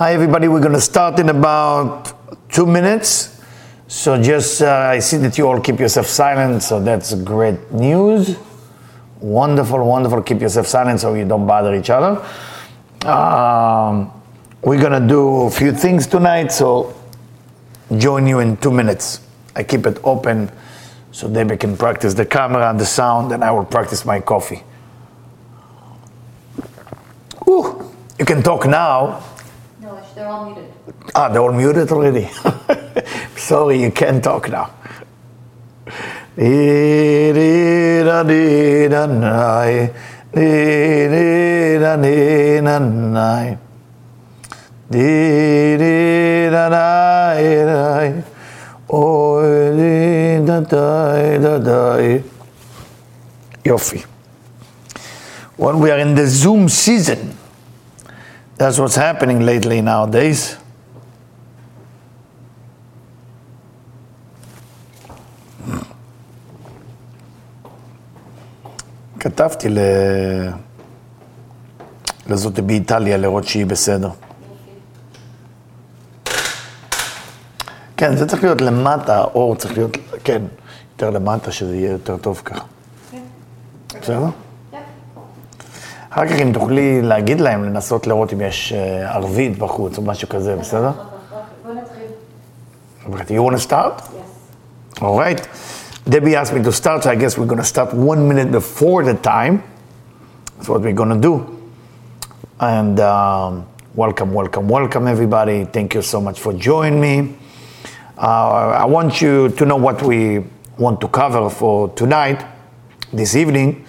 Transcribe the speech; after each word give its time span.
Hi, 0.00 0.14
everybody. 0.14 0.48
We're 0.48 0.60
going 0.60 0.72
to 0.72 0.80
start 0.80 1.18
in 1.18 1.28
about 1.28 2.50
two 2.50 2.64
minutes. 2.64 3.38
So, 3.86 4.18
just 4.22 4.62
uh, 4.62 4.94
I 4.94 4.98
see 4.98 5.18
that 5.18 5.36
you 5.36 5.46
all 5.46 5.60
keep 5.60 5.78
yourself 5.78 6.06
silent, 6.06 6.62
so 6.62 6.80
that's 6.80 7.12
great 7.16 7.70
news. 7.70 8.34
Wonderful, 9.20 9.86
wonderful. 9.86 10.22
Keep 10.22 10.40
yourself 10.40 10.68
silent 10.68 11.00
so 11.00 11.12
you 11.12 11.26
don't 11.26 11.46
bother 11.46 11.74
each 11.74 11.90
other. 11.90 12.12
Um, 13.06 14.10
we're 14.62 14.80
going 14.80 14.98
to 15.02 15.06
do 15.06 15.42
a 15.42 15.50
few 15.50 15.70
things 15.70 16.06
tonight, 16.06 16.50
so 16.50 16.98
join 17.98 18.26
you 18.26 18.38
in 18.38 18.56
two 18.56 18.70
minutes. 18.70 19.20
I 19.54 19.64
keep 19.64 19.84
it 19.84 19.98
open 20.02 20.50
so 21.12 21.28
Debbie 21.28 21.58
can 21.58 21.76
practice 21.76 22.14
the 22.14 22.24
camera 22.24 22.70
and 22.70 22.80
the 22.80 22.86
sound, 22.86 23.32
and 23.32 23.44
I 23.44 23.50
will 23.50 23.66
practice 23.66 24.06
my 24.06 24.18
coffee. 24.20 24.62
Ooh, 27.46 27.92
you 28.18 28.24
can 28.24 28.42
talk 28.42 28.66
now. 28.66 29.22
They're 30.20 30.28
all 30.28 30.44
muted. 30.44 30.70
Ah, 31.14 31.30
they're 31.30 31.40
all 31.40 31.50
muted 31.50 31.90
already. 31.90 32.28
Sorry, 33.36 33.80
you 33.80 33.90
can't 33.90 34.22
talk 34.22 34.50
now. 34.50 34.70
Yofi. 53.64 54.04
When 55.56 55.80
we 55.80 55.90
are 55.90 55.98
in 55.98 56.14
the 56.14 56.26
Zoom 56.26 56.68
season, 56.68 57.39
that's 58.60 58.78
what's 58.78 58.96
happening 58.96 59.40
lately 59.40 59.80
nowadays. 59.80 60.56
כתבתי 69.20 69.68
ל... 69.68 69.78
לזאתי 72.26 72.62
באיטליה 72.62 73.16
לראות 73.16 73.44
שהיא 73.44 73.66
בסדר. 73.66 74.10
כן, 77.96 78.16
זה 78.16 78.28
צריך 78.28 78.42
להיות 78.44 78.60
למטה, 78.60 79.16
האור 79.18 79.56
צריך 79.56 79.72
להיות, 79.76 79.96
כן, 80.24 80.42
יותר 80.92 81.10
למטה, 81.10 81.52
שזה 81.52 81.76
יהיה 81.76 81.90
יותר 81.90 82.16
טוב 82.16 82.42
ככה. 82.44 82.64
בסדר? 84.00 84.28
אחר 86.09 86.27
כך 86.27 86.35
אם 86.41 86.51
תוכלי 86.53 87.01
להגיד 87.01 87.41
להם, 87.41 87.63
לנסות 87.63 88.07
לראות 88.07 88.33
אם 88.33 88.41
יש 88.41 88.73
אה, 88.73 89.13
ערבית 89.15 89.59
בחוץ 89.59 89.97
או 89.97 90.03
משהו 90.03 90.29
כזה, 90.29 90.55
בסדר? 90.55 90.91
בוא 91.65 91.73
נתחיל. 91.73 92.07
But 93.07 93.29
you 93.29 93.43
want 93.43 93.55
to 93.55 93.71
start? 93.71 94.01
Yes. 94.01 95.01
All 95.01 95.19
right. 95.19 95.41
Debbie 96.07 96.35
asked 96.35 96.53
me 96.53 96.63
to 96.63 96.71
start, 96.71 97.03
so 97.03 97.09
I 97.09 97.15
guess 97.15 97.37
we're 97.37 97.45
going 97.53 97.57
to 97.57 97.71
start 97.75 97.93
one 97.93 98.27
minute 98.27 98.51
before 98.51 99.03
the 99.03 99.15
time. 99.15 99.63
That's 100.55 100.69
what 100.69 100.81
we're 100.81 100.93
going 100.93 101.09
to 101.09 101.21
do. 101.29 101.35
And 102.59 102.99
um, 102.99 103.65
welcome, 103.95 104.33
welcome, 104.33 104.69
welcome, 104.69 105.07
everybody. 105.07 105.65
Thank 105.65 105.95
you 105.95 106.01
so 106.01 106.21
much 106.21 106.39
for 106.39 106.53
joining 106.53 107.01
me. 107.01 107.35
Uh, 108.17 108.83
I 108.83 108.85
want 108.85 109.21
you 109.21 109.49
to 109.49 109.65
know 109.65 109.75
what 109.75 110.01
we 110.01 110.43
want 110.77 111.01
to 111.01 111.07
cover 111.07 111.49
for 111.49 111.89
tonight, 111.89 112.45
this 113.11 113.35
evening, 113.35 113.85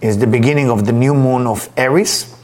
is 0.00 0.18
the 0.18 0.26
beginning 0.26 0.70
of 0.70 0.86
the 0.86 0.92
new 0.92 1.14
moon 1.14 1.46
of 1.46 1.68
Aries. 1.76 2.34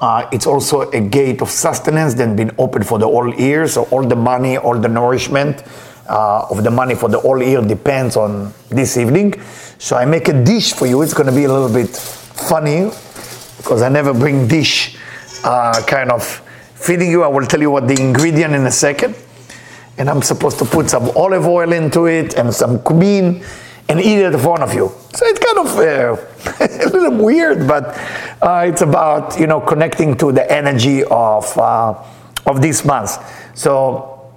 Uh, 0.00 0.28
it's 0.32 0.46
also 0.46 0.90
a 0.90 1.00
gate 1.00 1.40
of 1.42 1.48
sustenance 1.48 2.14
that 2.14 2.34
been 2.36 2.50
opened 2.58 2.86
for 2.86 2.98
the 2.98 3.06
whole 3.06 3.32
year. 3.34 3.68
So 3.68 3.84
all 3.84 4.02
the 4.02 4.16
money, 4.16 4.58
all 4.58 4.78
the 4.78 4.88
nourishment 4.88 5.62
uh, 6.08 6.46
of 6.50 6.64
the 6.64 6.70
money 6.70 6.94
for 6.94 7.08
the 7.08 7.20
whole 7.20 7.40
year 7.42 7.62
depends 7.62 8.16
on 8.16 8.52
this 8.68 8.96
evening. 8.96 9.40
So 9.78 9.96
I 9.96 10.04
make 10.04 10.28
a 10.28 10.44
dish 10.44 10.72
for 10.72 10.86
you. 10.86 11.02
It's 11.02 11.14
going 11.14 11.28
to 11.28 11.34
be 11.34 11.44
a 11.44 11.52
little 11.52 11.72
bit 11.72 11.90
funny 11.90 12.90
because 13.56 13.82
I 13.82 13.88
never 13.88 14.12
bring 14.12 14.48
dish 14.48 14.98
uh, 15.44 15.82
kind 15.86 16.10
of 16.10 16.24
feeding 16.74 17.10
you. 17.10 17.22
I 17.22 17.28
will 17.28 17.46
tell 17.46 17.60
you 17.60 17.70
what 17.70 17.86
the 17.86 18.00
ingredient 18.00 18.54
in 18.54 18.66
a 18.66 18.70
second. 18.72 19.14
And 19.98 20.08
I'm 20.10 20.22
supposed 20.22 20.58
to 20.58 20.64
put 20.64 20.90
some 20.90 21.10
olive 21.16 21.46
oil 21.46 21.72
into 21.72 22.06
it 22.06 22.34
and 22.34 22.52
some 22.52 22.82
cumin 22.82 23.44
and 23.88 24.00
eat 24.00 24.18
it 24.18 24.34
in 24.34 24.40
front 24.40 24.62
of 24.62 24.74
you. 24.74 24.88
So 25.14 25.26
it's 25.26 25.38
kind 25.38 25.58
of 25.58 25.78
uh, 25.78 26.31
a 26.60 26.88
little 26.88 27.24
weird, 27.24 27.66
but 27.66 27.96
uh, 28.42 28.64
it's 28.66 28.82
about 28.82 29.38
you 29.38 29.46
know 29.46 29.60
connecting 29.60 30.16
to 30.18 30.32
the 30.32 30.50
energy 30.50 31.04
of 31.04 31.46
uh, 31.58 31.94
of 32.46 32.60
this 32.60 32.84
month. 32.84 33.18
So 33.54 34.32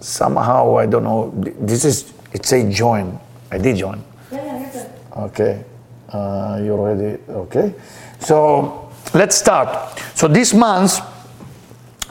somehow 0.00 0.78
I 0.78 0.86
don't 0.86 1.04
know. 1.04 1.32
This 1.60 1.84
is 1.84 2.12
it 2.32 2.44
say 2.46 2.70
join. 2.70 3.18
I 3.50 3.58
did 3.58 3.76
join. 3.76 4.02
Yeah, 4.30 4.44
yeah, 4.44 4.60
you're 4.60 4.70
good. 4.70 4.90
Okay. 5.16 5.64
Uh, 6.08 6.60
you 6.62 6.72
already 6.72 7.22
okay. 7.28 7.74
So 8.20 8.90
let's 9.14 9.36
start. 9.36 9.98
So 10.14 10.28
this 10.28 10.52
month, 10.52 11.00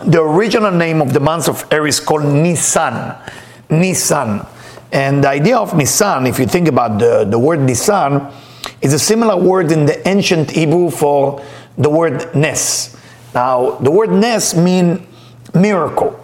the 0.06 0.22
original 0.22 0.72
name 0.72 1.02
of 1.02 1.14
the 1.14 1.20
month 1.20 1.48
of 1.48 1.66
Aries 1.72 2.00
is 2.00 2.06
called 2.06 2.24
Nissan. 2.24 3.18
Nissan. 3.70 4.48
And 4.92 5.24
the 5.24 5.30
idea 5.30 5.58
of 5.58 5.72
Nissan, 5.72 6.28
if 6.28 6.38
you 6.38 6.46
think 6.46 6.68
about 6.68 7.00
the, 7.00 7.24
the 7.24 7.40
word 7.40 7.62
Nisan, 7.62 8.28
is 8.82 8.94
a 8.94 9.00
similar 9.00 9.38
word 9.38 9.72
in 9.72 9.86
the 9.86 10.08
ancient 10.08 10.52
Hebrew 10.52 10.90
for 10.90 11.44
the 11.78 11.90
word 11.90 12.34
Nes. 12.36 12.98
Now, 13.34 13.78
the 13.78 13.92
word 13.92 14.12
Nes 14.12 14.56
means 14.56 15.02
miracle. 15.54 16.18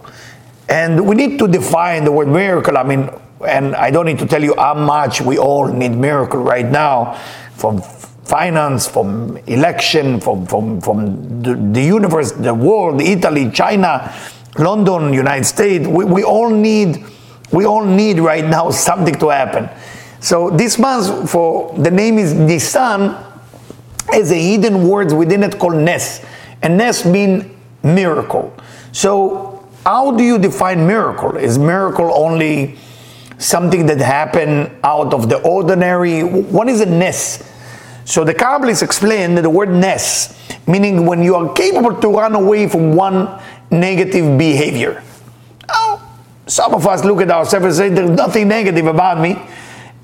And 0.69 1.07
we 1.07 1.15
need 1.15 1.39
to 1.39 1.47
define 1.47 2.03
the 2.03 2.11
word 2.11 2.27
miracle. 2.27 2.77
I 2.77 2.83
mean, 2.83 3.09
and 3.47 3.75
I 3.75 3.91
don't 3.91 4.05
need 4.05 4.19
to 4.19 4.25
tell 4.25 4.43
you 4.43 4.55
how 4.55 4.73
much 4.73 5.21
we 5.21 5.37
all 5.37 5.67
need 5.67 5.91
miracle 5.95 6.41
right 6.41 6.65
now 6.65 7.13
from 7.55 7.81
finance, 7.81 8.87
from 8.87 9.37
election, 9.47 10.19
from, 10.19 10.45
from, 10.45 10.81
from 10.81 11.41
the, 11.41 11.55
the 11.55 11.81
universe, 11.81 12.33
the 12.33 12.53
world, 12.53 13.01
Italy, 13.01 13.49
China, 13.51 14.13
London, 14.57 15.13
United 15.13 15.45
States. 15.45 15.87
We, 15.87 16.03
we 16.03 16.23
all 16.23 16.49
need 16.49 17.05
we 17.51 17.65
all 17.65 17.85
need 17.85 18.19
right 18.19 18.43
now 18.43 18.69
something 18.71 19.15
to 19.15 19.29
happen. 19.29 19.69
So 20.27 20.49
this 20.49 20.77
month 20.77 21.31
for 21.31 21.73
the 21.77 21.89
name 21.89 22.17
is 22.17 22.33
Nisan 22.33 23.15
has 24.09 24.29
a 24.29 24.35
hidden 24.35 24.85
word 24.85 25.13
within 25.13 25.41
it 25.41 25.57
called 25.57 25.75
Nes. 25.75 26.21
And 26.61 26.77
Nes 26.77 27.05
mean 27.05 27.57
miracle. 27.81 28.53
So 28.91 29.65
how 29.85 30.11
do 30.11 30.25
you 30.25 30.37
define 30.37 30.85
miracle? 30.85 31.37
Is 31.37 31.57
miracle 31.57 32.11
only 32.13 32.75
something 33.37 33.85
that 33.85 33.99
happened 33.99 34.69
out 34.83 35.13
of 35.13 35.29
the 35.29 35.41
ordinary? 35.43 36.23
What 36.23 36.67
is 36.67 36.81
a 36.81 36.85
Nes? 36.85 37.49
So 38.03 38.25
the 38.25 38.33
Kabbalists 38.33 38.83
explain 38.83 39.33
that 39.35 39.43
the 39.43 39.49
word 39.49 39.69
Nes, 39.69 40.37
meaning 40.67 41.05
when 41.05 41.23
you 41.23 41.35
are 41.35 41.53
capable 41.53 41.95
to 42.01 42.09
run 42.09 42.35
away 42.35 42.67
from 42.67 42.97
one 42.97 43.41
negative 43.71 44.37
behavior. 44.37 45.01
Now, 45.69 46.01
some 46.47 46.73
of 46.73 46.85
us 46.85 47.05
look 47.05 47.21
at 47.21 47.31
ourselves 47.31 47.65
and 47.65 47.75
say, 47.75 47.87
there's 47.87 48.09
nothing 48.09 48.49
negative 48.49 48.87
about 48.87 49.21
me. 49.21 49.37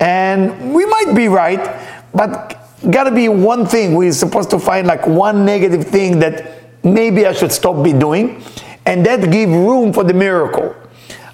And 0.00 0.74
we 0.74 0.84
might 0.86 1.14
be 1.14 1.28
right, 1.28 1.80
but 2.14 2.60
gotta 2.90 3.10
be 3.10 3.28
one 3.28 3.66
thing. 3.66 3.94
We're 3.94 4.12
supposed 4.12 4.50
to 4.50 4.58
find 4.58 4.86
like 4.86 5.06
one 5.06 5.44
negative 5.44 5.84
thing 5.84 6.18
that 6.20 6.84
maybe 6.84 7.26
I 7.26 7.32
should 7.32 7.52
stop 7.52 7.82
be 7.84 7.92
doing. 7.92 8.42
And 8.86 9.04
that 9.06 9.30
give 9.30 9.50
room 9.50 9.92
for 9.92 10.04
the 10.04 10.14
miracle. 10.14 10.74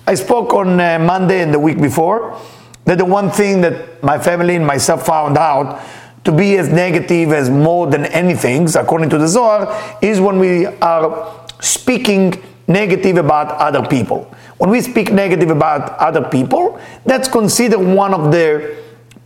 I 0.07 0.15
spoke 0.15 0.55
on 0.55 0.81
uh, 0.81 0.99
Monday 0.99 1.43
and 1.43 1.53
the 1.53 1.59
week 1.59 1.81
before 1.81 2.41
that 2.85 2.99
the 2.99 3.05
one 3.05 3.31
thing 3.31 3.61
that 3.61 4.03
my 4.03 4.19
family 4.19 4.57
and 4.57 4.67
myself 4.67 5.07
found 5.07 5.37
out 5.37 5.81
to 6.25 6.33
be 6.33 6.57
as 6.57 6.69
negative 6.69 7.33
as 7.33 7.49
more 7.49 7.87
than 7.87 8.07
anything, 8.07 8.69
according 8.77 9.11
to 9.11 9.19
the 9.19 9.27
Zohar, 9.27 9.99
is 10.03 10.21
when 10.21 10.39
we 10.39 10.67
are 10.67 11.47
speaking 11.61 12.43
negative 12.71 13.17
about 13.17 13.49
other 13.59 13.87
people. 13.87 14.33
When 14.59 14.71
we 14.71 14.81
speak 14.81 15.13
negative 15.13 15.51
about 15.51 15.99
other 15.99 16.23
people, 16.23 16.81
that's 17.05 17.29
considered 17.29 17.81
one 17.81 18.15
of 18.15 18.31
the 18.31 18.79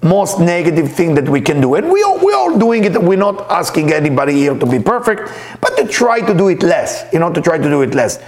most 0.03 0.39
negative 0.39 0.93
thing 0.93 1.15
that 1.15 1.29
we 1.29 1.41
can 1.41 1.61
do. 1.61 1.75
And 1.75 1.91
we 1.91 2.03
all, 2.03 2.19
we're 2.25 2.37
all 2.37 2.59
doing 2.59 2.85
it. 2.85 3.01
We're 3.01 3.19
not 3.19 3.51
asking 3.51 3.93
anybody 3.93 4.35
here 4.35 4.59
to 4.59 4.67
be 4.67 4.79
perfect, 4.79 5.31
but 5.61 5.77
to 5.77 5.89
try 5.89 6.21
to 6.21 6.35
do 6.35 6.49
it 6.49 6.63
less, 6.63 7.05
you 7.13 7.19
know, 7.19 7.33
to 7.33 7.41
try 7.41 7.59
to 7.59 7.65
do 7.65 7.83
it 7.83 7.95
less. 7.95 8.23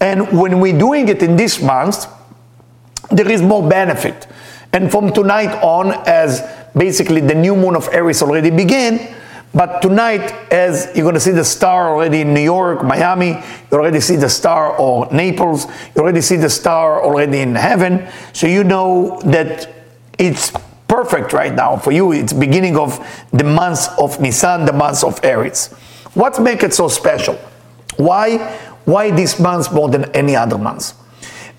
And 0.00 0.38
when 0.38 0.60
we're 0.60 0.78
doing 0.78 1.08
it 1.08 1.22
in 1.22 1.36
this 1.36 1.62
month, 1.62 2.06
there 3.10 3.30
is 3.30 3.42
more 3.42 3.66
benefit. 3.68 4.26
And 4.72 4.90
from 4.90 5.12
tonight 5.12 5.52
on, 5.62 5.92
as 6.06 6.42
basically 6.76 7.20
the 7.20 7.34
new 7.34 7.56
moon 7.56 7.74
of 7.76 7.88
Aries 7.92 8.22
already 8.22 8.50
began, 8.50 9.14
but 9.52 9.82
tonight, 9.82 10.32
as 10.52 10.90
you're 10.94 11.02
going 11.02 11.14
to 11.14 11.20
see 11.20 11.32
the 11.32 11.44
star 11.44 11.90
already 11.90 12.20
in 12.20 12.32
New 12.32 12.40
York, 12.40 12.84
Miami, 12.84 13.30
you 13.30 13.42
already 13.72 14.00
see 14.00 14.14
the 14.14 14.28
star 14.28 14.76
or 14.76 15.08
Naples, 15.12 15.66
you 15.94 16.02
already 16.02 16.20
see 16.20 16.36
the 16.36 16.50
star 16.50 17.02
already 17.02 17.40
in 17.40 17.56
heaven. 17.56 18.06
So 18.32 18.46
you 18.46 18.62
know 18.62 19.20
that 19.24 19.68
it's 20.18 20.52
perfect 20.86 21.32
right 21.32 21.52
now 21.52 21.76
for 21.76 21.90
you. 21.90 22.12
It's 22.12 22.32
beginning 22.32 22.76
of 22.76 23.04
the 23.32 23.44
month 23.44 23.88
of 23.98 24.20
Nisan, 24.20 24.66
the 24.66 24.72
month 24.72 25.02
of 25.02 25.18
Aries. 25.24 25.68
What 26.14 26.40
makes 26.40 26.62
it 26.62 26.74
so 26.74 26.86
special? 26.88 27.34
Why? 27.96 28.38
Why 28.84 29.10
this 29.10 29.40
month 29.40 29.72
more 29.72 29.88
than 29.88 30.04
any 30.12 30.36
other 30.36 30.58
month? 30.58 30.94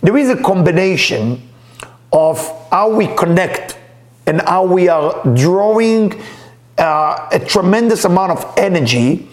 There 0.02 0.18
is 0.18 0.30
a 0.30 0.42
combination 0.42 1.50
of 2.14 2.40
how 2.70 2.90
we 2.90 3.08
connect 3.16 3.78
and 4.28 4.42
how 4.42 4.66
we 4.66 4.88
are 4.88 5.22
drawing 5.36 6.22
uh, 6.78 7.30
a 7.32 7.40
tremendous 7.40 8.06
amount 8.06 8.32
of 8.32 8.54
energy 8.58 9.28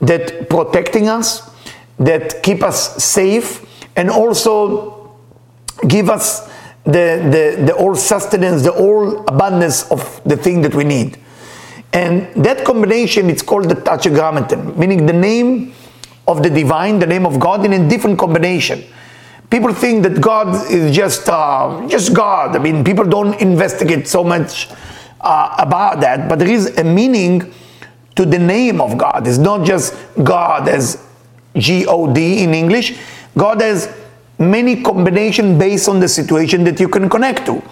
that 0.00 0.48
protecting 0.48 1.08
us, 1.08 1.50
that 1.98 2.42
keep 2.42 2.62
us 2.62 3.02
safe, 3.02 3.66
and 3.96 4.10
also 4.10 5.16
give 5.88 6.08
us 6.08 6.50
the, 6.84 7.20
the, 7.30 7.64
the 7.66 7.74
all 7.74 7.94
sustenance, 7.94 8.62
the 8.62 8.72
all 8.72 9.20
abundance 9.28 9.90
of 9.90 10.20
the 10.24 10.36
thing 10.36 10.62
that 10.62 10.74
we 10.74 10.84
need. 10.84 11.18
And 11.92 12.44
that 12.44 12.64
combination, 12.64 13.28
it's 13.28 13.42
called 13.42 13.68
the 13.68 13.74
Tetragrammaton, 13.74 14.78
meaning 14.78 15.06
the 15.06 15.12
name 15.12 15.74
of 16.26 16.42
the 16.42 16.50
divine, 16.50 16.98
the 16.98 17.06
name 17.06 17.26
of 17.26 17.38
God 17.38 17.64
in 17.64 17.72
a 17.72 17.88
different 17.88 18.18
combination. 18.18 18.82
People 19.50 19.74
think 19.74 20.02
that 20.04 20.20
God 20.20 20.70
is 20.72 20.96
just 20.96 21.28
uh, 21.28 21.86
just 21.88 22.14
God. 22.14 22.56
I 22.56 22.58
mean, 22.58 22.82
people 22.82 23.04
don't 23.04 23.38
investigate 23.40 24.08
so 24.08 24.24
much 24.24 24.68
uh, 25.22 25.54
about 25.58 26.00
that, 26.00 26.28
but 26.28 26.38
there 26.38 26.50
is 26.50 26.76
a 26.78 26.84
meaning 26.84 27.52
to 28.16 28.26
the 28.26 28.38
name 28.38 28.80
of 28.80 28.98
God. 28.98 29.26
It's 29.26 29.38
not 29.38 29.66
just 29.66 29.94
God 30.22 30.68
as 30.68 31.02
G 31.56 31.86
O 31.86 32.12
D 32.12 32.42
in 32.42 32.54
English. 32.54 32.98
God 33.36 33.60
has 33.60 33.94
many 34.38 34.82
combination 34.82 35.58
based 35.58 35.88
on 35.88 36.00
the 36.00 36.08
situation 36.08 36.64
that 36.64 36.80
you 36.80 36.88
can 36.88 37.08
connect 37.08 37.46
to. 37.46 37.62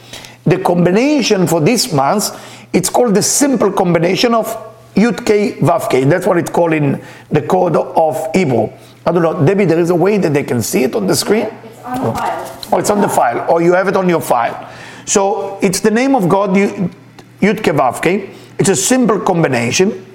The 0.45 0.59
combination 0.59 1.47
for 1.47 1.61
this 1.61 1.93
month, 1.93 2.31
it's 2.73 2.89
called 2.89 3.15
the 3.15 3.23
simple 3.23 3.71
combination 3.73 4.35
of 4.35 4.47
Yud 4.95 5.27
K 5.27 5.53
Vav 5.61 5.91
K. 5.91 6.05
That's 6.05 6.27
what 6.27 6.39
it's 6.39 6.51
called 6.51 6.73
in 6.73 7.03
the 7.31 7.43
code 7.43 7.77
of 7.77 8.29
Hebrew. 8.35 8.71
I 9.05 9.13
don't 9.13 9.23
know, 9.23 9.45
Debbie. 9.45 9.65
There 9.65 9.79
is 9.79 9.91
a 9.91 9.95
way 9.95 10.19
that 10.19 10.33
they 10.33 10.43
can 10.43 10.63
see 10.63 10.85
it 10.85 10.95
on 10.95 11.07
the 11.07 11.17
screen. 11.17 11.47
It's 11.47 11.85
on 11.85 12.05
the 12.05 12.13
file. 12.13 12.69
Oh, 12.73 12.79
it's 12.79 12.91
on 12.91 13.01
the 13.01 13.09
file, 13.09 13.51
or 13.51 13.61
you 13.61 13.73
have 13.75 13.89
it 13.89 13.97
on 13.97 14.09
your 14.09 14.21
file. 14.21 14.73
So 15.05 15.59
it's 15.61 15.81
the 15.81 15.91
name 15.91 16.15
of 16.15 16.29
God, 16.29 16.51
Yud 16.51 16.93
Ke 17.41 17.73
Vav 17.75 18.01
Ke. 18.01 18.31
It's 18.59 18.69
a 18.69 18.77
simple 18.77 19.21
combination, 19.21 20.07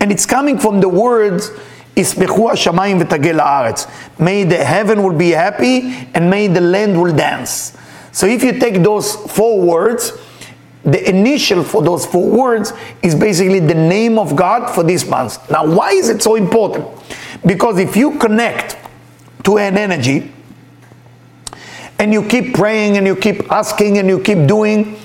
and 0.00 0.10
it's 0.10 0.26
coming 0.26 0.58
from 0.58 0.80
the 0.80 0.88
words 0.88 1.50
"Ismechu 1.94 2.50
Hashamayim 2.50 3.02
v'tagel 3.02 3.38
haaretz." 3.38 3.86
May 4.18 4.44
the 4.44 4.64
heaven 4.64 5.02
will 5.02 5.16
be 5.16 5.30
happy, 5.30 6.08
and 6.14 6.30
may 6.30 6.46
the 6.46 6.60
land 6.60 7.00
will 7.00 7.14
dance. 7.14 7.76
So 8.12 8.26
if 8.26 8.42
you 8.42 8.58
take 8.58 8.82
those 8.82 9.14
four 9.14 9.60
words, 9.60 10.12
the 10.84 11.08
initial 11.08 11.62
for 11.62 11.82
those 11.82 12.04
four 12.06 12.28
words 12.28 12.72
is 13.02 13.14
basically 13.14 13.60
the 13.60 13.74
name 13.74 14.18
of 14.18 14.34
God 14.34 14.68
for 14.74 14.82
this 14.82 15.06
month. 15.06 15.50
Now, 15.50 15.64
why 15.64 15.90
is 15.90 16.08
it 16.08 16.22
so 16.22 16.34
important? 16.34 16.88
Because 17.46 17.78
if 17.78 17.96
you 17.96 18.18
connect 18.18 18.76
to 19.44 19.58
an 19.58 19.76
energy 19.78 20.32
and 21.98 22.12
you 22.12 22.22
keep 22.26 22.54
praying 22.54 22.96
and 22.96 23.06
you 23.06 23.14
keep 23.14 23.50
asking 23.52 23.98
and 23.98 24.08
you 24.08 24.18
keep 24.20 24.46
doing, 24.46 24.96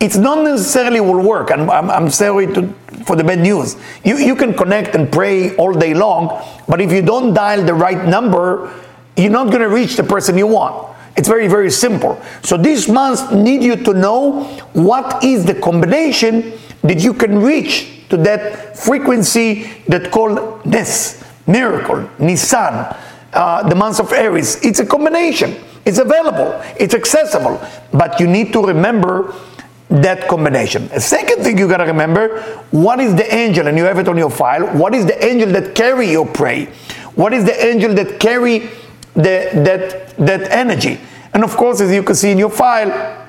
it's 0.00 0.16
not 0.16 0.44
necessarily 0.44 1.00
will 1.00 1.22
work. 1.22 1.50
And 1.50 1.70
I'm, 1.70 1.90
I'm 1.90 2.10
sorry 2.10 2.46
to, 2.54 2.68
for 3.04 3.16
the 3.16 3.24
bad 3.24 3.40
news. 3.40 3.76
You, 4.04 4.18
you 4.18 4.36
can 4.36 4.54
connect 4.54 4.94
and 4.94 5.10
pray 5.10 5.56
all 5.56 5.72
day 5.72 5.94
long, 5.94 6.42
but 6.68 6.80
if 6.80 6.92
you 6.92 7.02
don't 7.02 7.32
dial 7.34 7.64
the 7.64 7.74
right 7.74 8.06
number, 8.06 8.72
you're 9.16 9.30
not 9.30 9.46
going 9.46 9.60
to 9.60 9.68
reach 9.68 9.96
the 9.96 10.04
person 10.04 10.36
you 10.36 10.46
want. 10.46 10.94
It's 11.16 11.28
very, 11.28 11.48
very 11.48 11.70
simple. 11.70 12.20
So 12.42 12.58
this 12.58 12.88
month 12.88 13.32
need 13.32 13.62
you 13.62 13.76
to 13.76 13.94
know 13.94 14.44
what 14.74 15.24
is 15.24 15.46
the 15.46 15.54
combination 15.54 16.52
that 16.82 17.00
you 17.00 17.14
can 17.14 17.38
reach 17.38 18.06
to 18.10 18.18
that 18.18 18.76
frequency 18.76 19.64
that 19.88 20.10
called 20.10 20.64
Nes, 20.66 21.24
miracle, 21.46 21.96
Nissan, 22.18 22.94
uh, 23.32 23.68
the 23.68 23.74
month 23.74 23.98
of 23.98 24.12
Aries. 24.12 24.62
It's 24.62 24.78
a 24.78 24.86
combination. 24.86 25.56
It's 25.86 25.98
available. 25.98 26.60
It's 26.78 26.94
accessible. 26.94 27.60
But 27.92 28.20
you 28.20 28.26
need 28.26 28.52
to 28.52 28.62
remember 28.62 29.34
that 29.88 30.28
combination. 30.28 30.88
A 30.92 31.00
second 31.00 31.44
thing 31.44 31.58
you 31.58 31.68
gotta 31.68 31.86
remember, 31.86 32.40
what 32.70 33.00
is 33.00 33.14
the 33.14 33.32
angel, 33.34 33.68
and 33.68 33.78
you 33.78 33.84
have 33.84 33.98
it 33.98 34.08
on 34.08 34.16
your 34.16 34.30
file, 34.30 34.66
what 34.76 34.94
is 34.94 35.06
the 35.06 35.24
angel 35.24 35.50
that 35.52 35.74
carry 35.74 36.10
your 36.10 36.26
prey? 36.26 36.66
What 37.14 37.32
is 37.32 37.44
the 37.44 37.64
angel 37.64 37.94
that 37.94 38.20
carry 38.20 38.70
the, 39.14 39.50
that, 39.54 40.16
that 40.16 40.50
energy? 40.50 41.00
And 41.32 41.44
of 41.44 41.56
course, 41.56 41.80
as 41.80 41.92
you 41.92 42.02
can 42.02 42.14
see 42.14 42.30
in 42.30 42.38
your 42.38 42.50
file, 42.50 43.26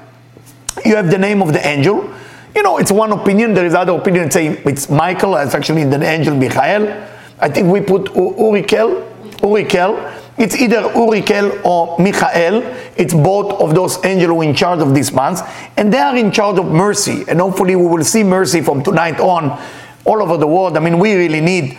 you 0.86 0.96
have 0.96 1.10
the 1.10 1.18
name 1.18 1.42
of 1.42 1.54
the 1.54 1.66
angel. 1.66 2.14
You 2.56 2.64
know, 2.64 2.78
it's 2.78 2.92
one 2.92 3.12
opinion. 3.12 3.54
There 3.54 3.66
is 3.66 3.74
other 3.74 3.94
opinion 3.94 4.26
that 4.26 4.34
say 4.34 4.48
it's 4.48 4.90
Michael. 4.90 5.36
It's 5.36 5.54
actually 5.54 5.84
the 5.84 6.02
angel 6.04 6.36
Michael. 6.36 7.08
I 7.40 7.50
think 7.50 7.72
we 7.72 7.82
put 7.82 8.06
Urikel. 8.06 9.08
Urikel. 9.42 10.17
It's 10.38 10.56
either 10.56 10.82
Urikel 10.82 11.66
or 11.66 11.98
Michael. 11.98 12.62
It's 12.96 13.14
both 13.14 13.60
of 13.60 13.74
those 13.74 14.04
angels 14.06 14.30
who 14.30 14.42
are 14.42 14.44
in 14.44 14.54
charge 14.54 14.82
of 14.82 14.94
this 14.94 15.12
month, 15.12 15.42
and 15.78 15.92
they 15.92 15.98
are 15.98 16.16
in 16.16 16.32
charge 16.32 16.60
of 16.60 16.68
mercy. 16.72 17.26
And 17.28 17.40
hopefully, 17.40 17.76
we 17.76 17.88
will 17.88 18.04
see 18.04 18.24
mercy 18.24 18.62
from 18.62 18.84
tonight 18.84 19.20
on, 19.20 19.60
all 20.06 20.22
over 20.22 20.38
the 20.38 20.46
world. 20.46 20.78
I 20.78 20.80
mean, 20.80 21.00
we 21.00 21.16
really 21.16 21.42
need 21.42 21.78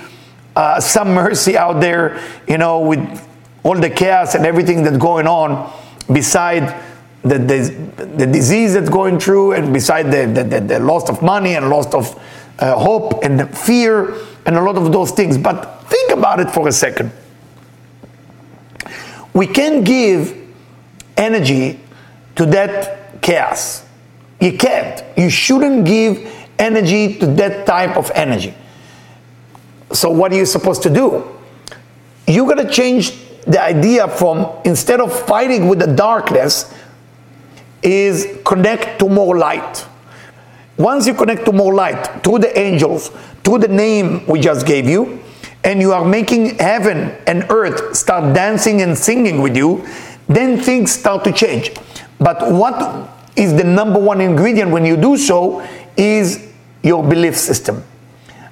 uh, 0.56 0.80
some 0.80 1.14
mercy 1.14 1.56
out 1.56 1.80
there. 1.80 2.20
You 2.48 2.58
know, 2.58 2.80
with 2.80 3.28
all 3.62 3.78
the 3.78 3.90
chaos 3.90 4.34
and 4.34 4.44
everything 4.44 4.82
that's 4.82 4.98
going 4.98 5.28
on, 5.28 5.72
beside 6.12 6.82
the, 7.22 7.38
the, 7.38 8.04
the 8.16 8.26
disease 8.26 8.74
that's 8.74 8.90
going 8.90 9.20
through, 9.20 9.52
and 9.52 9.72
beside 9.72 10.10
the, 10.10 10.26
the, 10.26 10.42
the, 10.42 10.60
the 10.60 10.80
loss 10.80 11.08
of 11.08 11.22
money 11.22 11.54
and 11.54 11.70
loss 11.70 11.94
of 11.94 12.20
uh, 12.58 12.76
hope 12.76 13.22
and 13.22 13.56
fear 13.56 14.14
and 14.46 14.56
a 14.56 14.62
lot 14.62 14.76
of 14.76 14.90
those 14.90 15.12
things. 15.12 15.38
But 15.38 15.84
think 15.84 16.10
about 16.10 16.40
it 16.40 16.50
for 16.50 16.66
a 16.66 16.72
second. 16.72 17.12
We 19.38 19.46
can 19.46 19.84
give 19.84 20.36
energy 21.16 21.78
to 22.34 22.44
that 22.46 23.22
chaos. 23.22 23.86
You 24.40 24.58
can't. 24.58 25.04
You 25.16 25.30
shouldn't 25.30 25.84
give 25.84 26.28
energy 26.58 27.14
to 27.20 27.26
that 27.38 27.64
type 27.64 27.96
of 27.96 28.10
energy. 28.16 28.52
So, 29.92 30.10
what 30.10 30.32
are 30.32 30.34
you 30.34 30.44
supposed 30.44 30.82
to 30.82 30.90
do? 30.90 31.22
You 32.26 32.48
gotta 32.48 32.68
change 32.68 33.12
the 33.42 33.62
idea 33.62 34.08
from 34.08 34.44
instead 34.64 35.00
of 35.00 35.16
fighting 35.28 35.68
with 35.68 35.78
the 35.78 35.86
darkness, 35.86 36.74
is 37.80 38.40
connect 38.44 38.98
to 38.98 39.08
more 39.08 39.38
light. 39.38 39.86
Once 40.78 41.06
you 41.06 41.14
connect 41.14 41.44
to 41.44 41.52
more 41.52 41.74
light 41.74 42.24
through 42.24 42.40
the 42.40 42.58
angels, 42.58 43.12
through 43.44 43.58
the 43.58 43.68
name 43.68 44.26
we 44.26 44.40
just 44.40 44.66
gave 44.66 44.88
you, 44.88 45.22
and 45.68 45.82
you 45.82 45.92
are 45.92 46.04
making 46.04 46.56
heaven 46.56 47.14
and 47.26 47.44
earth 47.50 47.94
start 47.94 48.34
dancing 48.34 48.80
and 48.80 48.96
singing 48.96 49.42
with 49.42 49.54
you, 49.54 49.86
then 50.26 50.58
things 50.58 50.90
start 50.90 51.24
to 51.24 51.32
change. 51.32 51.72
But 52.18 52.50
what 52.50 53.10
is 53.36 53.54
the 53.54 53.64
number 53.64 54.00
one 54.00 54.22
ingredient 54.22 54.70
when 54.70 54.86
you 54.86 54.96
do 54.96 55.18
so 55.18 55.60
is 55.94 56.50
your 56.82 57.06
belief 57.06 57.36
system. 57.36 57.84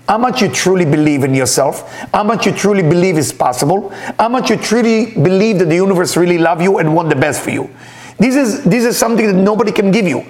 How 0.06 0.18
much 0.18 0.42
you 0.42 0.48
truly 0.48 0.84
believe 0.84 1.24
in 1.24 1.34
yourself, 1.34 1.90
how 2.12 2.22
much 2.22 2.44
you 2.44 2.52
truly 2.52 2.82
believe 2.82 3.16
is 3.16 3.32
possible, 3.32 3.88
how 4.18 4.28
much 4.28 4.50
you 4.50 4.56
truly 4.58 5.14
believe 5.14 5.58
that 5.60 5.70
the 5.70 5.74
universe 5.74 6.18
really 6.18 6.38
love 6.38 6.60
you 6.60 6.78
and 6.78 6.94
want 6.94 7.08
the 7.08 7.16
best 7.16 7.42
for 7.42 7.50
you. 7.50 7.74
This 8.18 8.36
is 8.36 8.62
this 8.62 8.84
is 8.84 8.96
something 8.96 9.26
that 9.26 9.40
nobody 9.50 9.72
can 9.72 9.90
give 9.90 10.06
you. 10.06 10.24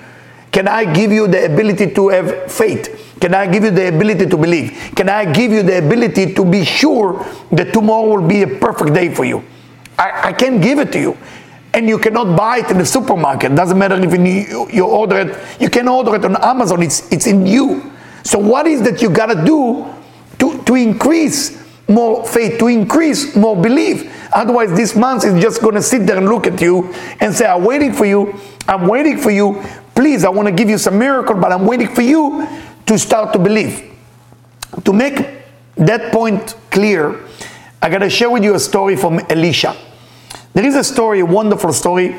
Can 0.53 0.69
I 0.69 0.91
give 0.93 1.11
you 1.11 1.27
the 1.27 1.45
ability 1.47 1.91
to 1.95 2.09
have 2.09 2.51
faith? 2.51 3.06
Can 3.21 3.35
I 3.35 3.47
give 3.47 3.65
you 3.65 3.71
the 3.71 3.89
ability 3.89 4.27
to 4.27 4.37
believe? 4.37 4.93
Can 4.95 5.09
I 5.09 5.31
give 5.33 5.51
you 5.51 5.63
the 5.63 5.79
ability 5.79 6.35
to 6.35 6.45
be 6.45 6.65
sure 6.65 7.25
that 7.53 7.73
tomorrow 7.73 8.09
will 8.09 8.29
be 8.29 8.43
a 8.43 8.47
perfect 8.47 8.93
day 8.93 9.15
for 9.15 9.25
you? 9.25 9.43
I, 9.99 10.29
I 10.29 10.33
can 10.33 10.61
give 10.61 10.79
it 10.79 10.93
to 10.93 11.01
you. 11.01 11.17
And 11.73 11.89
you 11.89 11.99
cannot 11.99 12.37
buy 12.37 12.59
it 12.59 12.71
in 12.71 12.79
the 12.79 12.87
supermarket. 12.87 13.55
Doesn't 13.55 13.79
matter 13.79 13.97
if 13.97 14.13
you, 14.13 14.69
you 14.71 14.87
order 14.87 15.19
it. 15.21 15.61
You 15.61 15.71
can 15.71 15.89
order 15.89 16.15
it 16.17 16.25
on 16.25 16.37
Amazon. 16.43 16.83
It's, 16.83 17.11
it's 17.13 17.27
in 17.27 17.47
you. 17.47 17.93
So 18.23 18.39
what 18.39 18.67
is 18.67 18.83
that 18.83 19.01
you 19.03 19.11
gotta 19.11 19.45
do 19.45 19.87
to, 20.39 20.63
to 20.65 20.75
increase 20.75 21.65
more 21.89 22.27
faith, 22.27 22.59
to 22.59 22.69
increase 22.69 23.37
more 23.37 23.61
belief? 23.61 24.13
Otherwise, 24.33 24.73
this 24.77 24.95
month 24.97 25.25
is 25.25 25.41
just 25.43 25.63
gonna 25.63 25.83
sit 25.83 26.07
there 26.07 26.19
and 26.19 26.29
look 26.29 26.47
at 26.47 26.61
you 26.61 26.93
and 27.21 27.35
say, 27.35 27.47
I'm 27.47 27.65
waiting 27.65 27.93
for 27.93 28.05
you. 28.05 28.39
I'm 28.69 28.87
waiting 28.87 29.19
for 29.19 29.31
you. 29.31 29.63
Please, 29.95 30.25
I 30.25 30.29
wanna 30.29 30.53
give 30.53 30.69
you 30.69 30.79
some 30.79 30.99
miracle, 30.99 31.35
but 31.35 31.53
I'm 31.53 31.65
waiting 31.65 31.89
for 31.89 32.03
you 32.03 32.47
to 32.87 32.99
start 32.99 33.33
to 33.33 33.39
believe. 33.39 33.93
To 34.85 34.93
make 34.93 35.27
that 35.77 36.13
point 36.13 36.55
clear, 36.71 37.21
I 37.83 37.91
gotta 37.91 38.11
share 38.11 38.31
with 38.31 38.45
you 38.45 38.55
a 38.55 38.61
story 38.61 38.97
from 38.97 39.21
Elisha. 39.29 39.77
There 40.55 40.65
is 40.65 40.75
a 40.75 40.85
story, 40.85 41.21
a 41.21 41.27
wonderful 41.27 41.73
story 41.73 42.17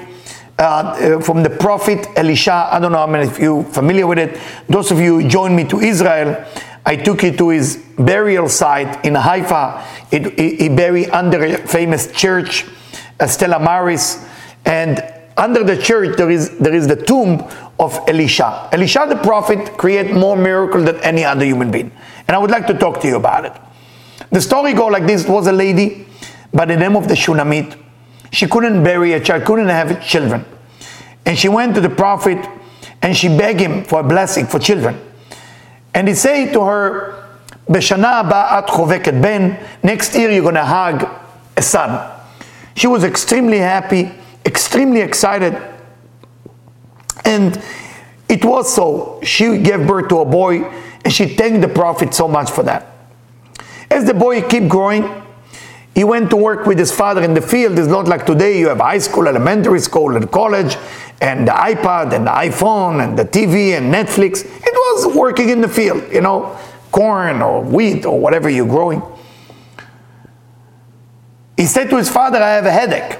uh, 0.59 0.61
uh, 0.61 1.21
from 1.21 1.43
the 1.43 1.49
prophet 1.49 2.07
Elisha. 2.15 2.69
I 2.71 2.79
don't 2.79 2.91
know 2.91 2.99
how 2.99 3.07
many 3.07 3.27
of 3.27 3.39
you 3.39 3.63
familiar 3.63 4.05
with 4.05 4.19
it. 4.19 4.39
Those 4.67 4.91
of 4.91 4.99
you 4.99 5.27
joined 5.27 5.55
me 5.55 5.63
to 5.65 5.79
Israel, 5.79 6.45
I 6.85 6.95
took 6.95 7.23
you 7.23 7.35
to 7.37 7.49
his 7.49 7.83
burial 7.97 8.47
site 8.47 9.05
in 9.05 9.15
Haifa. 9.15 9.83
It, 10.11 10.39
he, 10.39 10.55
he 10.55 10.69
buried 10.69 11.09
under 11.09 11.43
a 11.43 11.57
famous 11.57 12.11
church, 12.11 12.65
uh, 13.19 13.27
Stella 13.27 13.59
Maris, 13.59 14.25
and 14.65 15.03
under 15.35 15.63
the 15.63 15.77
church 15.77 16.17
there 16.17 16.31
is 16.31 16.57
there 16.57 16.73
is 16.73 16.87
the 16.87 16.95
tomb 16.95 17.47
of 17.79 17.99
Elisha. 18.07 18.69
Elisha 18.71 19.05
the 19.07 19.15
prophet 19.17 19.77
create 19.77 20.13
more 20.13 20.35
miracle 20.35 20.83
than 20.83 20.97
any 20.97 21.23
other 21.23 21.45
human 21.45 21.71
being, 21.71 21.91
and 22.27 22.35
I 22.35 22.39
would 22.39 22.51
like 22.51 22.67
to 22.67 22.73
talk 22.73 23.01
to 23.01 23.07
you 23.07 23.15
about 23.15 23.45
it. 23.45 23.53
The 24.31 24.41
story 24.41 24.73
go 24.73 24.87
like 24.87 25.05
this: 25.05 25.27
was 25.27 25.47
a 25.47 25.51
lady 25.51 26.07
by 26.53 26.65
the 26.65 26.75
name 26.75 26.95
of 26.95 27.07
the 27.07 27.15
Shunammite. 27.15 27.75
She 28.31 28.47
couldn't 28.47 28.83
bury 28.83 29.13
a 29.13 29.19
child, 29.19 29.45
couldn't 29.45 29.69
have 29.69 30.05
children. 30.05 30.45
And 31.25 31.37
she 31.37 31.49
went 31.49 31.75
to 31.75 31.81
the 31.81 31.89
prophet 31.89 32.37
and 33.01 33.15
she 33.15 33.27
begged 33.27 33.59
him 33.59 33.83
for 33.83 33.99
a 33.99 34.03
blessing 34.03 34.45
for 34.47 34.59
children. 34.59 34.99
And 35.93 36.07
he 36.07 36.13
said 36.13 36.53
to 36.53 36.61
her, 36.63 37.15
next 39.83 40.15
year 40.15 40.31
you're 40.31 40.41
going 40.41 40.55
to 40.55 40.65
hug 40.65 41.07
a 41.55 41.61
son. 41.61 42.11
She 42.75 42.87
was 42.87 43.03
extremely 43.03 43.59
happy, 43.59 44.11
extremely 44.45 45.01
excited. 45.01 45.53
And 47.27 47.61
it 48.29 48.43
was 48.43 48.73
so. 48.73 49.19
She 49.21 49.59
gave 49.59 49.85
birth 49.85 50.07
to 50.09 50.19
a 50.19 50.25
boy 50.25 50.63
and 51.03 51.13
she 51.13 51.27
thanked 51.27 51.61
the 51.61 51.67
prophet 51.67 52.13
so 52.13 52.27
much 52.27 52.49
for 52.49 52.63
that. 52.63 52.87
As 53.91 54.05
the 54.05 54.13
boy 54.13 54.41
kept 54.41 54.67
growing, 54.67 55.23
he 55.93 56.03
went 56.03 56.29
to 56.29 56.35
work 56.35 56.65
with 56.65 56.77
his 56.77 56.91
father 56.91 57.23
in 57.23 57.33
the 57.33 57.41
field. 57.41 57.79
It's 57.79 57.87
not 57.87 58.07
like 58.07 58.25
today 58.25 58.59
you 58.59 58.67
have 58.69 58.79
high 58.79 58.99
school, 58.99 59.27
elementary 59.27 59.79
school, 59.79 60.15
and 60.15 60.31
college, 60.31 60.77
and 61.21 61.47
the 61.47 61.51
iPad, 61.51 62.13
and 62.13 62.27
the 62.27 62.31
iPhone, 62.31 63.03
and 63.03 63.17
the 63.17 63.25
TV, 63.25 63.75
and 63.75 63.91
Netflix. 63.91 64.45
It 64.45 64.73
was 64.73 65.15
working 65.15 65.49
in 65.49 65.61
the 65.61 65.67
field, 65.67 66.03
you 66.11 66.21
know, 66.21 66.55
corn 66.91 67.41
or 67.41 67.63
wheat 67.63 68.05
or 68.05 68.19
whatever 68.19 68.49
you're 68.49 68.67
growing. 68.67 69.01
He 71.57 71.65
said 71.65 71.89
to 71.89 71.97
his 71.97 72.09
father, 72.09 72.37
I 72.37 72.49
have 72.49 72.65
a 72.65 72.71
headache. 72.71 73.19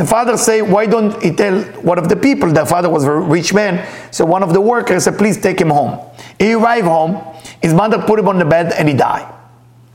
The 0.00 0.06
father 0.06 0.38
say, 0.38 0.62
why 0.62 0.86
don't 0.86 1.22
he 1.22 1.30
tell 1.30 1.60
one 1.82 1.98
of 1.98 2.08
the 2.08 2.16
people, 2.16 2.50
the 2.50 2.64
father 2.64 2.88
was 2.88 3.04
a 3.04 3.12
rich 3.12 3.52
man, 3.52 3.86
so 4.10 4.24
one 4.24 4.42
of 4.42 4.54
the 4.54 4.60
workers 4.60 5.04
said, 5.04 5.18
please 5.18 5.38
take 5.38 5.60
him 5.60 5.68
home. 5.68 6.00
He 6.38 6.54
arrived 6.54 6.86
home, 6.86 7.22
his 7.60 7.74
mother 7.74 7.98
put 8.00 8.18
him 8.18 8.26
on 8.26 8.38
the 8.38 8.46
bed 8.46 8.72
and 8.72 8.88
he 8.88 8.94
died. 8.94 9.30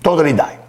Totally 0.04 0.34
died. 0.34 0.60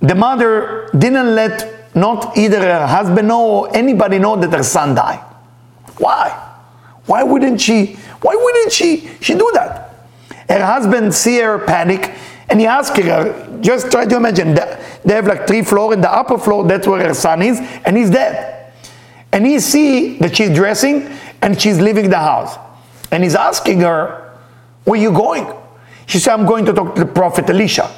The 0.00 0.14
mother 0.14 0.90
didn't 0.98 1.34
let 1.34 1.96
not 1.96 2.36
either 2.36 2.60
her 2.60 2.86
husband 2.86 3.28
know 3.28 3.60
or 3.60 3.74
anybody 3.74 4.18
know 4.18 4.36
that 4.36 4.52
her 4.52 4.62
son 4.62 4.94
died. 4.94 5.24
Why? 5.96 6.28
Why 7.06 7.22
wouldn't 7.22 7.62
she, 7.62 7.94
why 8.20 8.34
wouldn't 8.34 8.72
she, 8.72 9.08
she 9.22 9.32
do 9.32 9.50
that? 9.54 10.04
Her 10.50 10.66
husband 10.66 11.14
see 11.14 11.38
her 11.38 11.58
panic 11.60 12.12
and 12.48 12.60
he 12.60 12.66
asked 12.66 12.96
her, 12.96 13.58
just 13.60 13.90
try 13.90 14.06
to 14.06 14.16
imagine, 14.16 14.54
they 14.54 15.14
have 15.14 15.26
like 15.26 15.46
three 15.46 15.62
floors, 15.62 15.94
and 15.94 16.04
the 16.04 16.12
upper 16.12 16.38
floor, 16.38 16.66
that's 16.66 16.86
where 16.86 17.06
her 17.06 17.14
son 17.14 17.42
is, 17.42 17.58
and 17.84 17.96
he's 17.96 18.10
dead. 18.10 18.72
And 19.32 19.44
he 19.44 19.58
see 19.58 20.18
that 20.18 20.36
she's 20.36 20.54
dressing 20.54 21.10
and 21.42 21.60
she's 21.60 21.80
leaving 21.80 22.08
the 22.08 22.18
house. 22.18 22.56
And 23.10 23.24
he's 23.24 23.34
asking 23.34 23.80
her, 23.80 24.38
where 24.84 25.00
you 25.00 25.10
going? 25.10 25.52
She 26.06 26.18
said, 26.18 26.34
I'm 26.34 26.46
going 26.46 26.64
to 26.66 26.72
talk 26.72 26.94
to 26.94 27.04
the 27.04 27.10
prophet 27.10 27.48
Elisha. 27.50 27.92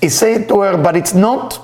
He 0.00 0.08
said 0.08 0.48
to 0.48 0.60
her, 0.60 0.76
but 0.76 0.96
it's 0.96 1.14
not, 1.14 1.58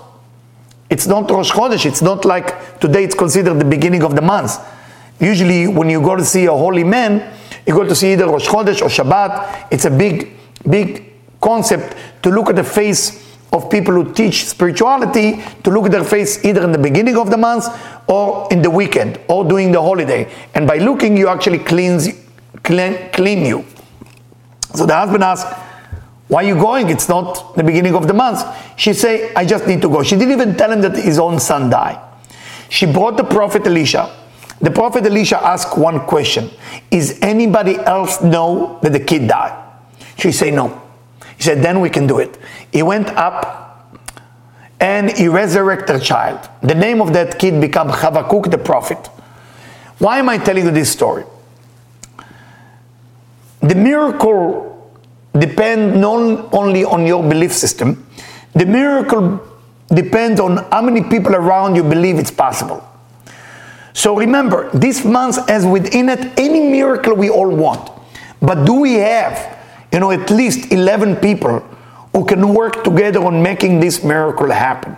it's 0.88 1.06
not 1.06 1.30
Rosh 1.30 1.50
Chodesh. 1.50 1.84
It's 1.84 2.00
not 2.00 2.24
like 2.24 2.80
today 2.80 3.04
it's 3.04 3.14
considered 3.14 3.54
the 3.58 3.64
beginning 3.64 4.02
of 4.02 4.14
the 4.14 4.22
month. 4.22 4.56
Usually 5.20 5.66
when 5.66 5.90
you 5.90 6.00
go 6.00 6.16
to 6.16 6.24
see 6.24 6.46
a 6.46 6.52
holy 6.52 6.84
man, 6.84 7.34
you 7.66 7.74
go 7.74 7.84
to 7.84 7.94
see 7.94 8.12
either 8.12 8.26
Rosh 8.26 8.46
Chodesh 8.46 8.80
or 8.80 8.88
Shabbat. 8.88 9.68
It's 9.70 9.84
a 9.84 9.90
big, 9.90 10.32
big 10.68 11.12
concept 11.46 11.96
to 12.22 12.30
look 12.30 12.48
at 12.50 12.56
the 12.56 12.64
face 12.64 13.02
of 13.52 13.70
people 13.70 13.94
who 13.94 14.12
teach 14.12 14.46
spirituality, 14.46 15.42
to 15.62 15.70
look 15.70 15.86
at 15.86 15.92
their 15.92 16.04
face 16.04 16.44
either 16.44 16.62
in 16.64 16.72
the 16.72 16.82
beginning 16.88 17.16
of 17.16 17.30
the 17.30 17.36
month 17.36 17.66
or 18.08 18.48
in 18.50 18.60
the 18.62 18.70
weekend 18.70 19.20
or 19.28 19.44
during 19.44 19.72
the 19.72 19.80
holiday. 19.80 20.22
And 20.54 20.66
by 20.66 20.78
looking, 20.78 21.16
you 21.16 21.28
actually 21.28 21.60
cleanse, 21.60 22.08
clean, 22.62 23.10
clean 23.12 23.46
you. 23.46 23.64
So 24.74 24.84
the 24.84 24.94
husband 24.94 25.22
asked, 25.22 25.46
why 26.28 26.44
are 26.44 26.48
you 26.48 26.56
going? 26.56 26.90
It's 26.90 27.08
not 27.08 27.54
the 27.54 27.62
beginning 27.62 27.94
of 27.94 28.08
the 28.08 28.14
month. 28.14 28.42
She 28.76 28.92
say, 28.92 29.32
I 29.34 29.44
just 29.46 29.66
need 29.66 29.80
to 29.82 29.88
go. 29.88 30.02
She 30.02 30.16
didn't 30.16 30.32
even 30.32 30.56
tell 30.56 30.72
him 30.72 30.80
that 30.80 30.96
his 30.96 31.18
own 31.18 31.38
son 31.38 31.70
died. 31.70 32.00
She 32.68 32.84
brought 32.84 33.16
the 33.16 33.24
prophet 33.24 33.64
Elisha. 33.66 34.10
The 34.60 34.72
prophet 34.72 35.06
Elisha 35.06 35.38
asked 35.38 35.78
one 35.78 36.00
question. 36.00 36.50
Is 36.90 37.18
anybody 37.22 37.76
else 37.76 38.20
know 38.22 38.80
that 38.82 38.92
the 38.92 39.00
kid 39.00 39.28
died? 39.28 39.54
She 40.18 40.32
say 40.32 40.50
no. 40.50 40.82
He 41.36 41.42
said, 41.42 41.62
then 41.62 41.80
we 41.80 41.90
can 41.90 42.06
do 42.06 42.18
it. 42.18 42.38
He 42.72 42.82
went 42.82 43.08
up 43.08 43.98
and 44.80 45.10
he 45.10 45.28
resurrected 45.28 45.96
a 45.96 46.00
child. 46.00 46.48
The 46.62 46.74
name 46.74 47.00
of 47.00 47.12
that 47.12 47.38
kid 47.38 47.60
became 47.60 47.88
Habakkuk 47.88 48.50
the 48.50 48.58
prophet. 48.58 48.98
Why 49.98 50.18
am 50.18 50.28
I 50.28 50.38
telling 50.38 50.64
you 50.64 50.70
this 50.70 50.90
story? 50.90 51.24
The 53.60 53.74
miracle 53.74 54.72
depends 55.38 55.96
not 55.98 56.52
only 56.52 56.84
on 56.84 57.06
your 57.06 57.22
belief 57.22 57.52
system, 57.52 58.06
the 58.54 58.66
miracle 58.66 59.40
depends 59.88 60.40
on 60.40 60.58
how 60.70 60.82
many 60.82 61.02
people 61.02 61.34
around 61.34 61.74
you 61.74 61.82
believe 61.82 62.18
it's 62.18 62.30
possible. 62.30 62.86
So 63.92 64.14
remember, 64.14 64.70
this 64.70 65.04
month 65.04 65.48
has 65.48 65.64
within 65.64 66.10
it 66.10 66.38
any 66.38 66.60
miracle 66.60 67.14
we 67.14 67.30
all 67.30 67.48
want. 67.48 67.90
But 68.42 68.66
do 68.66 68.74
we 68.80 68.94
have, 68.94 69.55
you 69.96 70.00
know, 70.00 70.10
at 70.10 70.28
least 70.28 70.70
11 70.72 71.16
people 71.16 71.60
who 72.12 72.26
can 72.26 72.52
work 72.52 72.84
together 72.84 73.24
on 73.24 73.42
making 73.42 73.80
this 73.80 74.04
miracle 74.04 74.50
happen? 74.50 74.94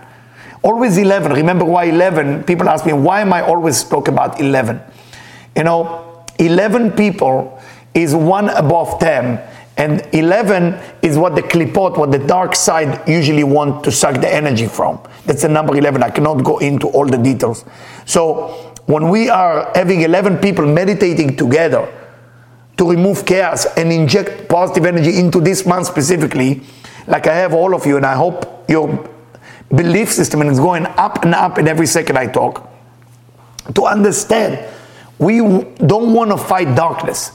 Always 0.61 0.97
11. 0.97 1.31
Remember 1.31 1.63
why 1.63 1.85
11? 1.85 2.43
People 2.43 2.67
ask 2.67 2.85
me, 2.85 2.91
why 2.91 3.21
am 3.21 3.31
I 3.31 3.41
always 3.41 3.81
talk 3.81 4.09
about 4.09 4.41
11? 4.41 4.81
You 5.55 5.63
know, 5.63 6.25
11 6.37 6.91
people 6.91 7.61
is 7.93 8.13
one 8.13 8.49
above 8.49 8.99
10 8.99 9.39
and 9.77 10.05
11 10.11 10.77
is 11.01 11.17
what 11.17 11.33
the 11.33 11.43
klipot, 11.43 11.97
what 11.97 12.11
the 12.11 12.19
dark 12.19 12.53
side 12.53 13.07
usually 13.07 13.45
want 13.45 13.85
to 13.85 13.93
suck 13.93 14.19
the 14.19 14.27
energy 14.27 14.67
from. 14.67 14.99
That's 15.25 15.43
the 15.43 15.47
number 15.47 15.77
11. 15.77 16.03
I 16.03 16.09
cannot 16.09 16.43
go 16.43 16.57
into 16.57 16.89
all 16.89 17.05
the 17.05 17.17
details. 17.17 17.63
So 18.05 18.75
when 18.87 19.07
we 19.07 19.29
are 19.29 19.71
having 19.75 20.01
11 20.01 20.39
people 20.39 20.65
meditating 20.65 21.37
together 21.37 21.87
to 22.79 22.89
remove 22.89 23.25
chaos 23.25 23.65
and 23.77 23.91
inject 23.91 24.47
positive 24.47 24.85
energy 24.85 25.19
into 25.19 25.41
this 25.41 25.65
month 25.65 25.85
specifically, 25.85 26.61
like 27.07 27.27
I 27.27 27.35
have 27.35 27.53
all 27.53 27.75
of 27.75 27.85
you, 27.85 27.97
and 27.97 28.05
I 28.05 28.15
hope 28.15 28.69
your 28.69 28.87
belief 29.67 30.09
system 30.09 30.41
is 30.43 30.59
going 30.59 30.85
up 30.85 31.25
and 31.25 31.35
up 31.35 31.57
in 31.57 31.67
every 31.67 31.85
second 31.85 32.17
I 32.17 32.27
talk, 32.27 32.69
to 33.75 33.83
understand 33.83 34.65
we 35.19 35.39
don't 35.39 36.13
want 36.13 36.31
to 36.31 36.37
fight 36.37 36.73
darkness. 36.75 37.33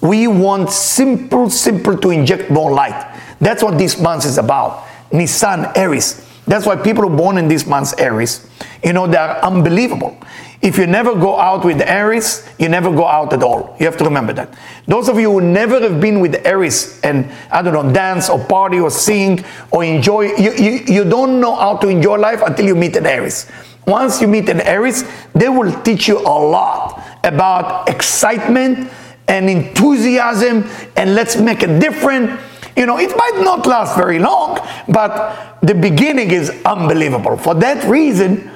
We 0.00 0.28
want 0.28 0.70
simple, 0.70 1.50
simple 1.50 1.98
to 1.98 2.10
inject 2.10 2.48
more 2.48 2.72
light. 2.72 3.20
That's 3.40 3.64
what 3.64 3.76
this 3.76 4.00
month 4.00 4.24
is 4.24 4.38
about. 4.38 4.86
Nisan, 5.12 5.66
Aries. 5.74 6.24
That's 6.46 6.66
why 6.66 6.76
people 6.76 7.04
are 7.06 7.16
born 7.16 7.38
in 7.38 7.48
this 7.48 7.66
month, 7.66 7.98
Aries, 7.98 8.46
you 8.84 8.92
know, 8.92 9.06
they're 9.08 9.44
unbelievable. 9.44 10.16
If 10.64 10.78
you 10.78 10.86
never 10.86 11.14
go 11.14 11.38
out 11.38 11.62
with 11.62 11.82
Aries, 11.82 12.48
you 12.58 12.70
never 12.70 12.90
go 12.90 13.06
out 13.06 13.34
at 13.34 13.42
all. 13.42 13.76
You 13.78 13.84
have 13.84 13.98
to 13.98 14.04
remember 14.04 14.32
that. 14.32 14.48
Those 14.86 15.10
of 15.10 15.20
you 15.20 15.30
who 15.30 15.42
never 15.42 15.78
have 15.78 16.00
been 16.00 16.20
with 16.20 16.46
Aries 16.46 16.98
and, 17.02 17.30
I 17.50 17.60
don't 17.60 17.74
know, 17.74 17.92
dance 17.92 18.30
or 18.30 18.42
party 18.42 18.80
or 18.80 18.90
sing 18.90 19.44
or 19.70 19.84
enjoy, 19.84 20.34
you, 20.36 20.54
you, 20.54 20.70
you 20.86 21.04
don't 21.04 21.38
know 21.38 21.54
how 21.54 21.76
to 21.76 21.88
enjoy 21.88 22.16
life 22.16 22.40
until 22.40 22.64
you 22.64 22.74
meet 22.74 22.96
an 22.96 23.04
Aries. 23.04 23.46
Once 23.86 24.22
you 24.22 24.26
meet 24.26 24.48
an 24.48 24.62
Aries, 24.62 25.04
they 25.34 25.50
will 25.50 25.70
teach 25.82 26.08
you 26.08 26.18
a 26.18 26.36
lot 26.48 27.04
about 27.24 27.86
excitement 27.90 28.90
and 29.28 29.50
enthusiasm 29.50 30.66
and 30.96 31.14
let's 31.14 31.36
make 31.36 31.62
a 31.62 31.78
difference. 31.78 32.40
You 32.74 32.86
know, 32.86 32.98
it 32.98 33.14
might 33.14 33.42
not 33.44 33.66
last 33.66 33.98
very 33.98 34.18
long, 34.18 34.66
but 34.88 35.58
the 35.60 35.74
beginning 35.74 36.30
is 36.30 36.48
unbelievable. 36.64 37.36
For 37.36 37.54
that 37.56 37.84
reason, 37.84 38.50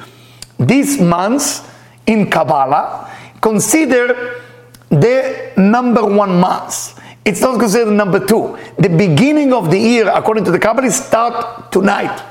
these 0.58 0.98
months 0.98 1.68
in 2.08 2.28
Kabbalah 2.30 3.08
consider 3.40 4.42
the 4.88 5.52
number 5.56 6.04
one 6.04 6.40
month. 6.40 6.98
It's 7.24 7.40
not 7.40 7.60
considered 7.60 7.92
number 7.92 8.24
two. 8.26 8.58
The 8.78 8.88
beginning 8.88 9.52
of 9.52 9.70
the 9.70 9.78
year, 9.78 10.08
according 10.08 10.44
to 10.44 10.50
the 10.50 10.58
Kabbalah, 10.58 10.90
start 10.90 11.70
tonight. 11.70 12.24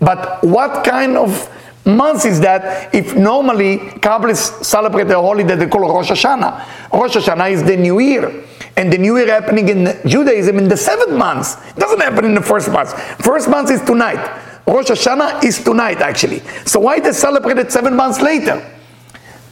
But 0.00 0.42
what 0.44 0.84
kind 0.84 1.16
of 1.16 1.50
month 1.84 2.24
is 2.24 2.40
that 2.40 2.94
if 2.94 3.16
normally 3.16 3.78
Kabbalists 3.78 4.64
celebrate 4.64 5.10
a 5.10 5.14
holiday 5.20 5.56
they 5.56 5.66
call 5.66 5.80
Rosh 5.80 6.10
Hashanah. 6.10 6.92
Rosh 6.92 7.16
Hashanah 7.16 7.50
is 7.50 7.64
the 7.64 7.76
new 7.76 7.98
year. 7.98 8.44
And 8.76 8.92
the 8.92 8.98
new 8.98 9.16
year 9.16 9.26
happening 9.26 9.68
in 9.68 9.98
Judaism 10.06 10.56
in 10.58 10.68
the 10.68 10.76
seventh 10.76 11.18
month. 11.18 11.56
It 11.76 11.80
doesn't 11.80 12.00
happen 12.00 12.24
in 12.24 12.34
the 12.34 12.42
first 12.42 12.70
month. 12.70 12.92
First 13.24 13.48
month 13.48 13.70
is 13.70 13.82
tonight. 13.82 14.22
Rosh 14.68 14.86
Hashanah 14.86 15.42
is 15.42 15.64
tonight 15.64 16.00
actually. 16.00 16.40
So 16.64 16.78
why 16.78 17.00
they 17.00 17.12
celebrate 17.12 17.58
it 17.58 17.72
seven 17.72 17.96
months 17.96 18.20
later? 18.20 18.64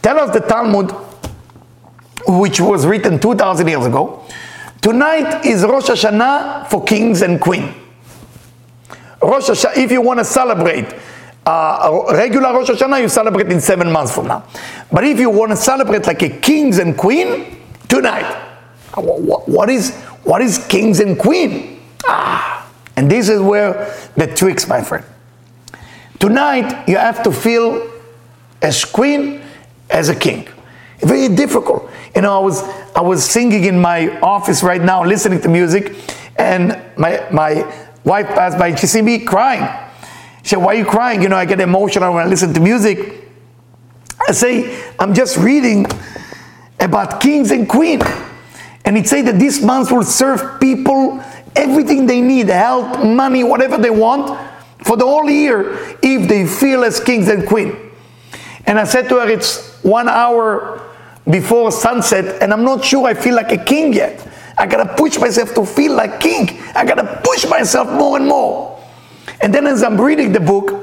Tell 0.07 0.21
us 0.21 0.33
the 0.33 0.39
Talmud, 0.39 0.93
which 2.29 2.61
was 2.61 2.87
written 2.87 3.19
2,000 3.19 3.67
years 3.67 3.87
ago. 3.87 4.25
Tonight 4.81 5.45
is 5.45 5.65
Rosh 5.65 5.87
Hashanah 5.87 6.71
for 6.71 6.85
kings 6.85 7.23
and 7.23 7.41
queens. 7.41 7.75
Rosh 9.21 9.51
Hashanah, 9.51 9.77
if 9.77 9.91
you 9.91 10.01
want 10.01 10.21
to 10.21 10.25
celebrate 10.25 10.95
uh, 11.45 12.05
a 12.09 12.17
regular 12.17 12.53
Rosh 12.53 12.69
Hashanah, 12.71 13.03
you 13.03 13.09
celebrate 13.09 13.51
in 13.51 13.61
seven 13.61 13.91
months 13.91 14.15
from 14.15 14.29
now. 14.29 14.45
But 14.93 15.03
if 15.03 15.19
you 15.19 15.29
want 15.29 15.51
to 15.51 15.57
celebrate 15.57 16.07
like 16.07 16.23
a 16.23 16.29
kings 16.29 16.79
and 16.79 16.97
queen, 16.97 17.59
tonight. 17.89 18.33
What, 18.95 19.49
what 19.49 19.69
is 19.69 19.93
what 20.23 20.41
is 20.41 20.65
kings 20.69 21.01
and 21.01 21.19
queen? 21.19 21.83
Ah, 22.05 22.71
and 22.95 23.11
this 23.11 23.29
is 23.29 23.41
where 23.41 23.93
the 24.17 24.29
tricks, 24.29 24.69
my 24.69 24.83
friend. 24.83 25.05
Tonight, 26.21 26.89
you 26.89 26.97
have 26.97 27.25
to 27.25 27.33
feel 27.33 27.91
as 28.63 28.85
queen 28.85 29.43
as 29.91 30.09
a 30.09 30.15
king. 30.15 30.49
Very 31.01 31.29
difficult. 31.29 31.91
You 32.15 32.23
know, 32.23 32.37
I 32.37 32.45
was 32.45 32.63
I 32.95 33.01
was 33.01 33.25
singing 33.25 33.65
in 33.65 33.79
my 33.79 34.19
office 34.21 34.63
right 34.63 34.81
now, 34.81 35.05
listening 35.05 35.41
to 35.43 35.49
music, 35.49 35.95
and 36.37 36.81
my 36.97 37.27
my 37.31 37.65
wife 38.05 38.29
passed 38.29 38.59
by. 38.59 38.75
She 38.75 38.87
see 38.87 39.03
me 39.03 39.19
crying. 39.21 39.69
She 40.43 40.51
said, 40.51 40.59
"Why 40.59 40.75
are 40.75 40.79
you 40.79 40.87
crying?" 40.87 41.23
You 41.23 41.29
know, 41.29 41.37
I 41.37 41.45
get 41.45 41.61
emotional 41.61 42.15
when 42.15 42.25
I 42.25 42.29
listen 42.29 42.55
to 42.55 42.61
music. 42.61 43.29
I 44.27 44.33
say, 44.33 44.83
"I'm 44.99 45.13
just 45.13 45.37
reading 45.37 45.87
about 46.81 47.21
kings 47.21 47.51
and 47.51 47.69
queens, 47.69 48.05
and 48.85 48.97
it 48.97 49.07
say 49.09 49.23
that 49.23 49.39
this 49.39 49.61
month 49.61 49.93
will 49.93 50.05
serve 50.05 50.61
people 50.61 51.21
everything 51.55 52.07
they 52.07 52.21
need, 52.21 52.49
health, 52.49 53.03
money, 53.03 53.43
whatever 53.43 53.79
they 53.79 53.91
want, 53.91 54.39
for 54.85 54.97
the 54.97 55.05
whole 55.07 55.29
year, 55.29 55.77
if 56.03 56.29
they 56.29 56.47
feel 56.47 56.85
as 56.85 57.01
kings 57.01 57.29
and 57.29 57.47
queen. 57.47 57.75
And 58.67 58.79
I 58.79 58.85
said 58.85 59.09
to 59.09 59.17
her, 59.21 59.29
"It's 59.29 59.66
one 59.83 60.09
hour." 60.09 60.83
before 61.29 61.73
sunset, 61.73 62.41
and 62.41 62.53
I'm 62.53 62.65
not 62.65 62.85
sure 62.85 63.07
I 63.07 63.15
feel 63.15 63.35
like 63.35 63.51
a 63.53 63.59
king 63.59 63.93
yet. 63.93 64.27
I 64.57 64.67
gotta 64.67 64.95
push 64.95 65.19
myself 65.19 65.55
to 65.55 65.67
feel 65.67 65.95
like 65.95 66.21
king. 66.21 66.61
I 66.75 66.85
gotta 66.85 67.21
push 67.23 67.47
myself 67.49 67.91
more 67.91 68.17
and 68.17 68.27
more. 68.27 68.81
And 69.41 69.53
then 69.53 69.67
as 69.67 69.83
I'm 69.83 70.01
reading 70.01 70.33
the 70.33 70.41
book, 70.41 70.83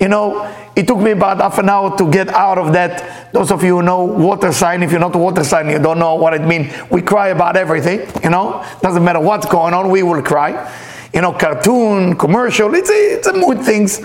you 0.00 0.08
know, 0.08 0.52
it 0.74 0.86
took 0.86 0.98
me 0.98 1.12
about 1.12 1.38
half 1.38 1.58
an 1.58 1.68
hour 1.68 1.96
to 1.96 2.10
get 2.10 2.28
out 2.28 2.58
of 2.58 2.72
that. 2.72 3.32
Those 3.32 3.52
of 3.52 3.62
you 3.62 3.76
who 3.76 3.82
know 3.82 4.04
water 4.04 4.52
sign, 4.52 4.82
if 4.82 4.90
you're 4.90 5.00
not 5.00 5.14
water 5.14 5.44
sign, 5.44 5.70
you 5.70 5.78
don't 5.78 5.98
know 5.98 6.16
what 6.16 6.34
it 6.34 6.42
means. 6.42 6.72
We 6.90 7.00
cry 7.00 7.28
about 7.28 7.56
everything, 7.56 8.00
you 8.22 8.30
know. 8.30 8.64
Doesn't 8.82 9.04
matter 9.04 9.20
what's 9.20 9.46
going 9.46 9.72
on, 9.72 9.88
we 9.88 10.02
will 10.02 10.22
cry. 10.22 10.70
You 11.12 11.20
know, 11.20 11.32
cartoon, 11.32 12.16
commercial, 12.16 12.74
it's 12.74 12.90
a, 12.90 13.14
it's 13.14 13.26
a 13.28 13.32
mood 13.32 13.62
things. 13.62 14.00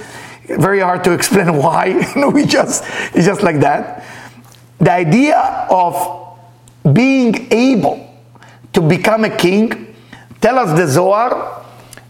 Very 0.57 0.79
hard 0.79 1.03
to 1.03 1.13
explain 1.13 1.55
why. 1.63 2.11
we 2.33 2.45
just 2.45 2.83
it's 3.13 3.25
just 3.25 3.43
like 3.43 3.59
that. 3.59 4.05
The 4.79 4.91
idea 4.91 5.37
of 5.69 6.37
being 6.93 7.51
able 7.51 8.05
to 8.73 8.81
become 8.81 9.25
a 9.25 9.35
king 9.35 9.95
tell 10.41 10.57
us 10.57 10.77
the 10.77 10.87
zohar 10.87 11.65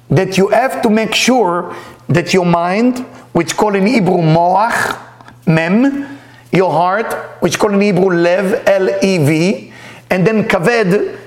that 0.09 0.37
you 0.37 0.47
have 0.49 0.81
to 0.81 0.89
make 0.89 1.13
sure 1.13 1.75
that 2.07 2.33
your 2.33 2.45
mind 2.45 2.99
which 3.33 3.55
called 3.55 3.75
in 3.75 3.87
hebrew 3.87 4.17
moach 4.17 4.99
mem 5.47 6.19
your 6.51 6.71
heart 6.71 7.11
which 7.41 7.57
called 7.57 7.73
in 7.73 7.81
hebrew 7.81 8.09
lev 8.09 8.67
l-e-v 8.67 9.73
and 10.09 10.27
then 10.27 10.47
kaved 10.47 11.17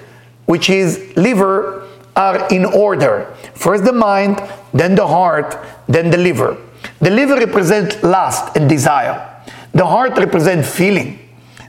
which 0.47 0.69
is 0.71 1.13
liver 1.17 1.89
are 2.15 2.47
in 2.49 2.65
order. 2.65 3.35
First 3.55 3.85
the 3.85 3.93
mind 3.93 4.43
then 4.75 4.95
the 4.95 5.07
heart 5.07 5.59
then 5.89 6.11
the 6.11 6.19
liver 6.19 6.57
the 7.03 7.11
liver 7.11 7.37
represents 7.37 8.03
lust 8.03 8.57
and 8.57 8.69
desire 8.69 9.29
the 9.75 9.85
heart 9.85 10.17
represents 10.17 10.75
feeling 10.75 11.19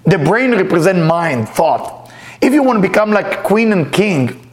the 0.06 0.18
brain 0.18 0.52
represents 0.52 1.08
mind, 1.08 1.48
thought. 1.50 2.12
If 2.42 2.54
you 2.54 2.62
want 2.62 2.84
to 2.84 2.88
become 2.88 3.12
like 3.12 3.44
queen 3.44 3.72
and 3.72 3.92
king, 3.92 4.50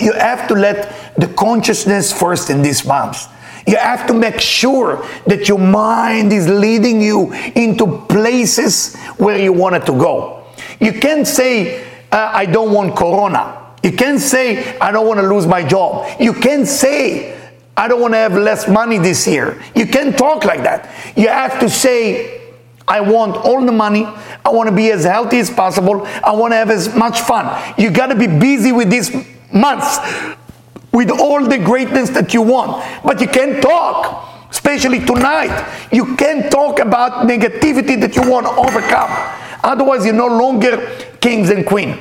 you 0.00 0.12
have 0.12 0.48
to 0.48 0.54
let 0.54 1.14
the 1.16 1.28
consciousness 1.28 2.12
first 2.12 2.48
in 2.50 2.62
these 2.62 2.84
months. 2.86 3.26
You 3.66 3.76
have 3.76 4.06
to 4.06 4.14
make 4.14 4.40
sure 4.40 5.06
that 5.26 5.48
your 5.48 5.58
mind 5.58 6.32
is 6.32 6.48
leading 6.48 7.02
you 7.02 7.32
into 7.54 7.98
places 8.08 8.96
where 9.18 9.38
you 9.38 9.52
wanted 9.52 9.84
to 9.86 9.92
go. 9.92 10.44
You 10.80 10.92
can't 10.92 11.26
say, 11.26 11.84
uh, 12.10 12.30
I 12.32 12.46
don't 12.46 12.72
want 12.72 12.96
Corona. 12.96 13.74
You 13.82 13.92
can't 13.92 14.20
say, 14.20 14.78
I 14.78 14.90
don't 14.90 15.06
want 15.06 15.20
to 15.20 15.26
lose 15.26 15.46
my 15.46 15.62
job. 15.62 16.08
You 16.18 16.32
can't 16.32 16.66
say, 16.66 17.37
I 17.78 17.86
don't 17.86 18.00
want 18.00 18.12
to 18.14 18.18
have 18.18 18.34
less 18.34 18.66
money 18.66 18.98
this 18.98 19.24
year. 19.24 19.62
You 19.76 19.86
can't 19.86 20.18
talk 20.18 20.44
like 20.44 20.64
that. 20.64 20.90
You 21.16 21.28
have 21.28 21.60
to 21.60 21.70
say, 21.70 22.52
I 22.88 23.00
want 23.00 23.36
all 23.36 23.64
the 23.64 23.70
money. 23.70 24.04
I 24.04 24.48
want 24.50 24.68
to 24.68 24.74
be 24.74 24.90
as 24.90 25.04
healthy 25.04 25.38
as 25.38 25.48
possible. 25.48 26.04
I 26.24 26.32
want 26.32 26.50
to 26.50 26.56
have 26.56 26.70
as 26.70 26.92
much 26.96 27.20
fun. 27.20 27.46
You 27.78 27.90
got 27.90 28.06
to 28.06 28.16
be 28.16 28.26
busy 28.26 28.72
with 28.72 28.90
these 28.90 29.14
months 29.52 29.98
with 30.92 31.08
all 31.08 31.44
the 31.44 31.58
greatness 31.58 32.10
that 32.10 32.34
you 32.34 32.42
want. 32.42 32.84
But 33.04 33.20
you 33.20 33.28
can't 33.28 33.62
talk, 33.62 34.50
especially 34.50 34.98
tonight. 35.06 35.52
You 35.92 36.16
can't 36.16 36.50
talk 36.50 36.80
about 36.80 37.28
negativity 37.28 38.00
that 38.00 38.16
you 38.16 38.28
want 38.28 38.46
to 38.46 38.52
overcome. 38.54 39.10
Otherwise, 39.62 40.04
you're 40.04 40.14
no 40.14 40.26
longer 40.26 40.84
kings 41.20 41.50
and 41.50 41.64
queen. 41.64 41.96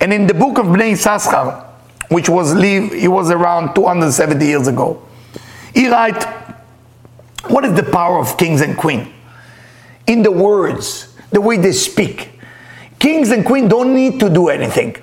And 0.00 0.12
in 0.12 0.26
the 0.26 0.34
book 0.34 0.58
of 0.58 0.66
Bnei 0.66 0.92
Yissaschar, 0.92 1.67
which 2.08 2.28
was 2.28 2.54
live, 2.54 2.92
it 2.92 3.08
was 3.08 3.30
around 3.30 3.74
270 3.74 4.44
years 4.44 4.68
ago, 4.68 5.02
he 5.74 5.88
writes, 5.88 6.24
what 7.48 7.64
is 7.64 7.74
the 7.74 7.82
power 7.82 8.18
of 8.18 8.36
kings 8.36 8.60
and 8.60 8.76
queen? 8.76 9.12
In 10.06 10.22
the 10.22 10.32
words, 10.32 11.14
the 11.30 11.40
way 11.40 11.56
they 11.56 11.72
speak. 11.72 12.30
Kings 12.98 13.30
and 13.30 13.44
queens 13.44 13.68
don't 13.68 13.94
need 13.94 14.18
to 14.20 14.28
do 14.28 14.48
anything. 14.48 14.96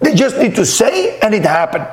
They 0.00 0.14
just 0.14 0.38
need 0.38 0.54
to 0.56 0.66
say 0.66 1.18
and 1.20 1.34
it 1.34 1.44
happen. 1.44 1.86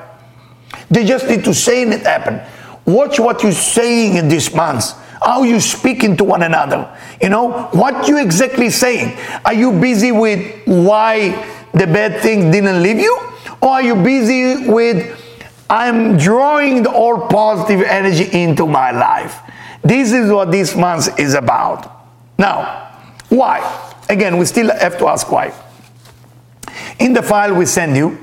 They 0.89 1.05
just 1.05 1.27
need 1.27 1.43
to 1.45 1.53
say 1.53 1.83
and 1.83 1.93
it 1.93 2.01
happen. 2.01 2.41
Watch 2.85 3.19
what 3.19 3.43
you're 3.43 3.51
saying 3.51 4.15
in 4.15 4.27
these 4.27 4.53
months. 4.53 4.93
How 5.23 5.43
you 5.43 5.59
speaking 5.59 6.17
to 6.17 6.23
one 6.23 6.43
another. 6.43 6.95
You 7.21 7.29
know, 7.29 7.63
what 7.71 8.07
you 8.07 8.19
exactly 8.19 8.69
saying. 8.69 9.17
Are 9.43 9.53
you 9.53 9.71
busy 9.79 10.11
with 10.11 10.65
why 10.65 11.29
the 11.73 11.87
bad 11.87 12.21
thing 12.21 12.51
didn't 12.51 12.81
leave 12.83 12.99
you? 12.99 13.34
Or 13.65 13.71
are 13.71 13.81
you 13.81 13.95
busy 13.95 14.69
with 14.69 15.19
I'm 15.67 16.17
drawing 16.17 16.83
the 16.83 16.91
all 16.91 17.27
positive 17.27 17.81
energy 17.81 18.29
into 18.31 18.67
my 18.67 18.91
life? 18.91 19.39
This 19.81 20.11
is 20.11 20.31
what 20.31 20.51
this 20.51 20.75
month 20.75 21.19
is 21.19 21.33
about. 21.33 21.91
Now, 22.37 22.91
why? 23.29 23.59
Again, 24.07 24.37
we 24.37 24.45
still 24.45 24.69
have 24.69 24.99
to 24.99 25.07
ask 25.07 25.31
why. 25.31 25.51
In 26.99 27.13
the 27.13 27.23
file 27.23 27.55
we 27.55 27.65
send 27.65 27.97
you, 27.97 28.19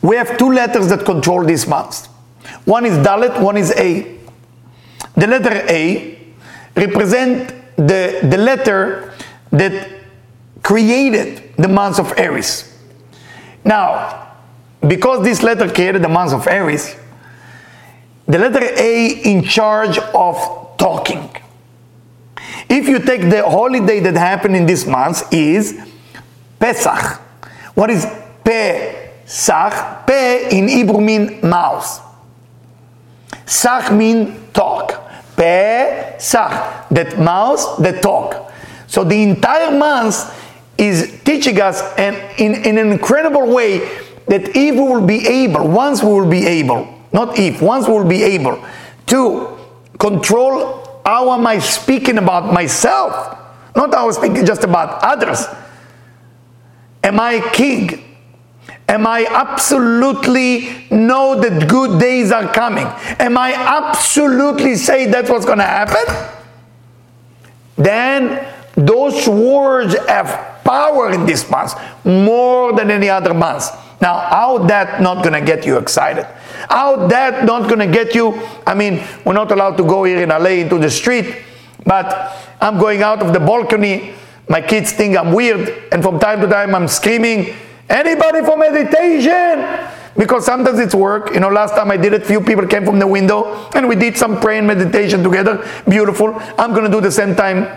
we 0.00 0.16
have 0.16 0.38
two 0.38 0.50
letters 0.50 0.88
that 0.88 1.04
control 1.04 1.44
this 1.44 1.66
month. 1.66 2.06
One 2.64 2.86
is 2.86 2.96
Dalet, 3.06 3.38
one 3.38 3.58
is 3.58 3.72
A. 3.72 4.16
The 5.14 5.26
letter 5.26 5.62
A 5.68 6.18
represent 6.74 7.54
the, 7.76 8.20
the 8.22 8.38
letter 8.38 9.12
that 9.50 9.90
created 10.62 11.54
the 11.58 11.68
month 11.68 11.98
of 11.98 12.14
Aries. 12.16 12.78
Now, 13.62 14.29
because 14.86 15.24
this 15.24 15.42
letter 15.42 15.68
created 15.68 16.02
the 16.02 16.08
month 16.08 16.32
of 16.32 16.46
Aries, 16.46 16.96
the 18.26 18.38
letter 18.38 18.62
A 18.62 19.08
in 19.24 19.42
charge 19.42 19.98
of 19.98 20.76
talking. 20.78 21.30
If 22.68 22.88
you 22.88 23.00
take 23.00 23.22
the 23.22 23.42
holiday 23.42 24.00
that 24.00 24.14
happened 24.14 24.56
in 24.56 24.66
this 24.66 24.86
month 24.86 25.32
is 25.32 25.78
Pesach. 26.58 27.20
What 27.74 27.90
is 27.90 28.06
Pesach? 28.44 30.06
Pe 30.06 30.56
in 30.56 30.68
Hebrew 30.68 31.00
mean 31.00 31.40
mouth. 31.42 32.00
Sach 33.46 33.92
mean 33.92 34.48
talk. 34.52 34.92
Pesach, 35.36 36.88
that 36.90 37.18
mouth, 37.18 37.78
that 37.78 38.02
talk. 38.02 38.52
So 38.86 39.04
the 39.04 39.22
entire 39.22 39.76
month 39.76 40.36
is 40.76 41.20
teaching 41.24 41.60
us 41.60 41.80
and 41.96 42.16
in, 42.38 42.54
in 42.64 42.78
an 42.78 42.92
incredible 42.92 43.48
way 43.48 43.88
that 44.26 44.48
if 44.56 44.74
we 44.74 44.80
will 44.80 45.06
be 45.06 45.26
able, 45.26 45.68
once 45.68 46.02
we 46.02 46.10
will 46.10 46.30
be 46.30 46.46
able, 46.46 46.86
not 47.12 47.38
if, 47.38 47.60
once 47.60 47.86
we 47.86 47.94
will 47.94 48.08
be 48.08 48.22
able 48.22 48.62
to 49.06 49.58
control 49.98 50.80
how 51.04 51.32
am 51.32 51.46
I 51.46 51.58
speaking 51.58 52.18
about 52.18 52.52
myself? 52.52 53.36
Not 53.74 53.94
how 53.94 54.06
I'm 54.06 54.12
speaking 54.12 54.44
just 54.44 54.64
about 54.64 55.02
others. 55.02 55.44
Am 57.02 57.18
I 57.18 57.40
king? 57.52 58.16
Am 58.88 59.06
I 59.06 59.26
absolutely 59.28 60.86
know 60.90 61.40
that 61.40 61.68
good 61.68 62.00
days 62.00 62.32
are 62.32 62.52
coming? 62.52 62.86
Am 63.18 63.38
I 63.38 63.54
absolutely 63.54 64.76
say 64.76 65.06
that's 65.06 65.30
what's 65.30 65.46
going 65.46 65.58
to 65.58 65.64
happen? 65.64 66.04
Then 67.76 68.46
those 68.74 69.28
words 69.28 69.96
have 70.06 70.62
power 70.64 71.12
in 71.12 71.24
this 71.24 71.48
month 71.50 71.74
more 72.04 72.72
than 72.72 72.90
any 72.90 73.08
other 73.08 73.32
month. 73.32 73.64
Now, 74.00 74.18
how 74.18 74.58
that 74.66 75.02
not 75.02 75.22
to 75.22 75.40
get 75.42 75.66
you 75.66 75.76
excited? 75.76 76.24
How 76.68 77.06
that 77.08 77.44
not 77.44 77.68
to 77.68 77.86
get 77.86 78.14
you? 78.14 78.40
I 78.66 78.74
mean, 78.74 79.02
we're 79.24 79.34
not 79.34 79.52
allowed 79.52 79.76
to 79.76 79.84
go 79.84 80.04
here 80.04 80.22
in 80.22 80.30
LA 80.30 80.62
into 80.62 80.78
the 80.78 80.90
street, 80.90 81.36
but 81.84 82.34
I'm 82.60 82.78
going 82.78 83.02
out 83.02 83.22
of 83.22 83.32
the 83.32 83.40
balcony. 83.40 84.14
My 84.48 84.60
kids 84.60 84.92
think 84.92 85.16
I'm 85.16 85.32
weird, 85.32 85.68
and 85.92 86.02
from 86.02 86.18
time 86.18 86.40
to 86.40 86.48
time 86.48 86.74
I'm 86.74 86.88
screaming, 86.88 87.54
"Anybody 87.88 88.42
for 88.42 88.56
meditation?" 88.56 89.66
Because 90.16 90.44
sometimes 90.44 90.78
it's 90.80 90.94
work. 90.94 91.32
You 91.32 91.40
know, 91.40 91.48
last 91.48 91.74
time 91.76 91.90
I 91.90 91.96
did 91.96 92.12
it, 92.12 92.26
few 92.26 92.40
people 92.40 92.66
came 92.66 92.84
from 92.84 92.98
the 92.98 93.06
window, 93.06 93.68
and 93.74 93.88
we 93.88 93.94
did 93.94 94.16
some 94.16 94.40
prayer 94.40 94.58
and 94.58 94.66
meditation 94.66 95.22
together. 95.22 95.64
Beautiful. 95.88 96.34
I'm 96.58 96.74
to 96.74 96.90
do 96.90 97.00
the 97.00 97.12
same 97.12 97.36
time 97.36 97.68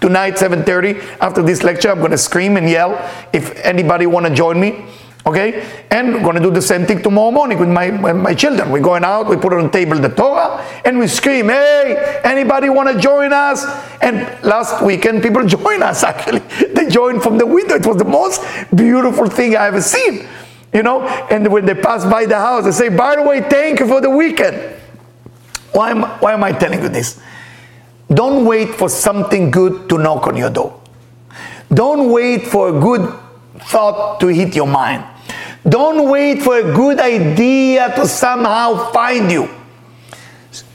tonight 0.00 0.34
7.30 0.36 1.00
after 1.20 1.40
this 1.42 1.62
lecture 1.62 1.90
i'm 1.90 2.00
to 2.10 2.18
scream 2.18 2.58
and 2.58 2.68
yell 2.68 2.92
if 3.32 3.58
anybody 3.64 4.04
want 4.04 4.26
to 4.26 4.34
join 4.34 4.60
me 4.60 4.84
Okay? 5.26 5.66
And 5.90 6.14
we're 6.14 6.22
going 6.22 6.36
to 6.36 6.40
do 6.40 6.52
the 6.52 6.62
same 6.62 6.86
thing 6.86 7.02
tomorrow 7.02 7.32
morning 7.32 7.58
with 7.58 7.68
my, 7.68 7.90
my, 7.90 8.32
children. 8.32 8.70
We're 8.70 8.80
going 8.80 9.02
out, 9.02 9.28
we 9.28 9.36
put 9.36 9.52
on 9.52 9.64
the 9.64 9.70
table 9.70 9.98
the 9.98 10.08
Torah, 10.08 10.64
and 10.84 11.00
we 11.00 11.08
scream, 11.08 11.48
hey, 11.48 12.20
anybody 12.22 12.68
want 12.70 12.94
to 12.94 13.00
join 13.00 13.32
us? 13.32 13.64
And 14.00 14.16
last 14.44 14.84
weekend, 14.84 15.22
people 15.22 15.44
joined 15.46 15.82
us 15.82 16.04
actually. 16.04 16.40
They 16.68 16.88
joined 16.88 17.24
from 17.24 17.38
the 17.38 17.46
window. 17.46 17.74
It 17.74 17.84
was 17.84 17.96
the 17.96 18.04
most 18.04 18.40
beautiful 18.74 19.26
thing 19.26 19.56
I 19.56 19.66
ever 19.66 19.80
seen. 19.80 20.28
You 20.72 20.82
know, 20.82 21.02
and 21.02 21.50
when 21.50 21.64
they 21.64 21.74
pass 21.74 22.04
by 22.04 22.26
the 22.26 22.36
house, 22.36 22.64
they 22.64 22.70
say, 22.70 22.88
by 22.88 23.16
the 23.16 23.22
way, 23.22 23.40
thank 23.40 23.80
you 23.80 23.88
for 23.88 24.00
the 24.00 24.10
weekend. 24.10 24.74
Why 25.72 25.90
am, 25.90 26.02
why 26.20 26.34
am 26.34 26.44
I 26.44 26.52
telling 26.52 26.82
you 26.82 26.88
this? 26.88 27.20
Don't 28.12 28.44
wait 28.44 28.74
for 28.74 28.88
something 28.88 29.50
good 29.50 29.88
to 29.88 29.98
knock 29.98 30.26
on 30.26 30.36
your 30.36 30.50
door. 30.50 30.80
Don't 31.72 32.12
wait 32.12 32.46
for 32.46 32.76
a 32.76 32.80
good 32.80 33.12
thought 33.58 34.20
to 34.20 34.28
hit 34.28 34.54
your 34.54 34.66
mind. 34.66 35.04
Don't 35.68 36.08
wait 36.08 36.42
for 36.42 36.58
a 36.58 36.74
good 36.74 37.00
idea 37.00 37.92
to 37.96 38.06
somehow 38.06 38.92
find 38.92 39.30
you. 39.30 39.48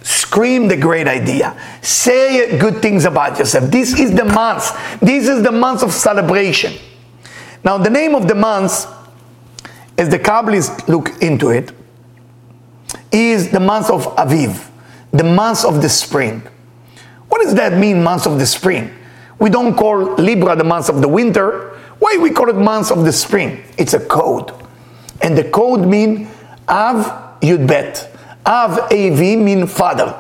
Scream 0.04 0.68
the 0.68 0.76
great 0.76 1.08
idea. 1.08 1.58
Say 1.82 2.58
good 2.58 2.82
things 2.82 3.06
about 3.06 3.40
yourself. 3.40 3.72
This 3.72 3.98
is 3.98 4.14
the 4.14 4.26
month. 4.26 4.72
This 5.00 5.28
is 5.28 5.44
the 5.44 5.52
month 5.52 5.84
of 5.84 5.94
celebration. 5.94 6.74
Now, 7.64 7.78
the 7.78 7.90
name 7.90 8.16
of 8.16 8.28
the 8.28 8.36
month, 8.36 8.86
as 9.98 10.10
the 10.10 10.20
Kabbalists 10.20 10.88
look 10.88 11.22
into 11.22 11.50
it, 11.50 11.72
is 13.12 13.52
the 13.52 13.60
month 13.60 13.90
of 13.90 14.06
Aviv, 14.16 14.70
the 15.12 15.24
month 15.24 15.64
of 15.64 15.82
the 15.82 15.90
spring. 15.90 16.42
What 17.30 17.42
does 17.42 17.54
that 17.56 17.78
mean, 17.78 18.04
month 18.04 18.26
of 18.26 18.40
the 18.40 18.46
spring? 18.46 18.94
We 19.40 19.50
don't 19.50 19.76
call 19.76 20.16
Libra 20.16 20.56
the 20.56 20.64
month 20.64 20.90
of 20.90 21.02
the 21.02 21.08
winter. 21.08 21.78
Why 22.00 22.18
we 22.20 22.32
call 22.32 22.50
it 22.50 22.56
month 22.56 22.92
of 22.92 23.06
the 23.06 23.12
spring? 23.12 23.64
It's 23.78 23.94
a 23.94 24.00
code. 24.00 24.61
And 25.22 25.38
the 25.38 25.44
code 25.44 25.88
mean 25.88 26.28
Av 26.68 27.40
Yud 27.42 27.68
Bet. 27.68 28.10
Av 28.46 28.92
AV 28.92 29.20
mean 29.38 29.68
father. 29.68 30.16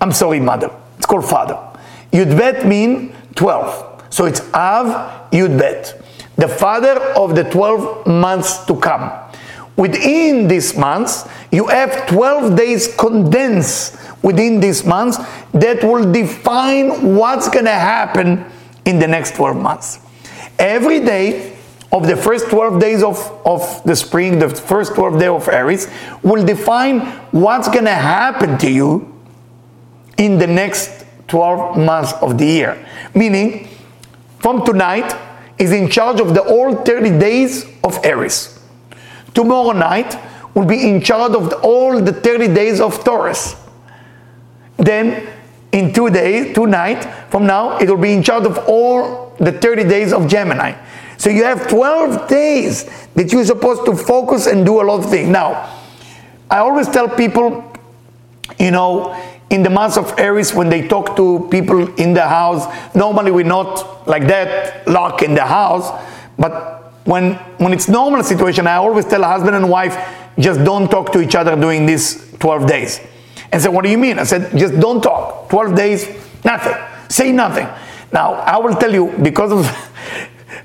I'm 0.00 0.12
sorry, 0.12 0.40
mother. 0.40 0.70
It's 0.96 1.06
called 1.06 1.28
father. 1.28 1.58
Yud 2.12 2.36
Bet 2.36 2.66
mean 2.66 3.14
12. 3.34 4.04
So 4.10 4.26
it's 4.26 4.40
Av 4.52 5.30
Yud 5.30 5.58
Bet. 5.58 6.00
The 6.36 6.48
father 6.48 7.00
of 7.16 7.34
the 7.34 7.44
12 7.44 8.06
months 8.06 8.64
to 8.66 8.76
come. 8.76 9.10
Within 9.76 10.48
this 10.48 10.76
month, 10.76 11.30
you 11.52 11.66
have 11.68 12.06
12 12.08 12.56
days 12.56 12.94
condensed 12.96 13.96
within 14.22 14.60
this 14.60 14.84
month 14.84 15.18
that 15.52 15.82
will 15.84 16.10
define 16.12 17.14
what's 17.14 17.48
going 17.48 17.64
to 17.64 17.70
happen 17.70 18.44
in 18.84 18.98
the 18.98 19.06
next 19.06 19.36
12 19.36 19.56
months. 19.56 20.00
Every 20.58 21.00
day 21.00 21.57
of 21.90 22.06
the 22.06 22.16
first 22.16 22.50
12 22.50 22.80
days 22.80 23.02
of, 23.02 23.18
of 23.46 23.82
the 23.84 23.96
spring, 23.96 24.38
the 24.38 24.48
first 24.50 24.94
12 24.94 25.18
day 25.18 25.26
of 25.26 25.48
Aries, 25.48 25.88
will 26.22 26.44
define 26.44 27.00
what's 27.30 27.68
going 27.68 27.86
to 27.86 27.94
happen 27.94 28.58
to 28.58 28.70
you 28.70 29.14
in 30.18 30.38
the 30.38 30.46
next 30.46 31.06
12 31.28 31.78
months 31.78 32.12
of 32.20 32.36
the 32.36 32.44
year. 32.44 32.86
Meaning, 33.14 33.68
from 34.38 34.64
tonight 34.64 35.16
is 35.58 35.72
in 35.72 35.88
charge 35.88 36.20
of 36.20 36.34
the 36.34 36.42
all 36.42 36.74
30 36.74 37.18
days 37.18 37.64
of 37.82 37.98
Aries. 38.04 38.60
Tomorrow 39.34 39.72
night 39.72 40.18
will 40.54 40.66
be 40.66 40.88
in 40.88 41.00
charge 41.00 41.32
of 41.32 41.50
the, 41.50 41.56
all 41.58 42.00
the 42.00 42.12
30 42.12 42.48
days 42.54 42.80
of 42.80 43.02
Taurus. 43.04 43.56
Then, 44.76 45.28
in 45.72 45.92
two 45.92 46.10
days, 46.10 46.54
two 46.54 46.66
nights 46.66 47.06
from 47.30 47.46
now, 47.46 47.78
it 47.78 47.88
will 47.88 47.98
be 47.98 48.12
in 48.12 48.22
charge 48.22 48.44
of 48.44 48.58
all 48.66 49.34
the 49.38 49.52
30 49.52 49.84
days 49.84 50.12
of 50.12 50.28
Gemini. 50.28 50.74
So 51.18 51.30
you 51.30 51.44
have 51.44 51.68
12 51.68 52.28
days 52.28 52.84
that 53.14 53.32
you're 53.32 53.44
supposed 53.44 53.84
to 53.86 53.96
focus 53.96 54.46
and 54.46 54.64
do 54.64 54.80
a 54.80 54.82
lot 54.82 55.04
of 55.04 55.10
things. 55.10 55.28
Now, 55.28 55.78
I 56.50 56.58
always 56.58 56.88
tell 56.88 57.08
people, 57.08 57.70
you 58.58 58.70
know, 58.70 59.14
in 59.50 59.62
the 59.62 59.70
months 59.70 59.96
of 59.96 60.18
Aries, 60.18 60.54
when 60.54 60.68
they 60.68 60.86
talk 60.86 61.16
to 61.16 61.48
people 61.50 61.92
in 61.96 62.14
the 62.14 62.26
house, 62.26 62.66
normally 62.94 63.30
we're 63.30 63.44
not 63.44 64.06
like 64.06 64.26
that, 64.28 64.86
locked 64.86 65.22
in 65.22 65.34
the 65.34 65.44
house. 65.44 65.90
But 66.38 66.92
when 67.04 67.34
when 67.58 67.72
it's 67.72 67.88
normal 67.88 68.22
situation, 68.22 68.66
I 68.66 68.76
always 68.76 69.04
tell 69.06 69.24
a 69.24 69.26
husband 69.26 69.56
and 69.56 69.68
wife, 69.68 69.96
just 70.38 70.62
don't 70.64 70.88
talk 70.88 71.12
to 71.12 71.20
each 71.20 71.34
other 71.34 71.56
during 71.56 71.86
these 71.86 72.32
12 72.38 72.66
days. 72.66 73.00
And 73.50 73.60
said, 73.60 73.68
what 73.68 73.84
do 73.84 73.90
you 73.90 73.98
mean? 73.98 74.18
I 74.18 74.24
said, 74.24 74.56
just 74.56 74.78
don't 74.78 75.00
talk. 75.02 75.48
12 75.48 75.74
days, 75.74 76.06
nothing. 76.44 76.76
Say 77.08 77.32
nothing. 77.32 77.66
Now, 78.12 78.34
I 78.34 78.58
will 78.58 78.74
tell 78.74 78.92
you, 78.92 79.14
because 79.22 79.52
of 79.52 79.66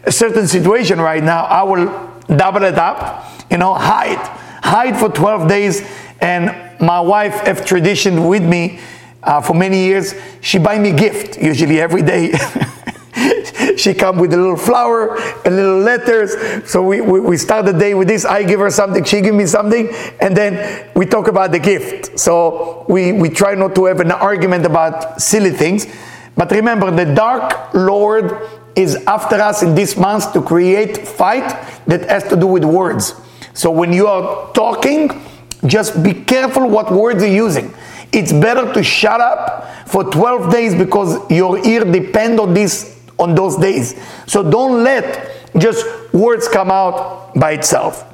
a 0.03 0.11
certain 0.11 0.47
situation 0.47 0.99
right 0.99 1.23
now, 1.23 1.45
I 1.45 1.63
will 1.63 2.11
double 2.35 2.63
it 2.63 2.75
up, 2.75 3.25
you 3.49 3.57
know, 3.57 3.73
hide. 3.73 4.17
Hide 4.63 4.97
for 4.97 5.09
12 5.09 5.47
days. 5.47 5.81
And 6.21 6.79
my 6.79 7.01
wife 7.01 7.33
have 7.41 7.65
tradition 7.65 8.27
with 8.27 8.43
me 8.43 8.79
uh, 9.23 9.41
for 9.41 9.53
many 9.53 9.85
years. 9.85 10.13
She 10.41 10.57
buy 10.57 10.79
me 10.79 10.91
gift, 10.91 11.37
usually 11.37 11.79
every 11.79 12.01
day. 12.01 12.33
she 13.77 13.93
come 13.93 14.17
with 14.17 14.33
a 14.33 14.37
little 14.37 14.57
flower 14.57 15.17
and 15.45 15.55
little 15.55 15.79
letters. 15.79 16.35
So 16.69 16.81
we, 16.81 17.01
we, 17.01 17.19
we, 17.19 17.37
start 17.37 17.65
the 17.65 17.73
day 17.73 17.93
with 17.93 18.07
this. 18.07 18.25
I 18.25 18.43
give 18.43 18.59
her 18.59 18.69
something, 18.69 19.03
she 19.03 19.21
give 19.21 19.35
me 19.35 19.45
something, 19.45 19.89
and 20.19 20.35
then 20.35 20.89
we 20.95 21.05
talk 21.05 21.27
about 21.27 21.51
the 21.51 21.59
gift. 21.59 22.19
So 22.19 22.85
we, 22.87 23.11
we 23.11 23.29
try 23.29 23.55
not 23.55 23.75
to 23.75 23.85
have 23.85 23.99
an 23.99 24.11
argument 24.11 24.65
about 24.65 25.21
silly 25.21 25.51
things. 25.51 25.87
But 26.35 26.51
remember, 26.51 26.89
the 26.89 27.13
Dark 27.13 27.73
Lord 27.73 28.37
is 28.75 28.95
after 29.07 29.35
us 29.35 29.63
in 29.63 29.75
this 29.75 29.95
month 29.95 30.33
to 30.33 30.41
create 30.41 31.07
fight 31.07 31.47
that 31.87 32.09
has 32.09 32.23
to 32.29 32.35
do 32.35 32.47
with 32.47 32.63
words. 32.63 33.13
So 33.53 33.69
when 33.69 33.93
you 33.93 34.07
are 34.07 34.51
talking, 34.53 35.21
just 35.65 36.01
be 36.01 36.13
careful 36.13 36.67
what 36.67 36.91
words 36.91 37.21
you're 37.21 37.31
using. 37.31 37.73
It's 38.11 38.31
better 38.31 38.71
to 38.73 38.83
shut 38.83 39.21
up 39.21 39.87
for 39.87 40.03
12 40.03 40.51
days 40.51 40.75
because 40.75 41.29
your 41.31 41.65
ear 41.65 41.83
depend 41.83 42.39
on 42.39 42.53
this 42.53 42.99
on 43.19 43.35
those 43.35 43.57
days. 43.57 43.99
So 44.27 44.49
don't 44.49 44.83
let 44.83 45.31
just 45.57 45.85
words 46.13 46.47
come 46.47 46.71
out 46.71 47.33
by 47.35 47.51
itself. 47.51 48.09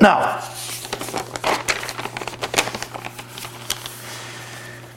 Now, 0.00 0.40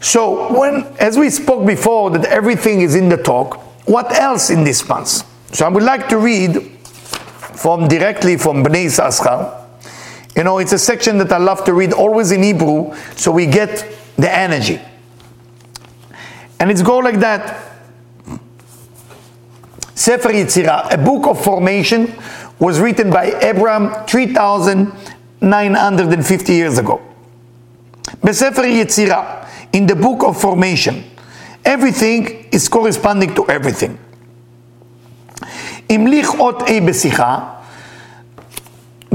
so 0.02 0.58
when 0.58 0.86
as 1.00 1.18
we 1.18 1.30
spoke 1.30 1.66
before 1.66 2.12
that 2.12 2.26
everything 2.26 2.82
is 2.82 2.96
in 2.96 3.10
the 3.10 3.18
talk, 3.18 3.65
what 3.86 4.12
else 4.14 4.50
in 4.50 4.64
this 4.64 4.88
month? 4.88 5.24
So 5.56 5.66
I 5.66 5.70
would 5.70 5.84
like 5.84 6.10
to 6.10 6.18
read 6.18 6.72
from 7.56 7.88
directly 7.88 8.38
from 8.38 8.64
Bnei 8.64 8.86
Yissaschar. 8.86 9.64
You 10.36 10.44
know, 10.44 10.58
it's 10.58 10.74
a 10.74 10.80
section 10.80 11.18
that 11.20 11.32
I 11.32 11.38
love 11.38 11.64
to 11.66 11.74
read 11.74 11.94
always 11.94 12.32
in 12.32 12.44
Hebrew, 12.44 12.94
so 13.16 13.32
we 13.32 13.46
get 13.46 13.96
the 14.18 14.30
energy. 14.30 14.82
And 16.60 16.70
it's 16.70 16.82
go 16.82 16.98
like 16.98 17.20
that. 17.20 17.62
Sefer 19.94 20.30
Yetzirah, 20.30 20.94
a 20.94 20.98
book 20.98 21.28
of 21.28 21.42
formation, 21.42 22.14
was 22.60 22.80
written 22.80 23.10
by 23.10 23.32
Abraham 23.42 24.06
3,950 24.08 26.54
years 26.54 26.78
ago. 26.78 27.02
Sefer 28.32 28.64
Yetzirah, 28.64 29.48
in 29.72 29.86
the 29.86 29.96
book 29.96 30.24
of 30.24 30.38
formation, 30.40 31.04
everything 31.65 32.49
is 32.53 32.69
corresponding 32.69 33.35
to 33.35 33.47
everything. 33.49 33.99
Imlich 35.89 36.39
ot 36.39 36.69
e 36.71 36.81
besicha, 36.81 37.57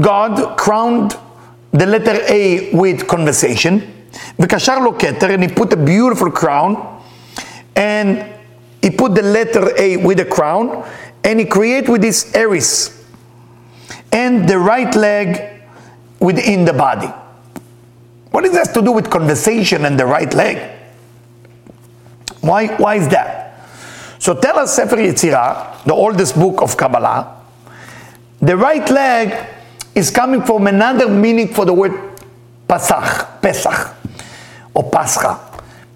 God 0.00 0.56
crowned 0.58 1.16
the 1.72 1.86
letter 1.86 2.20
A 2.28 2.70
with 2.74 3.06
conversation. 3.06 3.92
וקשר 4.38 4.78
לו 4.78 4.98
כתר, 4.98 5.34
and 5.34 5.42
he 5.42 5.48
put 5.48 5.72
a 5.72 5.76
beautiful 5.76 6.30
crown, 6.30 6.76
and 7.74 8.24
he 8.82 8.90
put 8.90 9.14
the 9.14 9.22
letter 9.22 9.72
A 9.78 9.96
with 9.96 10.20
a 10.20 10.24
crown, 10.24 10.84
and 11.24 11.40
he 11.40 11.46
created 11.46 11.88
with 11.88 12.02
this 12.02 12.34
Aries, 12.34 13.04
and 14.12 14.48
the 14.48 14.58
right 14.58 14.94
leg 14.94 15.60
within 16.20 16.64
the 16.64 16.72
body. 16.72 17.10
What 18.30 18.44
does 18.44 18.52
that 18.52 18.74
to 18.74 18.82
do 18.82 18.92
with 18.92 19.10
conversation 19.10 19.84
and 19.84 19.98
the 19.98 20.06
right 20.06 20.32
leg? 20.34 20.58
Why, 22.41 22.67
why 22.77 22.95
is 22.95 23.07
that? 23.09 23.67
So 24.19 24.35
tell 24.35 24.59
us 24.59 24.75
Sefer 24.75 24.97
Yetzirah, 24.97 25.83
the 25.85 25.93
oldest 25.93 26.35
book 26.35 26.61
of 26.61 26.77
Kabbalah, 26.77 27.41
the 28.41 28.57
right 28.57 28.87
leg 28.89 29.47
is 29.93 30.09
coming 30.09 30.41
from 30.41 30.67
another 30.67 31.07
meaning 31.07 31.47
for 31.47 31.65
the 31.65 31.73
word 31.73 31.91
Pasach, 32.67 33.41
Pesach, 33.41 33.95
or 34.73 34.89
Pascha. 34.89 35.39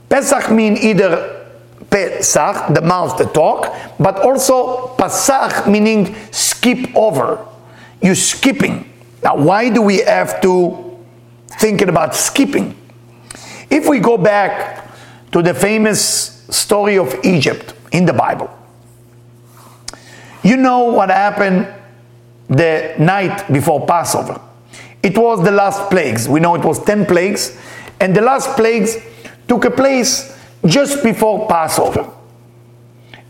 Pesach 0.10 0.52
means 0.52 0.84
either 0.84 1.46
Pesach, 1.90 2.74
the 2.74 2.82
mouth, 2.82 3.18
the 3.18 3.26
talk, 3.26 3.74
but 4.00 4.20
also 4.20 4.96
Pasach 4.98 5.70
meaning 5.72 6.16
skip 6.32 6.96
over. 6.96 7.44
You're 8.02 8.16
skipping. 8.16 8.92
Now, 9.24 9.38
why 9.38 9.70
do 9.70 9.82
we 9.82 10.00
have 10.00 10.42
to 10.42 11.00
thinking 11.60 11.90
about 11.90 12.14
skipping? 12.14 12.76
If 13.70 13.88
we 13.88 14.00
go 14.00 14.18
back 14.18 14.86
to 15.32 15.42
the 15.42 15.54
famous 15.54 16.35
story 16.50 16.98
of 16.98 17.14
Egypt 17.24 17.74
in 17.92 18.06
the 18.06 18.14
Bible, 18.14 18.50
you 20.44 20.58
know 20.58 20.86
what 20.86 21.10
happened 21.10 21.68
the 22.48 22.94
night 23.00 23.52
before 23.52 23.86
Passover. 23.88 24.40
It 25.02 25.18
was 25.18 25.44
the 25.44 25.52
last 25.52 25.90
plagues. 25.90 26.28
We 26.28 26.40
know 26.40 26.56
it 26.56 26.64
was 26.64 26.84
10 26.84 27.06
plagues, 27.06 27.58
and 28.00 28.16
the 28.16 28.22
last 28.22 28.56
plagues 28.56 28.98
took 29.48 29.66
a 29.66 29.72
place 29.72 30.38
just 30.66 31.04
before 31.04 31.48
Passover. 31.48 32.10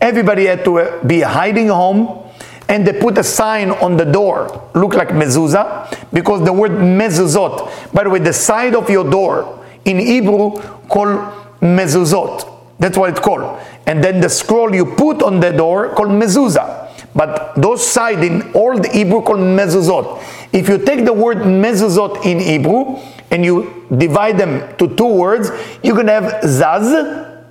Everybody 0.00 0.46
had 0.46 0.64
to 0.64 0.78
uh, 0.78 1.04
be 1.04 1.20
hiding 1.20 1.68
home, 1.68 2.30
and 2.68 2.86
they 2.86 2.98
put 2.98 3.18
a 3.18 3.24
sign 3.24 3.70
on 3.70 3.96
the 3.96 4.04
door, 4.04 4.70
look 4.74 4.94
like 4.94 5.08
mezuzah, 5.08 6.12
because 6.12 6.44
the 6.44 6.52
word 6.52 6.72
mezuzot, 6.72 7.92
by 7.92 8.04
the 8.04 8.10
way, 8.10 8.18
the 8.18 8.32
side 8.32 8.74
of 8.74 8.90
your 8.90 9.08
door 9.08 9.64
in 9.84 9.98
Hebrew 9.98 10.58
called 10.88 11.32
mezuzot. 11.60 12.55
That's 12.78 12.98
what 12.98 13.10
it's 13.10 13.20
called. 13.20 13.60
And 13.86 14.02
then 14.02 14.20
the 14.20 14.28
scroll 14.28 14.74
you 14.74 14.84
put 14.84 15.22
on 15.22 15.40
the 15.40 15.50
door 15.50 15.94
called 15.94 16.10
mezuzah. 16.10 16.86
But 17.14 17.54
those 17.54 17.86
side 17.86 18.22
in 18.22 18.52
old 18.54 18.86
Hebrew 18.86 19.22
called 19.22 19.38
mezuzot. 19.38 20.22
If 20.52 20.68
you 20.68 20.78
take 20.84 21.04
the 21.04 21.12
word 21.12 21.38
mezuzot 21.38 22.26
in 22.26 22.40
Hebrew 22.40 22.98
and 23.30 23.44
you 23.44 23.86
divide 23.96 24.36
them 24.36 24.76
to 24.76 24.94
two 24.94 25.06
words, 25.06 25.50
you 25.82 25.94
can 25.94 26.08
have 26.08 26.42
zaz, 26.42 27.42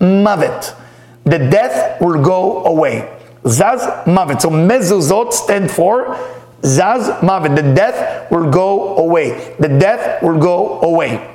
mavet. 0.00 0.74
The 1.24 1.38
death 1.38 2.00
will 2.00 2.20
go 2.20 2.64
away. 2.64 3.08
Zaz, 3.44 4.04
mavet. 4.04 4.42
So 4.42 4.50
mezuzot 4.50 5.32
stand 5.32 5.70
for 5.70 6.16
zaz, 6.62 7.20
mavet. 7.20 7.54
The 7.54 7.74
death 7.74 8.30
will 8.32 8.50
go 8.50 8.96
away. 8.96 9.54
The 9.60 9.68
death 9.68 10.20
will 10.22 10.40
go 10.40 10.80
away. 10.80 11.31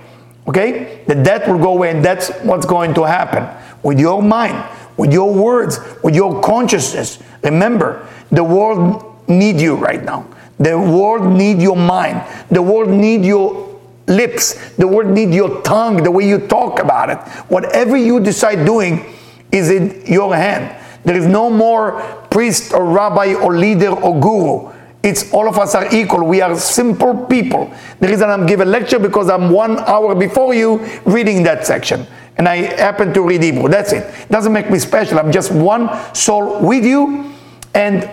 Okay? 0.47 1.03
The 1.07 1.15
death 1.15 1.47
will 1.47 1.59
go 1.59 1.73
away, 1.73 1.91
and 1.91 2.03
that's 2.03 2.29
what's 2.41 2.65
going 2.65 2.93
to 2.95 3.03
happen 3.03 3.47
with 3.83 3.99
your 3.99 4.21
mind, 4.21 4.63
with 4.97 5.11
your 5.11 5.33
words, 5.33 5.79
with 6.03 6.15
your 6.15 6.41
consciousness. 6.41 7.19
Remember, 7.43 8.07
the 8.31 8.43
world 8.43 9.27
need 9.27 9.59
you 9.59 9.75
right 9.75 10.03
now. 10.03 10.27
The 10.59 10.77
world 10.77 11.31
need 11.37 11.61
your 11.61 11.75
mind. 11.75 12.23
The 12.49 12.61
world 12.61 12.89
need 12.89 13.23
your 13.23 13.79
lips. 14.07 14.75
The 14.75 14.87
world 14.87 15.11
need 15.11 15.33
your 15.33 15.61
tongue, 15.61 16.01
the 16.01 16.11
way 16.11 16.27
you 16.27 16.39
talk 16.47 16.79
about 16.79 17.09
it. 17.09 17.17
Whatever 17.49 17.95
you 17.95 18.19
decide 18.19 18.65
doing 18.65 19.05
is 19.51 19.69
in 19.69 20.05
your 20.05 20.35
hand. 20.35 20.75
There 21.03 21.15
is 21.15 21.27
no 21.27 21.49
more 21.49 22.01
priest 22.31 22.73
or 22.73 22.85
rabbi 22.85 23.33
or 23.33 23.55
leader 23.55 23.89
or 23.89 24.19
guru. 24.19 24.73
It's 25.03 25.31
all 25.31 25.47
of 25.47 25.57
us 25.57 25.75
are 25.75 25.93
equal. 25.93 26.23
We 26.25 26.41
are 26.41 26.55
simple 26.57 27.25
people. 27.27 27.71
The 27.99 28.07
reason 28.07 28.29
I'm 28.29 28.45
giving 28.45 28.67
a 28.67 28.69
lecture 28.69 28.99
because 28.99 29.29
I'm 29.29 29.49
one 29.51 29.77
hour 29.79 30.15
before 30.15 30.53
you 30.53 30.77
reading 31.05 31.43
that 31.43 31.65
section. 31.65 32.05
And 32.37 32.47
I 32.47 32.57
happen 32.57 33.13
to 33.13 33.21
read 33.21 33.41
Hebrew. 33.41 33.69
That's 33.69 33.93
it. 33.93 34.29
doesn't 34.29 34.53
make 34.53 34.69
me 34.69 34.79
special. 34.79 35.19
I'm 35.19 35.31
just 35.31 35.51
one 35.51 35.89
soul 36.13 36.59
with 36.59 36.85
you. 36.85 37.31
And 37.73 38.09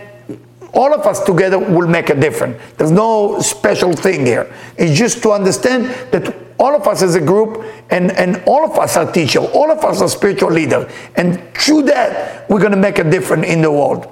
all 0.75 0.93
of 0.93 1.07
us 1.07 1.23
together 1.25 1.59
will 1.59 1.87
make 1.87 2.11
a 2.11 2.15
difference. 2.15 2.61
There's 2.77 2.91
no 2.91 3.41
special 3.41 3.93
thing 3.93 4.27
here. 4.27 4.53
It's 4.77 4.99
just 4.99 5.23
to 5.23 5.31
understand 5.31 5.87
that 6.11 6.35
all 6.59 6.75
of 6.75 6.87
us 6.87 7.03
as 7.03 7.15
a 7.15 7.21
group 7.21 7.65
and, 7.91 8.13
and 8.13 8.43
all 8.47 8.65
of 8.65 8.79
us 8.79 8.97
are 8.97 9.11
teacher, 9.11 9.41
all 9.41 9.71
of 9.71 9.85
us 9.85 10.01
are 10.01 10.09
spiritual 10.09 10.51
leader. 10.51 10.91
And 11.17 11.43
through 11.55 11.83
that, 11.83 12.49
we're 12.49 12.61
going 12.61 12.73
to 12.73 12.79
make 12.79 12.99
a 12.99 13.09
difference 13.09 13.47
in 13.47 13.63
the 13.63 13.71
world. 13.71 14.09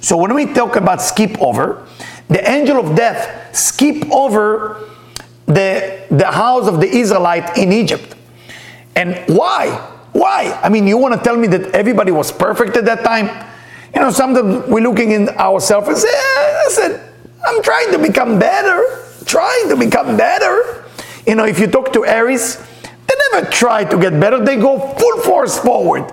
So 0.00 0.16
when 0.16 0.34
we 0.34 0.46
talk 0.46 0.76
about 0.76 1.02
skip 1.02 1.40
over, 1.40 1.86
the 2.28 2.48
angel 2.48 2.78
of 2.78 2.96
death 2.96 3.56
skip 3.56 4.10
over 4.10 4.88
the, 5.46 6.06
the 6.10 6.26
house 6.26 6.68
of 6.68 6.80
the 6.80 6.86
Israelite 6.86 7.58
in 7.58 7.72
Egypt. 7.72 8.14
And 8.94 9.16
why? 9.26 9.70
Why? 10.12 10.58
I 10.62 10.68
mean, 10.68 10.86
you 10.86 10.96
want 10.96 11.14
to 11.14 11.20
tell 11.22 11.36
me 11.36 11.46
that 11.48 11.74
everybody 11.74 12.12
was 12.12 12.32
perfect 12.32 12.76
at 12.76 12.84
that 12.84 13.04
time? 13.04 13.26
You 13.94 14.00
know, 14.00 14.10
sometimes 14.10 14.68
we're 14.68 14.82
looking 14.82 15.10
in 15.12 15.28
ourselves 15.30 15.88
and 15.88 15.98
say, 15.98 16.08
eh, 16.08 16.12
I 16.12 16.68
said, 16.70 17.12
I'm 17.46 17.62
trying 17.62 17.90
to 17.92 17.98
become 17.98 18.38
better, 18.38 18.82
trying 19.24 19.68
to 19.68 19.76
become 19.76 20.16
better. 20.16 20.84
You 21.26 21.34
know, 21.34 21.44
if 21.44 21.58
you 21.58 21.66
talk 21.66 21.92
to 21.92 22.04
Aries, 22.04 22.56
they 22.82 23.14
never 23.32 23.50
try 23.50 23.84
to 23.84 23.98
get 23.98 24.18
better, 24.20 24.44
they 24.44 24.56
go 24.56 24.78
full 24.78 25.20
force 25.22 25.58
forward. 25.58 26.12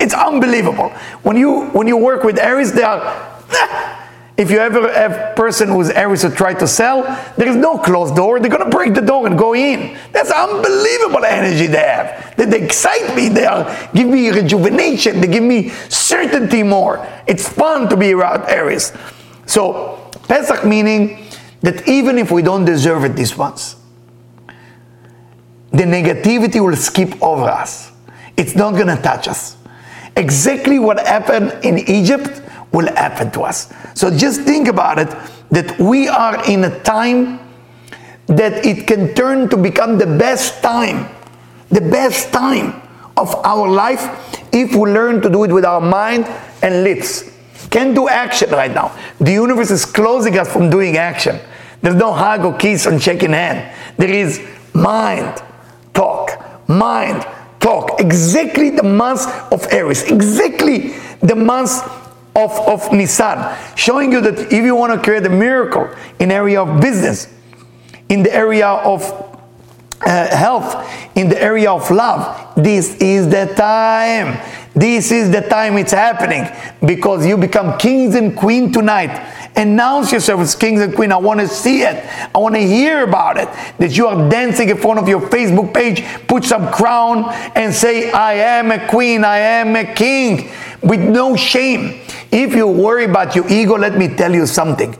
It's 0.00 0.14
unbelievable. 0.14 0.90
When 1.22 1.36
you 1.36 1.66
when 1.70 1.88
you 1.88 1.96
work 1.96 2.22
with 2.24 2.38
Aries, 2.38 2.72
they 2.72 2.82
are. 2.82 3.34
If 4.38 4.52
you 4.52 4.60
ever 4.60 4.92
have 4.92 5.34
person 5.34 5.68
who's 5.68 5.90
Aries 5.90 6.22
who 6.22 6.30
try 6.30 6.54
to 6.54 6.68
sell, 6.68 7.02
there 7.36 7.48
is 7.48 7.56
no 7.56 7.76
closed 7.76 8.14
door. 8.14 8.38
They're 8.38 8.48
gonna 8.48 8.70
break 8.70 8.94
the 8.94 9.00
door 9.00 9.26
and 9.26 9.36
go 9.36 9.52
in. 9.52 9.98
That's 10.12 10.30
unbelievable 10.30 11.24
energy 11.24 11.66
they 11.66 11.78
have. 11.78 12.36
They, 12.36 12.44
they 12.44 12.62
excite 12.62 13.16
me. 13.16 13.28
They 13.30 13.46
are 13.46 13.64
give 13.92 14.06
me 14.06 14.30
rejuvenation. 14.30 15.20
They 15.20 15.26
give 15.26 15.42
me 15.42 15.70
certainty 15.88 16.62
more. 16.62 17.04
It's 17.26 17.48
fun 17.48 17.88
to 17.88 17.96
be 17.96 18.12
around 18.12 18.44
Aries. 18.48 18.92
So 19.46 20.08
Pesach 20.28 20.64
meaning 20.64 21.26
that 21.62 21.88
even 21.88 22.16
if 22.16 22.30
we 22.30 22.40
don't 22.40 22.64
deserve 22.64 23.02
it 23.02 23.16
this 23.16 23.36
once, 23.36 23.74
the 25.72 25.82
negativity 25.82 26.64
will 26.64 26.76
skip 26.76 27.20
over 27.20 27.46
us. 27.46 27.90
It's 28.36 28.54
not 28.54 28.76
gonna 28.76 29.02
touch 29.02 29.26
us 29.26 29.57
exactly 30.18 30.78
what 30.78 30.98
happened 31.06 31.64
in 31.64 31.78
Egypt 31.88 32.42
will 32.72 32.88
happen 32.94 33.30
to 33.30 33.42
us. 33.42 33.72
So 33.94 34.10
just 34.10 34.42
think 34.42 34.68
about 34.68 34.98
it 34.98 35.08
that 35.50 35.78
we 35.78 36.08
are 36.08 36.44
in 36.50 36.64
a 36.64 36.80
time 36.80 37.40
that 38.26 38.66
it 38.66 38.86
can 38.86 39.14
turn 39.14 39.48
to 39.48 39.56
become 39.56 39.96
the 39.96 40.06
best 40.06 40.62
time, 40.62 41.08
the 41.70 41.80
best 41.80 42.30
time 42.32 42.82
of 43.16 43.34
our 43.44 43.68
life 43.68 44.04
if 44.52 44.74
we 44.74 44.90
learn 44.90 45.22
to 45.22 45.30
do 45.30 45.44
it 45.44 45.52
with 45.52 45.64
our 45.64 45.80
mind 45.80 46.26
and 46.62 46.84
lips. 46.84 47.30
Can't 47.70 47.94
do 47.94 48.08
action 48.08 48.50
right 48.50 48.72
now. 48.72 48.96
The 49.18 49.32
universe 49.32 49.70
is 49.70 49.84
closing 49.84 50.38
us 50.38 50.52
from 50.52 50.70
doing 50.70 50.96
action. 50.96 51.38
There's 51.80 51.96
no 51.96 52.12
hug 52.12 52.44
or 52.44 52.56
kiss 52.56 52.86
and 52.86 53.02
shaking 53.02 53.32
hand. 53.32 53.74
There 53.96 54.10
is 54.10 54.40
mind, 54.74 55.42
talk, 55.94 56.68
mind, 56.68 57.26
talk. 57.60 58.00
Exactly 58.00 58.70
the 58.70 58.82
month 58.82 59.26
of 59.52 59.66
Aries. 59.72 60.04
Exactly 60.04 60.94
the 61.20 61.34
month 61.34 61.82
of, 62.36 62.52
of 62.68 62.92
Nisan. 62.92 63.56
Showing 63.76 64.12
you 64.12 64.20
that 64.20 64.52
if 64.52 64.64
you 64.64 64.74
want 64.74 64.92
to 64.92 65.02
create 65.02 65.26
a 65.26 65.30
miracle 65.30 65.88
in 66.18 66.30
area 66.30 66.62
of 66.62 66.80
business, 66.80 67.32
in 68.08 68.22
the 68.22 68.34
area 68.34 68.68
of 68.68 69.02
uh, 70.00 70.36
health, 70.36 70.90
in 71.16 71.28
the 71.28 71.40
area 71.42 71.70
of 71.70 71.90
love, 71.90 72.54
this 72.56 72.94
is 72.96 73.28
the 73.28 73.52
time. 73.56 74.40
This 74.74 75.10
is 75.10 75.32
the 75.32 75.40
time 75.40 75.76
it's 75.76 75.92
happening 75.92 76.46
because 76.86 77.26
you 77.26 77.36
become 77.36 77.76
kings 77.78 78.14
and 78.14 78.36
queen 78.36 78.72
tonight. 78.72 79.10
Announce 79.58 80.12
yourself 80.12 80.40
as 80.40 80.54
kings 80.54 80.80
and 80.80 80.94
queen. 80.94 81.10
I 81.10 81.16
want 81.16 81.40
to 81.40 81.48
see 81.48 81.82
it. 81.82 82.04
I 82.32 82.38
want 82.38 82.54
to 82.54 82.60
hear 82.60 83.02
about 83.02 83.36
it. 83.36 83.48
That 83.78 83.96
you 83.96 84.06
are 84.06 84.30
dancing 84.30 84.68
in 84.68 84.76
front 84.76 85.00
of 85.00 85.08
your 85.08 85.20
Facebook 85.20 85.74
page, 85.74 86.04
put 86.28 86.44
some 86.44 86.70
crown 86.72 87.24
and 87.56 87.74
say, 87.74 88.12
I 88.12 88.34
am 88.34 88.70
a 88.70 88.86
queen, 88.86 89.24
I 89.24 89.38
am 89.38 89.74
a 89.74 89.84
king, 89.84 90.52
with 90.80 91.00
no 91.00 91.34
shame. 91.34 92.00
If 92.30 92.54
you 92.54 92.68
worry 92.68 93.06
about 93.06 93.34
your 93.34 93.50
ego, 93.50 93.76
let 93.76 93.98
me 93.98 94.14
tell 94.14 94.32
you 94.32 94.46
something. 94.46 94.96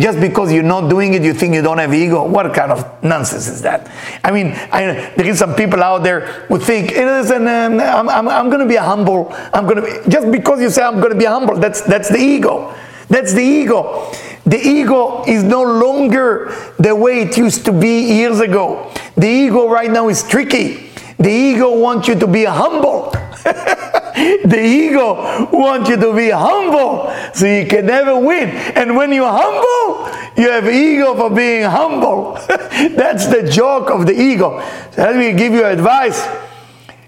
Just 0.00 0.20
because 0.20 0.52
you're 0.52 0.62
not 0.62 0.88
doing 0.88 1.12
it, 1.12 1.22
you 1.22 1.34
think 1.34 1.54
you 1.54 1.60
don't 1.60 1.76
have 1.76 1.92
ego? 1.92 2.24
What 2.24 2.54
kind 2.54 2.72
of 2.72 3.02
nonsense 3.04 3.46
is 3.46 3.60
that? 3.62 3.90
I 4.24 4.30
mean, 4.30 4.52
I, 4.72 5.12
there 5.16 5.26
is 5.26 5.38
some 5.38 5.54
people 5.54 5.82
out 5.82 6.02
there 6.02 6.20
who 6.46 6.58
think, 6.58 6.92
listen, 6.92 7.46
um, 7.46 7.78
I'm, 7.78 8.08
I'm, 8.08 8.28
I'm 8.28 8.48
going 8.48 8.60
to 8.60 8.66
be 8.66 8.76
humble. 8.76 9.28
I'm 9.52 9.66
going 9.66 9.82
to 9.82 10.08
just 10.08 10.30
because 10.30 10.62
you 10.62 10.70
say 10.70 10.82
I'm 10.82 11.00
going 11.00 11.12
to 11.12 11.18
be 11.18 11.26
humble, 11.26 11.56
that's, 11.56 11.82
that's 11.82 12.08
the 12.08 12.18
ego. 12.18 12.74
That's 13.08 13.32
the 13.32 13.42
ego. 13.42 14.12
The 14.44 14.58
ego 14.58 15.24
is 15.26 15.42
no 15.42 15.62
longer 15.62 16.54
the 16.78 16.94
way 16.94 17.22
it 17.22 17.36
used 17.36 17.64
to 17.66 17.72
be 17.72 18.00
years 18.00 18.40
ago. 18.40 18.92
The 19.16 19.28
ego 19.28 19.68
right 19.68 19.90
now 19.90 20.08
is 20.08 20.22
tricky. 20.22 20.90
The 21.18 21.30
ego 21.30 21.78
wants 21.78 22.08
you 22.08 22.14
to 22.14 22.26
be 22.26 22.44
humble. 22.44 23.10
the 23.44 24.60
ego 24.60 25.48
wants 25.52 25.88
you 25.90 25.96
to 25.96 26.14
be 26.14 26.30
humble 26.30 27.12
so 27.34 27.46
you 27.46 27.66
can 27.66 27.86
never 27.86 28.18
win. 28.18 28.50
And 28.50 28.96
when 28.96 29.12
you're 29.12 29.28
humble, 29.28 30.06
you 30.36 30.50
have 30.50 30.68
ego 30.68 31.14
for 31.14 31.30
being 31.30 31.64
humble. 31.64 32.34
That's 32.48 33.26
the 33.26 33.48
joke 33.50 33.90
of 33.90 34.06
the 34.06 34.18
ego. 34.18 34.60
So 34.92 35.02
let 35.02 35.16
me 35.16 35.32
give 35.32 35.52
you 35.52 35.64
advice. 35.64 36.24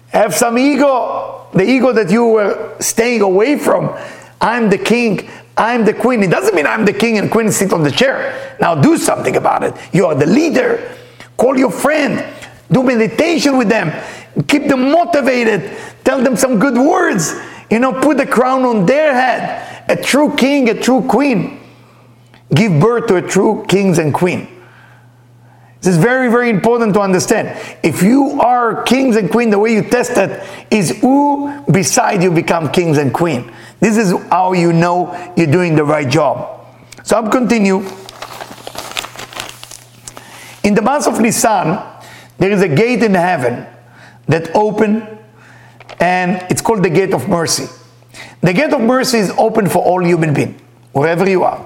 Have 0.09 0.35
some 0.35 0.57
ego, 0.57 1.47
the 1.53 1.63
ego 1.63 1.93
that 1.93 2.11
you 2.11 2.25
were 2.25 2.75
staying 2.79 3.21
away 3.21 3.57
from. 3.57 3.97
I'm 4.41 4.69
the 4.69 4.77
king. 4.77 5.29
I'm 5.61 5.85
the 5.85 5.93
queen. 5.93 6.23
It 6.23 6.31
doesn't 6.31 6.55
mean 6.55 6.65
I'm 6.65 6.85
the 6.85 6.93
king 6.93 7.19
and 7.19 7.29
queen 7.29 7.51
sit 7.51 7.71
on 7.71 7.83
the 7.83 7.91
chair. 7.91 8.57
Now 8.59 8.73
do 8.73 8.97
something 8.97 9.35
about 9.35 9.63
it. 9.63 9.75
You 9.93 10.07
are 10.07 10.15
the 10.15 10.25
leader. 10.25 10.97
Call 11.37 11.55
your 11.55 11.69
friend. 11.69 12.25
Do 12.71 12.81
meditation 12.81 13.59
with 13.59 13.69
them. 13.69 13.93
Keep 14.47 14.69
them 14.69 14.91
motivated. 14.91 15.77
Tell 16.03 16.23
them 16.23 16.35
some 16.35 16.57
good 16.57 16.73
words. 16.73 17.35
You 17.69 17.77
know, 17.77 17.93
put 17.93 18.17
the 18.17 18.25
crown 18.25 18.63
on 18.63 18.87
their 18.87 19.13
head. 19.13 19.85
A 19.87 20.01
true 20.01 20.35
king, 20.35 20.67
a 20.69 20.73
true 20.73 21.03
queen. 21.03 21.59
Give 22.51 22.81
birth 22.81 23.05
to 23.09 23.17
a 23.17 23.21
true 23.21 23.63
kings 23.67 23.99
and 23.99 24.11
queen. 24.11 24.47
This 25.81 25.95
is 25.95 26.01
very, 26.01 26.31
very 26.31 26.49
important 26.49 26.95
to 26.95 27.01
understand. 27.01 27.55
If 27.83 28.01
you 28.01 28.41
are 28.41 28.81
kings 28.81 29.15
and 29.15 29.29
queen, 29.29 29.51
the 29.51 29.59
way 29.59 29.73
you 29.73 29.83
test 29.83 30.17
it 30.17 30.43
is 30.71 30.99
who 31.01 31.61
beside 31.71 32.23
you 32.23 32.31
become 32.31 32.71
kings 32.71 32.97
and 32.97 33.13
queen. 33.13 33.51
This 33.81 33.97
is 33.97 34.13
how 34.29 34.53
you 34.53 34.71
know 34.71 35.33
you're 35.35 35.51
doing 35.51 35.75
the 35.75 35.83
right 35.83 36.07
job. 36.07 36.65
So 37.03 37.17
I'm 37.17 37.31
continue. 37.31 37.79
In 40.63 40.75
the 40.75 40.83
month 40.83 41.07
of 41.07 41.19
Nisan, 41.19 41.83
there 42.37 42.51
is 42.51 42.61
a 42.61 42.67
gate 42.67 43.01
in 43.01 43.15
heaven 43.15 43.65
that 44.27 44.55
open, 44.55 45.05
and 45.99 46.45
it's 46.51 46.61
called 46.61 46.83
the 46.83 46.91
gate 46.91 47.13
of 47.15 47.27
mercy. 47.27 47.65
The 48.41 48.53
gate 48.53 48.71
of 48.71 48.81
mercy 48.81 49.17
is 49.17 49.31
open 49.35 49.67
for 49.67 49.79
all 49.79 50.05
human 50.05 50.33
beings, 50.33 50.61
wherever 50.91 51.27
you 51.27 51.43
are. 51.43 51.65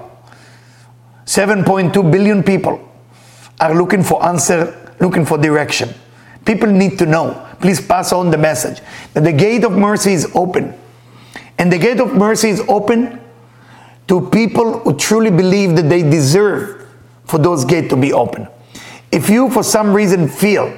7.2 1.26 2.10
billion 2.10 2.42
people 2.42 2.80
are 3.60 3.74
looking 3.74 4.02
for 4.02 4.24
answer, 4.24 4.94
looking 5.00 5.26
for 5.26 5.36
direction. 5.36 5.90
People 6.46 6.68
need 6.68 6.98
to 6.98 7.04
know. 7.04 7.46
Please 7.60 7.86
pass 7.86 8.12
on 8.14 8.30
the 8.30 8.38
message 8.38 8.80
that 9.12 9.24
the 9.24 9.32
gate 9.32 9.64
of 9.64 9.72
mercy 9.72 10.14
is 10.14 10.30
open. 10.34 10.72
And 11.58 11.72
the 11.72 11.78
gate 11.78 12.00
of 12.00 12.14
mercy 12.14 12.50
is 12.50 12.60
open 12.68 13.20
to 14.08 14.28
people 14.30 14.80
who 14.80 14.96
truly 14.96 15.30
believe 15.30 15.76
that 15.76 15.88
they 15.88 16.02
deserve 16.02 16.86
for 17.24 17.38
those 17.38 17.64
gates 17.64 17.88
to 17.88 17.96
be 17.96 18.12
open. 18.12 18.46
If 19.10 19.30
you, 19.30 19.50
for 19.50 19.62
some 19.62 19.92
reason, 19.92 20.28
feel 20.28 20.72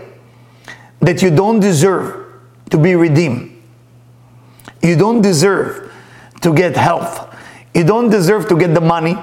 that 1.00 1.22
you 1.22 1.30
don't 1.30 1.60
deserve 1.60 2.26
to 2.70 2.78
be 2.78 2.94
redeemed, 2.94 3.60
you 4.82 4.96
don't 4.96 5.20
deserve 5.20 5.92
to 6.42 6.54
get 6.54 6.76
health, 6.76 7.34
you 7.74 7.84
don't 7.84 8.10
deserve 8.10 8.48
to 8.48 8.58
get 8.58 8.74
the 8.74 8.80
money, 8.80 9.16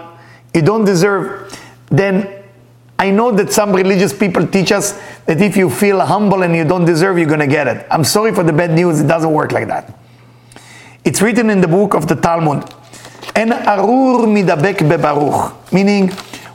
you 0.53 0.61
don't 0.61 0.85
deserve, 0.85 1.57
then 1.89 2.43
I 2.97 3.11
know 3.11 3.31
that 3.31 3.51
some 3.51 3.73
religious 3.73 4.17
people 4.17 4.47
teach 4.47 4.71
us 4.71 4.99
that 5.25 5.41
if 5.41 5.57
you 5.57 5.69
feel 5.69 5.99
humble 5.99 6.43
and 6.43 6.55
you 6.55 6.63
don't 6.63 6.85
deserve, 6.85 7.17
you're 7.17 7.27
going 7.27 7.39
to 7.39 7.47
get 7.47 7.67
it. 7.67 7.85
I'm 7.91 8.03
sorry 8.03 8.33
for 8.33 8.43
the 8.43 8.53
bad 8.53 8.71
news, 8.71 9.01
it 9.01 9.07
doesn't 9.07 9.31
work 9.31 9.51
like 9.51 9.67
that. 9.67 9.97
It's 11.05 11.21
written 11.21 11.51
in 11.51 11.61
the 11.61 11.67
book 11.67 11.93
of 11.93 12.07
the 12.07 12.15
Talmud. 12.15 12.63
En 13.35 13.51
arur 13.51 14.25
midabek 14.25 14.77
bebaruch. 14.77 15.71
Meaning, 15.71 16.09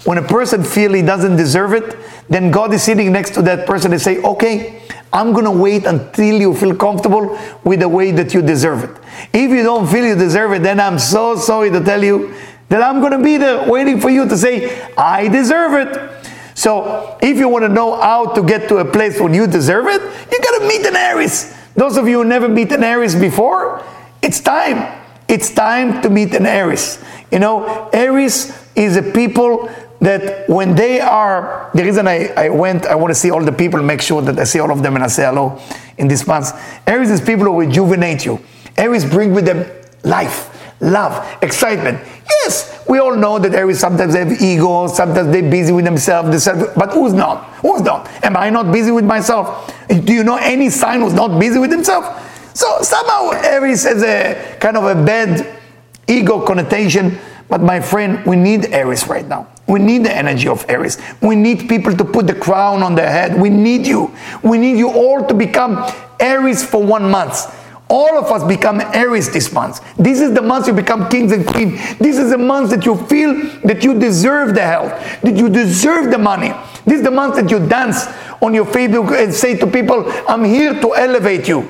when 0.05 0.19
a 0.19 0.23
person 0.23 0.65
feels 0.65 0.95
he 0.97 1.03
doesn't 1.03 1.37
deserve 1.37 1.73
it, 1.73 1.97
then 2.29 2.51
God 2.51 2.75
is 2.75 2.83
sitting 2.83 3.13
next 3.13 3.31
to 3.35 3.43
that 3.43 3.65
person 3.65 3.93
and 3.93 4.03
say, 4.03 4.21
okay, 4.23 4.83
I'm 5.13 5.33
going 5.33 5.45
to 5.45 5.53
wait 5.53 5.87
until 5.87 6.41
you 6.41 6.55
feel 6.55 6.75
comfortable 6.75 7.39
with 7.63 7.79
the 7.79 7.89
way 7.89 8.11
that 8.11 8.35
you 8.35 8.43
deserve 8.43 8.83
it. 8.83 8.91
If 9.33 9.53
you 9.53 9.63
don't 9.63 9.87
feel 9.87 10.05
you 10.05 10.17
deserve 10.17 10.53
it, 10.53 10.65
then 10.65 10.81
I'm 10.81 10.99
so 10.99 11.37
sorry 11.37 11.71
to 11.71 11.81
tell 11.81 12.03
you 12.03 12.35
that 12.71 12.83
I'm 12.83 12.99
going 12.99 13.13
to 13.13 13.23
be 13.23 13.37
there 13.37 13.71
waiting 13.71 14.01
for 14.01 14.11
you 14.11 14.29
to 14.29 14.37
say, 14.37 14.83
I 14.97 15.29
deserve 15.29 15.75
it. 15.75 16.27
So 16.57 17.19
if 17.23 17.39
you 17.39 17.49
want 17.49 17.67
to 17.67 17.69
know 17.69 18.01
how 18.01 18.33
to 18.33 18.43
get 18.43 18.69
to 18.71 18.79
a 18.79 18.85
place 18.85 19.21
when 19.21 19.33
you 19.33 19.47
deserve 19.47 19.87
it, 19.87 20.03
you 20.03 20.39
got 20.41 20.59
to 20.59 20.67
meet 20.67 20.85
an 20.87 20.97
Aries. 20.97 21.57
Those 21.77 21.97
of 21.97 22.09
you 22.09 22.23
who 22.23 22.25
never 22.25 22.49
meet 22.49 22.73
an 22.73 22.83
Aries 22.83 23.15
before, 23.15 23.85
it's 24.23 24.41
time. 24.41 25.01
It's 25.29 25.51
time 25.55 26.03
to 26.03 26.11
meet 26.11 26.35
an 26.35 26.47
Aries. 26.47 27.03
You 27.31 27.39
know, 27.39 27.89
Aries 27.93 28.57
is 28.75 28.97
a 28.97 29.03
people 29.03 29.71
that 30.01 30.49
when 30.49 30.75
they 30.75 31.01
are, 31.01 31.71
the 31.75 31.85
reason 31.85 32.09
I, 32.09 32.29
I 32.37 32.49
went, 32.49 32.87
I 32.87 32.95
want 32.95 33.11
to 33.11 33.15
see 33.15 33.31
all 33.31 33.45
the 33.45 33.53
people, 33.53 33.83
make 33.83 34.01
sure 34.01 34.23
that 34.23 34.39
I 34.39 34.45
see 34.45 34.59
all 34.59 34.71
of 34.71 34.83
them 34.83 34.95
and 34.95 35.05
I 35.05 35.09
say 35.09 35.25
hello 35.25 35.61
in 35.99 36.09
this 36.09 36.27
month. 36.27 36.53
Aries 36.87 37.11
is 37.11 37.21
people 37.21 37.45
who 37.45 37.61
rejuvenate 37.61 38.25
you. 38.25 38.41
Aries 38.77 39.05
bring 39.05 39.35
with 39.35 39.45
them 39.45 39.71
life, 40.03 40.81
love, 40.81 41.43
excitement. 41.43 42.01
Yes, 42.43 42.83
we 42.89 42.99
all 42.99 43.15
know 43.15 43.39
that 43.39 43.55
Aries 43.55 43.79
sometimes 43.79 44.15
they 44.15 44.21
have 44.21 44.41
ego, 44.41 44.87
sometimes 44.87 45.31
they're 45.31 45.51
busy 45.51 45.73
with 45.73 45.85
themselves, 45.85 46.47
but 46.47 46.91
who's 46.93 47.13
not? 47.13 47.45
Who's 47.61 47.83
not? 47.83 48.09
Am 48.25 48.37
I 48.37 48.49
not 48.49 48.73
busy 48.73 48.91
with 48.91 49.05
myself? 49.05 49.71
Do 49.89 50.13
you 50.13 50.25
know 50.25 50.37
any 50.37 50.71
sign 50.71 51.01
who's 51.01 51.13
not 51.13 51.39
busy 51.39 51.59
with 51.59 51.71
himself? 51.71 52.27
So 52.55 52.83
somehow 52.83 53.31
Aries 53.33 53.85
has 53.85 54.03
a 54.03 54.57
kind 54.61 54.77
of 54.77 54.85
a 54.85 54.95
bad 54.95 55.61
ego 56.07 56.45
connotation. 56.45 57.19
But 57.49 57.63
my 57.63 57.81
friend, 57.81 58.25
we 58.25 58.37
need 58.37 58.67
Aries 58.67 59.09
right 59.09 59.27
now. 59.27 59.49
We 59.67 59.81
need 59.81 60.05
the 60.05 60.15
energy 60.15 60.47
of 60.49 60.65
Aries. 60.69 60.99
We 61.21 61.35
need 61.35 61.69
people 61.69 61.97
to 61.97 62.05
put 62.05 62.27
the 62.27 62.35
crown 62.35 62.83
on 62.83 62.95
their 62.95 63.11
head. 63.11 63.41
We 63.41 63.51
need 63.51 63.87
you. 63.87 64.15
We 64.43 64.59
need 64.59 64.79
you 64.79 64.91
all 64.91 65.27
to 65.27 65.35
become 65.35 65.93
Aries 66.21 66.65
for 66.65 66.83
one 66.83 67.11
month. 67.11 67.57
All 67.89 68.19
of 68.19 68.31
us 68.31 68.45
become 68.45 68.81
Aries 68.81 69.33
this 69.33 69.53
month. 69.53 69.81
This 69.97 70.21
is 70.21 70.33
the 70.33 70.43
month 70.43 70.69
you 70.69 70.73
become 70.73 71.09
kings 71.09 71.33
and 71.33 71.45
queens. 71.45 71.81
This 71.99 72.19
is 72.19 72.31
the 72.31 72.39
month 72.39 72.71
that 72.71 72.87
you 72.87 72.97
feel 73.07 73.35
that 73.65 73.83
you 73.83 73.99
deserve 73.99 74.55
the 74.55 74.63
health, 74.63 74.93
that 75.23 75.37
you 75.37 75.49
deserve 75.49 76.13
the 76.13 76.19
money. 76.19 76.53
This 76.85 76.99
is 76.99 77.03
the 77.03 77.11
month 77.11 77.35
that 77.35 77.51
you 77.51 77.59
dance 77.67 78.07
on 78.41 78.55
your 78.55 78.65
Facebook 78.65 79.11
and 79.21 79.35
say 79.35 79.57
to 79.57 79.67
people, 79.67 80.05
I'm 80.29 80.45
here 80.45 80.81
to 80.81 80.95
elevate 80.95 81.49
you. 81.49 81.69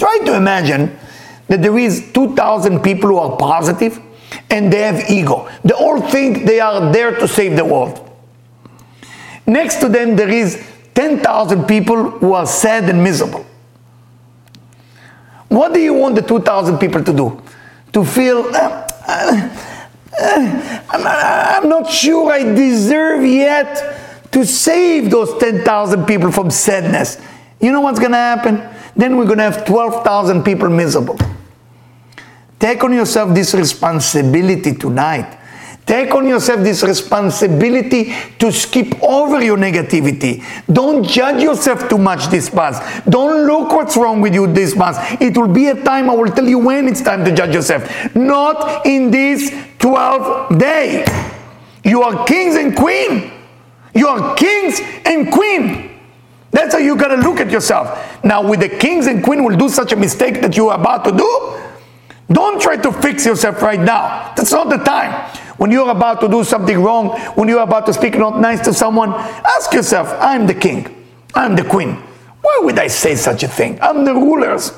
Try 0.00 0.20
to 0.24 0.34
imagine 0.34 0.98
that 1.48 1.60
there 1.60 1.76
is 1.76 2.10
2,000 2.14 2.80
people 2.80 3.10
who 3.10 3.18
are 3.18 3.36
positive 3.36 4.00
and 4.48 4.72
they 4.72 4.80
have 4.80 5.10
ego. 5.10 5.46
They 5.62 5.74
all 5.74 6.00
think 6.00 6.46
they 6.46 6.58
are 6.58 6.90
there 6.90 7.14
to 7.18 7.28
save 7.28 7.54
the 7.54 7.66
world. 7.66 8.10
Next 9.46 9.76
to 9.80 9.90
them, 9.90 10.16
there 10.16 10.30
is 10.30 10.66
10,000 10.94 11.66
people 11.66 12.12
who 12.12 12.32
are 12.32 12.46
sad 12.46 12.88
and 12.88 13.04
miserable. 13.04 13.44
What 15.48 15.74
do 15.74 15.80
you 15.80 15.92
want 15.92 16.14
the 16.14 16.22
2,000 16.22 16.78
people 16.78 17.04
to 17.04 17.12
do? 17.12 17.42
To 17.92 18.02
feel, 18.02 18.38
uh, 18.54 18.88
uh, 19.06 19.56
uh, 20.18 20.82
I'm, 20.88 21.06
I'm 21.06 21.68
not 21.68 21.90
sure 21.90 22.32
I 22.32 22.42
deserve 22.54 23.22
yet 23.26 24.30
to 24.32 24.46
save 24.46 25.10
those 25.10 25.36
10,000 25.38 26.06
people 26.06 26.32
from 26.32 26.50
sadness. 26.50 27.20
You 27.60 27.70
know 27.70 27.82
what's 27.82 27.98
going 27.98 28.12
to 28.12 28.16
happen? 28.16 28.79
Then 28.96 29.16
we're 29.16 29.26
going 29.26 29.38
to 29.38 29.44
have 29.44 29.64
12,000 29.64 30.42
people 30.42 30.68
miserable. 30.68 31.18
Take 32.58 32.84
on 32.84 32.92
yourself 32.92 33.34
this 33.34 33.54
responsibility 33.54 34.74
tonight. 34.74 35.38
Take 35.86 36.14
on 36.14 36.28
yourself 36.28 36.60
this 36.60 36.84
responsibility 36.84 38.14
to 38.38 38.52
skip 38.52 39.02
over 39.02 39.42
your 39.42 39.56
negativity. 39.56 40.44
Don't 40.72 41.02
judge 41.02 41.42
yourself 41.42 41.88
too 41.88 41.98
much 41.98 42.28
this 42.28 42.52
month. 42.52 42.78
Don't 43.08 43.46
look 43.46 43.72
what's 43.72 43.96
wrong 43.96 44.20
with 44.20 44.34
you 44.34 44.46
this 44.46 44.76
month. 44.76 44.98
It 45.20 45.36
will 45.36 45.48
be 45.48 45.66
a 45.66 45.82
time, 45.82 46.08
I 46.08 46.14
will 46.14 46.30
tell 46.30 46.46
you 46.46 46.58
when 46.58 46.86
it's 46.86 47.00
time 47.00 47.24
to 47.24 47.34
judge 47.34 47.54
yourself. 47.54 48.14
Not 48.14 48.86
in 48.86 49.10
this 49.10 49.50
12th 49.80 50.58
day. 50.60 51.04
You 51.82 52.02
are 52.02 52.24
kings 52.24 52.54
and 52.54 52.76
queen. 52.76 53.32
You 53.94 54.06
are 54.06 54.36
kings 54.36 54.80
and 55.04 55.32
queen. 55.32 55.89
That's 56.50 56.74
how 56.74 56.80
you 56.80 56.96
gotta 56.96 57.16
look 57.16 57.40
at 57.40 57.50
yourself. 57.50 58.24
Now, 58.24 58.46
with 58.46 58.60
the 58.60 58.68
kings 58.68 59.06
and 59.06 59.22
queen 59.22 59.44
will 59.44 59.56
do 59.56 59.68
such 59.68 59.92
a 59.92 59.96
mistake 59.96 60.40
that 60.40 60.56
you 60.56 60.68
are 60.68 60.80
about 60.80 61.04
to 61.04 61.12
do, 61.12 61.60
don't 62.32 62.60
try 62.60 62.76
to 62.76 62.92
fix 62.92 63.26
yourself 63.26 63.60
right 63.62 63.80
now. 63.80 64.32
That's 64.36 64.52
not 64.52 64.68
the 64.68 64.78
time. 64.78 65.12
When 65.56 65.70
you're 65.70 65.90
about 65.90 66.20
to 66.22 66.28
do 66.28 66.42
something 66.44 66.80
wrong, 66.80 67.18
when 67.34 67.48
you're 67.48 67.62
about 67.62 67.86
to 67.86 67.92
speak 67.92 68.16
not 68.16 68.40
nice 68.40 68.60
to 68.62 68.72
someone, 68.72 69.12
ask 69.12 69.72
yourself, 69.72 70.08
I'm 70.20 70.46
the 70.46 70.54
king. 70.54 71.06
I'm 71.34 71.54
the 71.54 71.64
queen. 71.64 71.94
Why 72.40 72.60
would 72.62 72.78
I 72.78 72.86
say 72.86 73.14
such 73.14 73.42
a 73.42 73.48
thing? 73.48 73.78
I'm 73.82 74.04
the 74.04 74.14
rulers. 74.14 74.72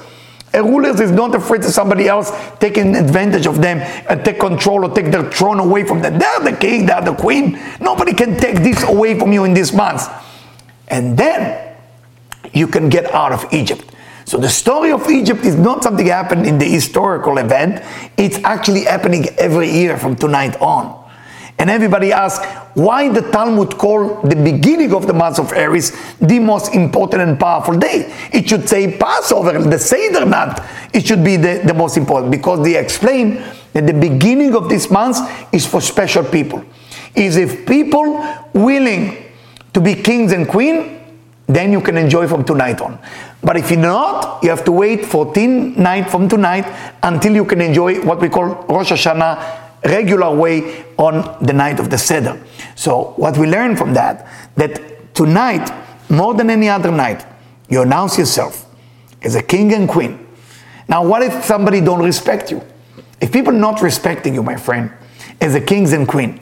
A 0.54 0.62
ruler 0.62 0.90
is 0.90 1.10
not 1.10 1.34
afraid 1.34 1.64
of 1.64 1.70
somebody 1.70 2.08
else 2.08 2.30
taking 2.58 2.94
advantage 2.94 3.46
of 3.46 3.62
them 3.62 3.78
and 4.08 4.24
take 4.24 4.38
control 4.38 4.84
or 4.84 4.94
take 4.94 5.10
their 5.10 5.30
throne 5.30 5.60
away 5.60 5.84
from 5.84 6.02
them. 6.02 6.18
They're 6.18 6.40
the 6.40 6.56
king, 6.56 6.84
they're 6.84 7.00
the 7.00 7.14
queen. 7.14 7.58
Nobody 7.80 8.12
can 8.12 8.36
take 8.36 8.56
this 8.56 8.82
away 8.82 9.18
from 9.18 9.32
you 9.32 9.44
in 9.44 9.54
this 9.54 9.72
month. 9.72 10.02
And 10.92 11.16
then 11.16 11.74
you 12.52 12.68
can 12.68 12.88
get 12.88 13.12
out 13.12 13.32
of 13.32 13.52
Egypt. 13.52 13.84
So 14.24 14.38
the 14.38 14.48
story 14.48 14.92
of 14.92 15.08
Egypt 15.10 15.44
is 15.44 15.56
not 15.56 15.82
something 15.82 16.06
happened 16.06 16.46
in 16.46 16.58
the 16.58 16.66
historical 16.66 17.38
event. 17.38 17.82
It's 18.16 18.36
actually 18.44 18.84
happening 18.84 19.26
every 19.38 19.70
year 19.70 19.96
from 19.98 20.14
tonight 20.14 20.60
on. 20.60 21.00
And 21.58 21.70
everybody 21.70 22.12
asks 22.12 22.44
why 22.74 23.08
the 23.08 23.22
Talmud 23.30 23.78
call 23.78 24.20
the 24.22 24.36
beginning 24.36 24.94
of 24.94 25.06
the 25.06 25.12
month 25.12 25.38
of 25.38 25.52
Aries 25.52 25.92
the 26.18 26.38
most 26.38 26.74
important 26.74 27.22
and 27.22 27.38
powerful 27.38 27.78
day. 27.78 28.12
It 28.32 28.48
should 28.48 28.68
say 28.68 28.96
Passover, 28.96 29.60
the 29.62 29.78
Seder 29.78 30.24
not. 30.24 30.62
It 30.92 31.06
should 31.06 31.24
be 31.24 31.36
the, 31.36 31.62
the 31.64 31.74
most 31.74 31.96
important 31.96 32.32
because 32.32 32.64
they 32.64 32.76
explain 32.76 33.42
that 33.72 33.86
the 33.86 33.92
beginning 33.92 34.54
of 34.54 34.68
this 34.68 34.90
month 34.90 35.18
is 35.54 35.66
for 35.66 35.80
special 35.80 36.24
people. 36.24 36.64
Is 37.14 37.36
if 37.36 37.66
people 37.66 38.24
willing 38.54 39.31
to 39.72 39.80
be 39.80 39.94
kings 39.94 40.32
and 40.32 40.48
queen, 40.48 41.00
then 41.46 41.72
you 41.72 41.80
can 41.80 41.96
enjoy 41.96 42.26
from 42.28 42.44
tonight 42.44 42.80
on. 42.80 42.98
But 43.42 43.56
if 43.56 43.70
you're 43.70 43.80
not, 43.80 44.42
you 44.42 44.50
have 44.50 44.64
to 44.64 44.72
wait 44.72 45.04
14 45.04 45.80
night 45.80 46.10
from 46.10 46.28
tonight 46.28 46.64
until 47.02 47.34
you 47.34 47.44
can 47.44 47.60
enjoy 47.60 48.00
what 48.04 48.20
we 48.20 48.28
call 48.28 48.54
Rosh 48.68 48.92
Hashanah 48.92 49.60
regular 49.84 50.34
way 50.34 50.84
on 50.96 51.44
the 51.44 51.52
night 51.52 51.80
of 51.80 51.90
the 51.90 51.98
Seder. 51.98 52.40
So 52.76 53.14
what 53.16 53.36
we 53.36 53.48
learn 53.48 53.76
from 53.76 53.94
that, 53.94 54.28
that 54.56 55.14
tonight, 55.14 55.70
more 56.08 56.34
than 56.34 56.50
any 56.50 56.68
other 56.68 56.92
night, 56.92 57.26
you 57.68 57.82
announce 57.82 58.16
yourself 58.18 58.66
as 59.22 59.34
a 59.34 59.42
king 59.42 59.72
and 59.72 59.88
queen. 59.88 60.26
Now, 60.88 61.04
what 61.04 61.22
if 61.22 61.44
somebody 61.44 61.80
don't 61.80 62.02
respect 62.02 62.50
you? 62.50 62.62
If 63.20 63.32
people 63.32 63.52
not 63.52 63.82
respecting 63.82 64.34
you, 64.34 64.42
my 64.42 64.56
friend, 64.56 64.92
as 65.40 65.54
a 65.54 65.60
kings 65.60 65.92
and 65.92 66.06
queen, 66.06 66.40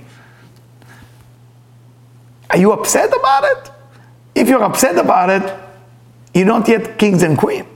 are 2.51 2.59
you 2.59 2.72
upset 2.72 3.09
about 3.16 3.44
it? 3.44 3.70
If 4.34 4.48
you're 4.48 4.62
upset 4.62 4.98
about 4.98 5.30
it, 5.30 5.59
you're 6.34 6.46
not 6.46 6.68
yet 6.68 6.98
kings 6.98 7.22
and 7.22 7.36
queen. 7.36 7.66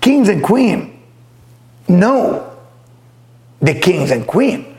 Kings 0.00 0.28
and 0.28 0.42
queen 0.42 1.00
know 1.88 2.56
the 3.60 3.74
kings 3.74 4.10
and 4.10 4.26
queen. 4.26 4.76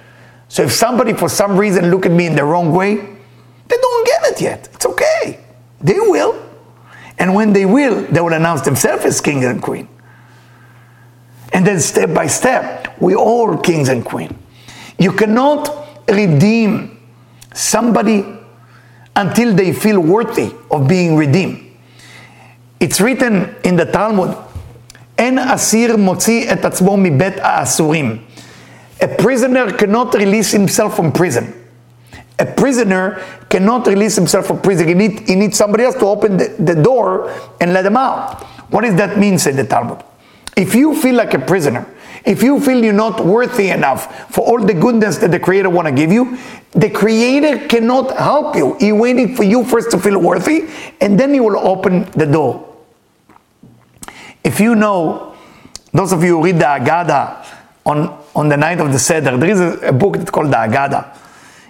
So 0.49 0.63
if 0.63 0.71
somebody 0.71 1.13
for 1.13 1.29
some 1.29 1.57
reason 1.57 1.89
look 1.89 2.05
at 2.05 2.11
me 2.11 2.27
in 2.27 2.35
the 2.35 2.43
wrong 2.43 2.73
way, 2.73 2.95
they 2.95 3.77
don't 3.77 4.07
get 4.07 4.23
it 4.25 4.41
yet. 4.41 4.69
It's 4.73 4.85
okay. 4.85 5.39
They 5.81 5.99
will. 5.99 6.41
And 7.17 7.33
when 7.33 7.53
they 7.53 7.65
will, 7.65 8.03
they 8.03 8.21
will 8.21 8.33
announce 8.33 8.61
themselves 8.61 9.05
as 9.05 9.21
king 9.21 9.43
and 9.45 9.61
queen. 9.61 9.87
And 11.53 11.65
then 11.65 11.79
step 11.79 12.13
by 12.13 12.27
step, 12.27 12.99
we 12.99 13.15
all 13.15 13.57
kings 13.57 13.89
and 13.89 14.03
queen. 14.03 14.37
You 14.97 15.11
cannot 15.13 16.03
redeem 16.09 16.92
somebody 17.53 18.25
until 19.15 19.53
they 19.53 19.73
feel 19.73 19.99
worthy 19.99 20.53
of 20.71 20.87
being 20.87 21.15
redeemed. 21.15 21.71
It's 22.79 22.99
written 22.99 23.55
in 23.63 23.75
the 23.75 23.85
Talmud, 23.85 24.35
En 25.17 25.37
asir 25.37 25.89
motzi 25.89 26.45
et 26.47 26.61
atzmo 26.61 26.97
mibet 26.97 27.39
asurim. 27.39 28.19
A 28.99 29.07
prisoner 29.07 29.71
cannot 29.73 30.13
release 30.15 30.51
himself 30.51 30.95
from 30.95 31.11
prison. 31.11 31.53
A 32.39 32.45
prisoner 32.45 33.23
cannot 33.47 33.85
release 33.85 34.15
himself 34.15 34.47
from 34.47 34.59
prison. 34.59 34.87
He 34.87 34.93
needs 34.95 35.27
he 35.27 35.35
need 35.35 35.55
somebody 35.55 35.83
else 35.83 35.95
to 35.95 36.05
open 36.05 36.37
the, 36.37 36.55
the 36.59 36.75
door 36.81 37.31
and 37.61 37.73
let 37.73 37.85
him 37.85 37.95
out. 37.95 38.43
What 38.71 38.81
does 38.81 38.95
that 38.95 39.17
mean, 39.19 39.37
said 39.37 39.55
the 39.55 39.65
Talmud? 39.65 40.03
If 40.57 40.73
you 40.73 40.95
feel 40.99 41.15
like 41.15 41.33
a 41.35 41.39
prisoner, 41.39 41.85
if 42.25 42.41
you 42.41 42.59
feel 42.59 42.83
you're 42.83 42.93
not 42.93 43.25
worthy 43.25 43.69
enough 43.69 44.33
for 44.33 44.41
all 44.41 44.63
the 44.63 44.73
goodness 44.73 45.17
that 45.17 45.31
the 45.31 45.39
Creator 45.39 45.69
want 45.69 45.87
to 45.87 45.93
give 45.93 46.11
you, 46.11 46.37
the 46.71 46.89
Creator 46.89 47.67
cannot 47.67 48.17
help 48.17 48.55
you. 48.55 48.75
He 48.79 48.91
waiting 48.91 49.35
for 49.35 49.43
you 49.43 49.63
first 49.63 49.91
to 49.91 49.99
feel 49.99 50.19
worthy, 50.19 50.69
and 51.01 51.19
then 51.19 51.33
He 51.33 51.39
will 51.39 51.57
open 51.57 52.09
the 52.11 52.25
door. 52.25 52.75
If 54.43 54.59
you 54.59 54.75
know, 54.75 55.35
those 55.91 56.11
of 56.11 56.23
you 56.23 56.37
who 56.37 56.43
read 56.43 56.57
the 56.57 56.65
Agada 56.65 57.45
on, 57.85 58.23
on 58.35 58.49
the 58.49 58.57
night 58.57 58.79
of 58.79 58.91
the 58.91 58.99
Seder, 58.99 59.37
there 59.37 59.49
is 59.49 59.59
a, 59.59 59.89
a 59.89 59.93
book 59.93 60.17
that's 60.17 60.31
called 60.31 60.47
the 60.47 60.57
Agada. 60.57 61.17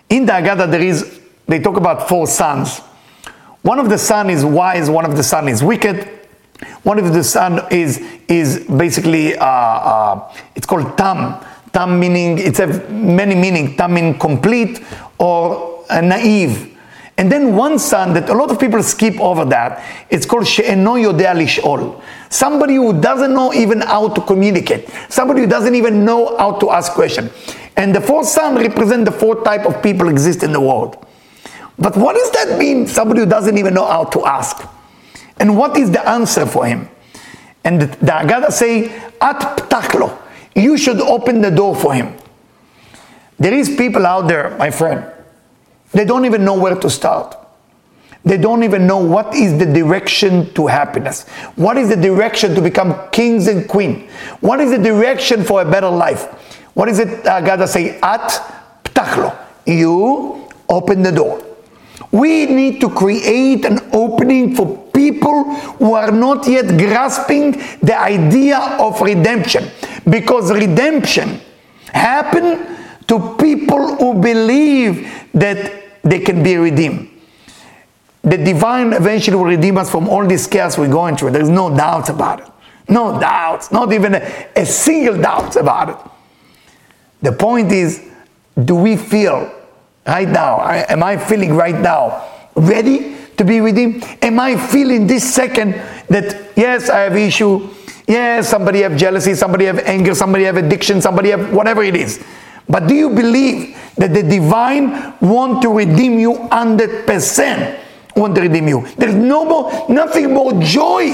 In 0.10 0.26
the 0.26 0.34
Agada, 0.34 0.70
there 0.70 0.82
is, 0.82 1.20
they 1.48 1.60
talk 1.60 1.78
about 1.78 2.08
four 2.08 2.28
sons. 2.28 2.80
One 3.64 3.80
of 3.80 3.90
the 3.90 3.98
son 3.98 4.30
is 4.30 4.46
wise, 4.46 4.90
one 4.90 5.06
of 5.06 5.18
the 5.18 5.24
son 5.24 5.48
is 5.48 5.64
wicked, 5.64 6.23
one 6.84 7.00
of 7.00 7.14
the 7.14 7.24
son 7.24 7.62
is 7.72 8.02
is 8.28 8.66
basically 8.66 9.36
uh, 9.38 9.46
uh, 9.46 10.34
it's 10.56 10.66
called 10.66 10.98
tam. 10.98 11.44
Tam 11.72 12.00
meaning 12.00 12.38
it's 12.38 12.60
a 12.60 12.68
many 12.90 13.36
meaning. 13.36 13.76
Tam 13.76 13.94
meaning 13.94 14.18
complete 14.18 14.84
or 15.18 15.86
uh, 15.90 16.02
naive. 16.02 16.70
And 17.18 17.32
then 17.32 17.56
one 17.56 17.78
son 17.78 18.14
that 18.14 18.30
a 18.30 18.34
lot 18.34 18.50
of 18.50 18.60
people 18.60 18.82
skip 18.82 19.20
over 19.20 19.46
that. 19.46 19.84
It's 20.10 20.26
called 20.26 20.48
she'eno 20.48 20.96
yodea 20.96 21.36
lish'ol. 21.36 22.02
Somebody 22.30 22.76
who 22.76 23.00
doesn't 23.00 23.34
know 23.34 23.54
even 23.54 23.82
how 23.82 24.10
to 24.10 24.22
communicate. 24.22 24.90
Somebody 25.10 25.42
who 25.42 25.48
doesn't 25.48 25.76
even 25.76 26.04
know 26.04 26.36
how 26.38 26.54
to 26.54 26.72
ask 26.72 26.94
question. 26.94 27.30
And 27.76 27.94
the 27.96 28.02
fourth 28.02 28.28
son 28.28 28.56
represent 28.56 29.06
the 29.06 29.12
four 29.12 29.44
type 29.44 29.66
of 29.66 29.82
people 29.84 30.10
exist 30.10 30.42
in 30.44 30.52
the 30.52 30.62
world. 30.62 31.06
But 31.78 31.96
what 31.98 32.16
does 32.16 32.32
that 32.32 32.58
mean? 32.58 32.88
Somebody 32.88 33.22
who 33.22 33.26
doesn't 33.28 33.58
even 33.58 33.74
know 33.74 33.86
how 33.86 34.06
to 34.06 34.26
ask. 34.26 34.68
And 35.38 35.58
what 35.58 35.78
is 35.78 35.92
the 35.92 36.08
answer 36.08 36.46
for 36.46 36.66
him? 36.66 36.90
And 37.64 37.82
the, 37.82 37.88
Agada 37.88 38.52
say, 38.52 38.90
At 39.22 39.40
ptaklo. 39.58 40.18
You 40.56 40.78
should 40.78 41.02
open 41.02 41.42
the 41.42 41.50
door 41.50 41.76
for 41.76 41.94
him. 41.94 42.16
There 43.40 43.54
is 43.54 43.76
people 43.76 44.06
out 44.06 44.28
there, 44.28 44.56
my 44.58 44.70
friend, 44.70 45.06
they 45.92 46.06
don't 46.06 46.26
even 46.26 46.46
know 46.46 46.58
where 46.60 46.76
to 46.76 46.90
start. 46.90 47.36
They 48.26 48.38
don't 48.38 48.64
even 48.64 48.88
know 48.88 49.00
what 49.00 49.36
is 49.36 49.60
the 49.60 49.66
direction 49.66 50.54
to 50.54 50.68
happiness. 50.68 51.28
What 51.56 51.78
is 51.78 51.90
the 51.90 51.98
direction 51.98 52.56
to 52.56 52.62
become 52.62 53.10
kings 53.12 53.48
and 53.48 53.68
queen? 53.68 54.08
What 54.40 54.62
is 54.62 54.72
the 54.72 54.78
direction 54.78 55.44
for 55.44 55.62
a 55.62 55.66
better 55.70 55.90
life? 55.90 56.24
What 56.74 56.88
is 56.88 57.00
it 57.00 57.24
Agada 57.26 57.68
say? 57.68 58.00
At 58.02 58.30
ptaklo. 58.86 59.38
You 59.66 60.48
open 60.70 61.04
the 61.04 61.12
door. 61.12 61.44
We 62.12 62.46
need 62.46 62.80
to 62.82 62.90
create 62.90 63.66
an 63.66 63.80
opening 63.92 64.56
for 64.56 64.83
people 65.04 65.44
who 65.80 65.94
are 65.94 66.12
not 66.12 66.48
yet 66.48 66.68
grasping 66.78 67.52
the 67.82 67.98
idea 67.98 68.60
of 68.80 69.02
redemption. 69.02 69.64
Because 70.10 70.52
redemption 70.52 71.40
happen 71.88 72.46
to 73.08 73.36
people 73.38 73.96
who 73.98 74.14
believe 74.22 74.94
that 75.34 76.02
they 76.04 76.20
can 76.20 76.44
be 76.44 76.56
redeemed. 76.58 77.10
The 78.24 78.38
divine 78.38 78.94
eventually 78.94 79.36
will 79.36 79.52
redeem 79.58 79.78
us 79.78 79.92
from 79.92 80.08
all 80.08 80.26
this 80.26 80.48
chaos 80.48 80.78
we're 80.78 80.88
going 81.02 81.18
through. 81.18 81.32
There's 81.32 81.50
no 81.50 81.76
doubts 81.76 82.10
about 82.10 82.40
it. 82.40 82.48
No 82.88 83.20
doubts, 83.20 83.72
not 83.72 83.92
even 83.92 84.16
a, 84.16 84.48
a 84.56 84.66
single 84.66 85.18
doubt 85.22 85.56
about 85.56 85.90
it. 85.90 86.12
The 87.22 87.32
point 87.32 87.72
is, 87.72 88.02
do 88.64 88.76
we 88.76 88.98
feel 88.98 89.52
right 90.06 90.28
now? 90.28 90.62
Am 90.90 91.02
I 91.04 91.18
feeling 91.18 91.56
right 91.56 91.80
now 91.80 92.30
ready 92.56 93.16
to 93.38 93.46
be 93.46 93.62
with 93.62 93.78
Him? 93.78 94.02
Am 94.22 94.40
I 94.40 94.56
feeling 94.56 95.08
this 95.08 95.34
second 95.34 95.74
that 96.10 96.52
yes, 96.56 96.90
I 96.90 97.02
have 97.02 97.18
issue. 97.18 97.70
Yes, 98.08 98.50
somebody 98.50 98.82
have 98.82 98.98
jealousy, 98.98 99.34
somebody 99.34 99.66
have 99.66 99.80
anger, 99.80 100.14
somebody 100.14 100.44
have 100.44 100.58
addiction, 100.58 101.02
somebody 101.02 101.30
have 101.30 101.54
whatever 101.54 101.84
it 101.84 101.96
is. 101.96 102.24
But 102.68 102.88
do 102.88 102.94
you 102.94 103.10
believe 103.10 103.78
that 103.98 104.14
the 104.14 104.24
divine 104.24 105.14
want 105.20 105.62
to 105.62 105.70
redeem 105.70 106.20
you 106.20 106.34
100%? 106.34 107.80
Want 108.16 108.36
to 108.36 108.42
redeem 108.42 108.68
you. 108.68 108.86
There's 108.98 109.16
no 109.16 109.46
more, 109.46 109.86
nothing 109.90 110.34
more 110.34 110.54
joy 110.62 111.12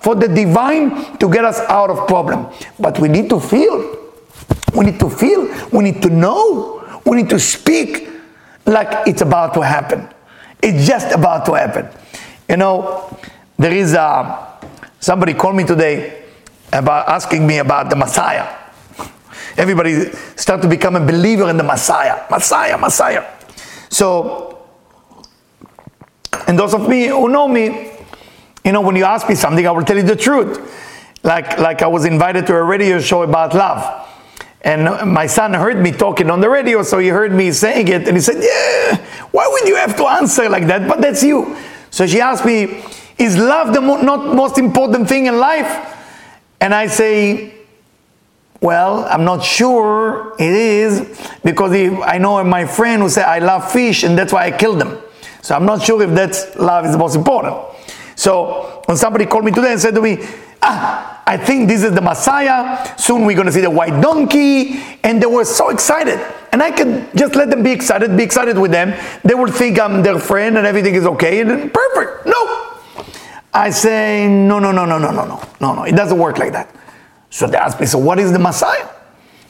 for 0.00 0.14
the 0.14 0.28
divine 0.28 1.18
to 1.18 1.30
get 1.30 1.44
us 1.44 1.60
out 1.60 1.90
of 1.90 2.08
problem. 2.08 2.46
But 2.78 2.98
we 2.98 3.08
need 3.08 3.28
to 3.30 3.38
feel. 3.38 3.98
We 4.74 4.86
need 4.86 5.00
to 5.00 5.10
feel. 5.10 5.48
We 5.72 5.84
need 5.84 6.02
to 6.02 6.10
know. 6.10 7.00
We 7.04 7.18
need 7.18 7.30
to 7.30 7.38
speak 7.38 8.08
like 8.66 9.06
it's 9.06 9.22
about 9.22 9.54
to 9.54 9.60
happen. 9.60 10.08
It's 10.62 10.86
just 10.86 11.12
about 11.12 11.46
to 11.46 11.54
happen. 11.54 11.88
You 12.48 12.56
know, 12.56 13.16
there 13.58 13.72
is 13.72 13.94
a, 13.94 14.58
somebody 15.00 15.34
called 15.34 15.56
me 15.56 15.64
today 15.64 16.24
about 16.72 17.08
asking 17.08 17.46
me 17.46 17.58
about 17.58 17.90
the 17.90 17.96
Messiah. 17.96 18.56
Everybody 19.56 20.10
start 20.36 20.62
to 20.62 20.68
become 20.68 20.96
a 20.96 21.00
believer 21.00 21.50
in 21.50 21.56
the 21.56 21.62
Messiah. 21.62 22.24
Messiah, 22.30 22.78
Messiah. 22.78 23.24
So, 23.88 24.66
and 26.46 26.58
those 26.58 26.74
of 26.74 26.88
me 26.88 27.06
who 27.08 27.28
know 27.28 27.48
me, 27.48 27.92
you 28.64 28.72
know, 28.72 28.80
when 28.80 28.96
you 28.96 29.04
ask 29.04 29.28
me 29.28 29.34
something, 29.34 29.66
I 29.66 29.70
will 29.70 29.84
tell 29.84 29.96
you 29.96 30.02
the 30.02 30.16
truth. 30.16 30.58
Like, 31.22 31.58
like 31.58 31.82
I 31.82 31.86
was 31.86 32.04
invited 32.04 32.46
to 32.46 32.54
a 32.54 32.62
radio 32.62 33.00
show 33.00 33.22
about 33.22 33.54
love. 33.54 34.08
And 34.62 35.10
my 35.10 35.26
son 35.26 35.54
heard 35.54 35.78
me 35.78 35.90
talking 35.90 36.30
on 36.30 36.40
the 36.40 36.50
radio, 36.50 36.82
so 36.82 36.98
he 36.98 37.08
heard 37.08 37.32
me 37.32 37.50
saying 37.50 37.88
it, 37.88 38.06
and 38.06 38.16
he 38.16 38.20
said, 38.20 38.42
Yeah, 38.42 38.96
why 39.30 39.48
would 39.48 39.66
you 39.66 39.76
have 39.76 39.96
to 39.96 40.04
answer 40.06 40.48
like 40.48 40.66
that? 40.66 40.86
But 40.86 41.00
that's 41.00 41.22
you. 41.22 41.56
So 41.90 42.06
she 42.06 42.20
asked 42.20 42.44
me, 42.44 42.84
Is 43.16 43.38
love 43.38 43.72
the 43.72 43.80
mo- 43.80 44.02
not 44.02 44.34
most 44.34 44.58
important 44.58 45.08
thing 45.08 45.26
in 45.26 45.38
life? 45.38 45.96
And 46.60 46.74
I 46.74 46.88
say, 46.88 47.54
Well, 48.60 49.06
I'm 49.06 49.24
not 49.24 49.42
sure 49.42 50.34
it 50.38 50.52
is, 50.52 51.18
because 51.42 51.72
if, 51.72 51.98
I 52.00 52.18
know 52.18 52.44
my 52.44 52.66
friend 52.66 53.00
who 53.00 53.08
said, 53.08 53.24
I 53.24 53.38
love 53.38 53.72
fish, 53.72 54.02
and 54.02 54.16
that's 54.18 54.32
why 54.32 54.44
I 54.44 54.50
killed 54.50 54.78
them. 54.78 54.98
So 55.40 55.54
I'm 55.54 55.64
not 55.64 55.82
sure 55.82 56.02
if 56.02 56.10
that's 56.10 56.54
love 56.56 56.84
is 56.84 56.92
the 56.92 56.98
most 56.98 57.16
important. 57.16 57.56
So 58.14 58.82
when 58.84 58.98
somebody 58.98 59.24
called 59.24 59.46
me 59.46 59.52
today 59.52 59.72
and 59.72 59.80
said 59.80 59.94
to 59.94 60.02
me, 60.02 60.18
ah, 60.62 61.22
I 61.26 61.36
think 61.36 61.68
this 61.68 61.82
is 61.82 61.92
the 61.92 62.00
Messiah. 62.00 62.96
Soon 62.98 63.24
we're 63.24 63.36
going 63.36 63.46
to 63.46 63.52
see 63.52 63.60
the 63.60 63.70
white 63.70 64.00
donkey. 64.00 64.80
And 65.04 65.22
they 65.22 65.26
were 65.26 65.44
so 65.44 65.70
excited. 65.70 66.18
And 66.52 66.62
I 66.62 66.70
can 66.70 67.08
just 67.16 67.34
let 67.36 67.50
them 67.50 67.62
be 67.62 67.70
excited, 67.70 68.16
be 68.16 68.22
excited 68.22 68.58
with 68.58 68.70
them. 68.70 68.94
They 69.24 69.34
will 69.34 69.50
think 69.50 69.78
I'm 69.78 70.02
their 70.02 70.18
friend 70.18 70.58
and 70.58 70.66
everything 70.66 70.94
is 70.94 71.06
okay. 71.06 71.40
And 71.40 71.72
perfect. 71.72 72.26
No. 72.26 72.76
I 73.52 73.70
say, 73.70 74.28
no, 74.28 74.58
no, 74.58 74.72
no, 74.72 74.84
no, 74.84 74.98
no, 74.98 75.10
no, 75.10 75.24
no, 75.24 75.42
no, 75.60 75.74
no. 75.74 75.82
It 75.84 75.96
doesn't 75.96 76.18
work 76.18 76.38
like 76.38 76.52
that. 76.52 76.74
So 77.30 77.46
they 77.46 77.56
ask 77.56 77.78
me, 77.80 77.86
so 77.86 77.98
what 77.98 78.18
is 78.18 78.32
the 78.32 78.38
Messiah? 78.38 78.88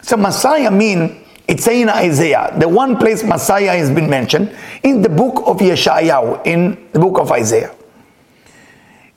So 0.03 0.17
Messiah 0.17 0.71
mean, 0.71 1.25
it's 1.49 1.65
saying 1.65 1.83
in 1.83 1.89
Isaiah, 1.89 2.55
the 2.59 2.69
one 2.69 2.97
place 2.97 3.25
Messiah 3.25 3.77
has 3.77 3.91
been 3.91 4.09
mentioned 4.09 4.55
in 4.83 5.03
the 5.03 5.09
book 5.09 5.43
of 5.47 5.59
Yeshayahu, 5.59 6.47
in 6.47 6.89
the 6.93 7.01
book 7.01 7.19
of 7.19 7.33
Isaiah. 7.33 7.75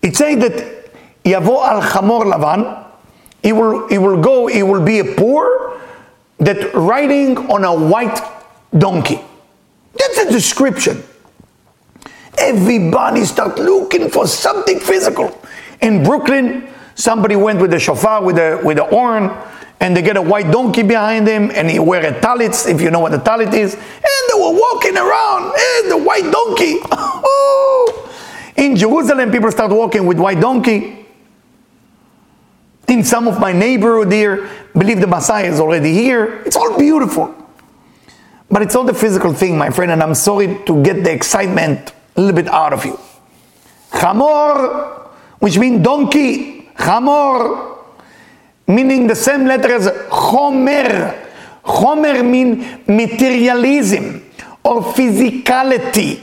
It 0.01 0.15
says 0.15 0.39
that 0.39 0.82
Yavo 1.23 1.65
al 1.65 1.81
Chamor 1.81 2.25
Lavan, 2.31 2.85
he 3.41 3.53
will, 3.53 3.87
he 3.87 3.97
will 3.97 4.21
go, 4.21 4.47
he 4.47 4.63
will 4.63 4.83
be 4.83 4.99
a 4.99 5.15
poor 5.15 5.79
that 6.39 6.73
riding 6.73 7.37
on 7.49 7.63
a 7.63 7.73
white 7.73 8.19
donkey. 8.77 9.21
That's 9.93 10.17
a 10.19 10.31
description. 10.31 11.03
Everybody 12.37 13.25
start 13.25 13.57
looking 13.59 14.09
for 14.09 14.27
something 14.27 14.79
physical. 14.79 15.39
In 15.81 16.03
Brooklyn, 16.03 16.67
somebody 16.95 17.35
went 17.35 17.61
with 17.61 17.73
a 17.73 17.79
shofar, 17.79 18.23
with 18.23 18.37
a 18.37 18.59
with 18.63 18.79
a 18.79 18.85
horn, 18.85 19.31
and 19.79 19.95
they 19.95 20.01
get 20.01 20.17
a 20.17 20.21
white 20.21 20.51
donkey 20.51 20.83
behind 20.83 21.27
him, 21.27 21.51
and 21.53 21.69
he 21.69 21.79
wear 21.79 22.05
a 22.05 22.19
talit, 22.19 22.67
if 22.69 22.81
you 22.81 22.89
know 22.89 22.99
what 22.99 23.13
a 23.13 23.17
talit 23.19 23.53
is, 23.53 23.75
and 23.75 24.23
they 24.29 24.39
were 24.39 24.57
walking 24.59 24.97
around, 24.97 25.53
and 25.57 25.91
the 25.91 25.97
white 25.97 26.29
donkey. 26.31 26.79
Oh. 27.25 28.09
In 28.55 28.75
Jerusalem, 28.75 29.31
people 29.31 29.51
start 29.51 29.71
walking 29.71 30.05
with 30.05 30.19
white 30.19 30.39
donkey. 30.39 31.02
In 32.87 33.03
some 33.03 33.27
of 33.27 33.39
my 33.39 33.53
neighborhood 33.53 34.11
here, 34.11 34.49
believe 34.77 34.99
the 34.99 35.07
Messiah 35.07 35.45
is 35.45 35.59
already 35.59 35.93
here. 35.93 36.41
It's 36.45 36.55
all 36.55 36.77
beautiful. 36.77 37.33
But 38.49 38.61
it's 38.61 38.75
not 38.75 38.85
the 38.85 38.93
physical 38.93 39.33
thing, 39.33 39.57
my 39.57 39.69
friend, 39.69 39.91
and 39.91 40.03
I'm 40.03 40.15
sorry 40.15 40.59
to 40.65 40.83
get 40.83 41.03
the 41.03 41.11
excitement 41.11 41.93
a 42.15 42.21
little 42.21 42.35
bit 42.35 42.47
out 42.47 42.73
of 42.73 42.85
you. 42.85 42.99
Chamor, 43.91 45.09
which 45.39 45.57
means 45.57 45.83
donkey, 45.83 46.69
chamor, 46.75 47.79
meaning 48.67 49.07
the 49.07 49.15
same 49.15 49.45
letter 49.45 49.73
as 49.73 49.87
chomer. 49.87 51.19
Chomer 51.63 52.29
means 52.29 52.87
materialism 52.87 54.29
or 54.63 54.81
physicality. 54.81 56.21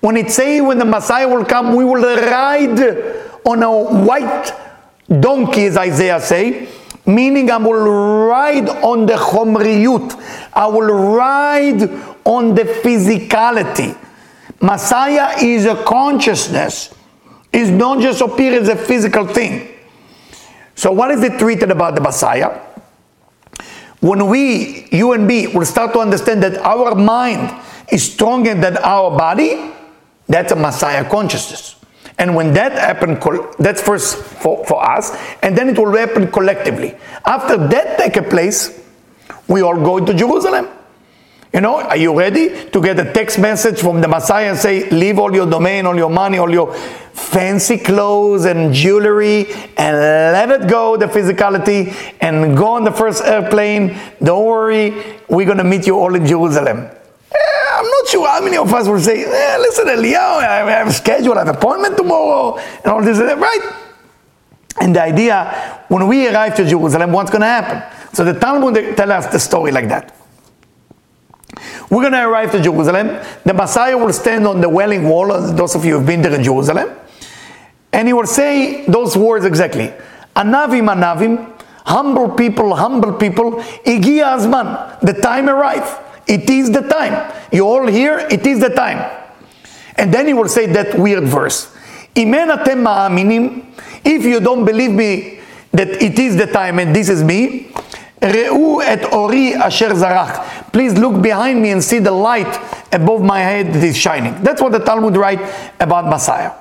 When 0.00 0.16
it 0.16 0.30
say 0.30 0.60
when 0.60 0.78
the 0.78 0.84
Messiah 0.84 1.28
will 1.28 1.44
come, 1.44 1.74
we 1.74 1.84
will 1.84 2.02
ride 2.02 2.80
on 3.44 3.62
a 3.62 3.70
white 4.04 4.52
donkey, 5.08 5.64
as 5.66 5.76
Isaiah 5.76 6.20
say, 6.20 6.68
meaning 7.06 7.50
I 7.50 7.56
will 7.56 8.28
ride 8.28 8.68
on 8.68 9.06
the 9.06 9.14
chomriyut. 9.14 10.14
I 10.52 10.66
will 10.66 10.92
ride 11.14 11.82
on 12.24 12.54
the 12.54 12.64
physicality. 12.64 13.96
Messiah 14.60 15.36
is 15.42 15.66
a 15.66 15.82
consciousness. 15.84 16.94
It's 17.52 17.70
not 17.70 18.00
just 18.00 18.20
appear 18.20 18.60
as 18.60 18.68
a 18.68 18.76
physical 18.76 19.26
thing. 19.26 19.68
So 20.74 20.92
what 20.92 21.10
is 21.10 21.22
it 21.22 21.38
treated 21.38 21.70
about 21.70 21.94
the 21.94 22.00
Messiah? 22.00 22.60
When 24.00 24.26
we, 24.28 24.88
you 24.90 25.12
and 25.12 25.26
me, 25.26 25.48
will 25.48 25.64
start 25.64 25.92
to 25.92 26.00
understand 26.00 26.42
that 26.42 26.58
our 26.58 26.94
mind 26.94 27.54
is 27.90 28.12
stronger 28.12 28.54
than 28.54 28.78
our 28.78 29.16
body, 29.16 29.70
that's 30.26 30.50
a 30.52 30.56
Messiah 30.56 31.08
consciousness. 31.08 31.76
And 32.22 32.36
when 32.36 32.54
that 32.54 32.70
happens, 32.70 33.18
that's 33.58 33.82
first 33.82 34.16
for, 34.16 34.64
for 34.64 34.80
us, 34.80 35.10
and 35.42 35.58
then 35.58 35.70
it 35.70 35.76
will 35.76 35.90
happen 35.96 36.30
collectively. 36.30 36.94
After 37.24 37.56
that 37.66 37.98
take 37.98 38.30
place, 38.30 38.80
we 39.48 39.60
all 39.60 39.74
go 39.74 39.98
to 39.98 40.14
Jerusalem. 40.14 40.68
You 41.52 41.62
know, 41.62 41.80
are 41.80 41.96
you 41.96 42.16
ready 42.16 42.70
to 42.70 42.80
get 42.80 43.00
a 43.00 43.12
text 43.12 43.40
message 43.40 43.80
from 43.80 44.00
the 44.00 44.06
Messiah 44.06 44.50
and 44.50 44.56
say, 44.56 44.88
leave 44.90 45.18
all 45.18 45.34
your 45.34 45.50
domain, 45.50 45.84
all 45.84 45.96
your 45.96 46.10
money, 46.10 46.38
all 46.38 46.48
your 46.48 46.72
fancy 47.12 47.76
clothes 47.76 48.44
and 48.44 48.72
jewelry, 48.72 49.52
and 49.76 49.96
let 49.96 50.48
it 50.48 50.68
go, 50.70 50.96
the 50.96 51.06
physicality, 51.06 51.92
and 52.20 52.56
go 52.56 52.68
on 52.68 52.84
the 52.84 52.92
first 52.92 53.24
airplane. 53.24 53.98
Don't 54.22 54.46
worry, 54.46 55.18
we're 55.28 55.44
going 55.44 55.58
to 55.58 55.64
meet 55.64 55.88
you 55.88 55.98
all 55.98 56.14
in 56.14 56.24
Jerusalem. 56.24 56.88
I'm 57.82 57.90
not 57.90 58.08
sure 58.08 58.28
how 58.28 58.40
many 58.40 58.56
of 58.56 58.72
us 58.72 58.86
will 58.86 59.00
say, 59.00 59.24
eh, 59.24 59.58
listen, 59.58 59.86
Eliyahu, 59.86 60.38
I 60.38 60.70
have 60.70 60.86
a 60.86 60.92
schedule, 60.92 61.34
I 61.34 61.38
have 61.38 61.48
an 61.48 61.56
appointment 61.56 61.96
tomorrow, 61.96 62.56
and 62.56 62.86
all 62.86 63.02
this, 63.02 63.18
and 63.18 63.28
that, 63.28 63.38
right? 63.38 63.72
And 64.80 64.94
the 64.94 65.02
idea, 65.02 65.80
when 65.88 66.06
we 66.06 66.28
arrive 66.28 66.54
to 66.56 66.64
Jerusalem, 66.64 67.10
what's 67.10 67.30
going 67.30 67.40
to 67.40 67.48
happen? 67.48 67.82
So 68.14 68.24
the 68.24 68.38
Talmud 68.38 68.96
tell 68.96 69.10
us 69.10 69.26
the 69.26 69.40
story 69.40 69.72
like 69.72 69.88
that. 69.88 70.14
We're 71.90 72.02
going 72.02 72.12
to 72.12 72.24
arrive 72.24 72.52
to 72.52 72.62
Jerusalem. 72.62 73.20
The 73.44 73.52
Messiah 73.52 73.98
will 73.98 74.12
stand 74.12 74.46
on 74.46 74.60
the 74.60 74.68
Wailing 74.68 75.08
Wall, 75.08 75.26
those 75.52 75.74
of 75.74 75.84
you 75.84 75.98
who've 75.98 76.06
been 76.06 76.22
there 76.22 76.34
in 76.34 76.44
Jerusalem, 76.44 76.88
and 77.92 78.06
he 78.06 78.14
will 78.14 78.28
say 78.28 78.86
those 78.86 79.16
words 79.16 79.44
exactly. 79.44 79.92
Anavim, 80.36 80.88
anavim, 80.88 81.52
humble 81.84 82.30
people, 82.30 82.76
humble 82.76 83.14
people, 83.14 83.54
igi 83.84 84.22
azman, 84.22 85.00
the 85.00 85.14
time 85.14 85.48
arrived. 85.48 85.98
It 86.32 86.48
is 86.48 86.70
the 86.70 86.80
time. 86.80 87.30
You 87.52 87.66
all 87.66 87.86
hear? 87.86 88.18
it 88.30 88.46
is 88.46 88.58
the 88.58 88.70
time. 88.70 88.98
And 89.96 90.12
then 90.14 90.26
he 90.26 90.32
will 90.32 90.48
say 90.48 90.64
that 90.66 90.98
weird 90.98 91.24
verse. 91.24 91.70
If 92.14 92.24
you 94.24 94.40
don't 94.40 94.64
believe 94.64 94.90
me 94.92 95.40
that 95.72 95.88
it 96.02 96.18
is 96.18 96.36
the 96.36 96.46
time 96.46 96.78
and 96.78 96.96
this 96.96 97.10
is 97.10 97.22
me, 97.22 97.70
Re'u 98.22 98.80
et 98.82 99.12
ori 99.12 99.54
asher 99.54 99.90
zarach. 99.90 100.72
Please 100.72 100.94
look 100.94 101.20
behind 101.20 101.60
me 101.60 101.70
and 101.70 101.82
see 101.82 101.98
the 101.98 102.12
light 102.12 102.46
above 102.92 103.20
my 103.22 103.40
head 103.40 103.74
that 103.74 103.82
is 103.82 103.96
shining. 103.96 104.42
That's 104.42 104.62
what 104.62 104.72
the 104.72 104.78
Talmud 104.78 105.16
write 105.16 105.40
about 105.80 106.06
Messiah. 106.06 106.52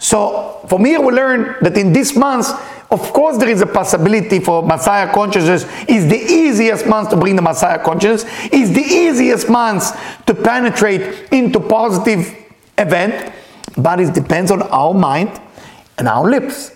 So 0.00 0.64
from 0.66 0.86
here 0.86 0.98
we 0.98 1.12
learn 1.12 1.56
that 1.60 1.76
in 1.76 1.92
this 1.92 2.16
month, 2.16 2.48
of 2.90 3.12
course 3.12 3.36
there 3.36 3.50
is 3.50 3.60
a 3.60 3.66
possibility 3.66 4.40
for 4.40 4.62
Messiah 4.62 5.12
consciousness 5.12 5.64
is 5.86 6.08
the 6.08 6.16
easiest 6.16 6.86
month 6.86 7.10
to 7.10 7.16
bring 7.16 7.36
the 7.36 7.42
Messiah 7.42 7.78
consciousness, 7.78 8.24
is 8.50 8.72
the 8.72 8.80
easiest 8.80 9.50
month 9.50 9.94
to 10.24 10.34
penetrate 10.34 11.30
into 11.30 11.60
positive 11.60 12.34
event, 12.78 13.30
but 13.76 14.00
it 14.00 14.14
depends 14.14 14.50
on 14.50 14.62
our 14.62 14.94
mind 14.94 15.38
and 15.98 16.08
our 16.08 16.28
lips. 16.28 16.74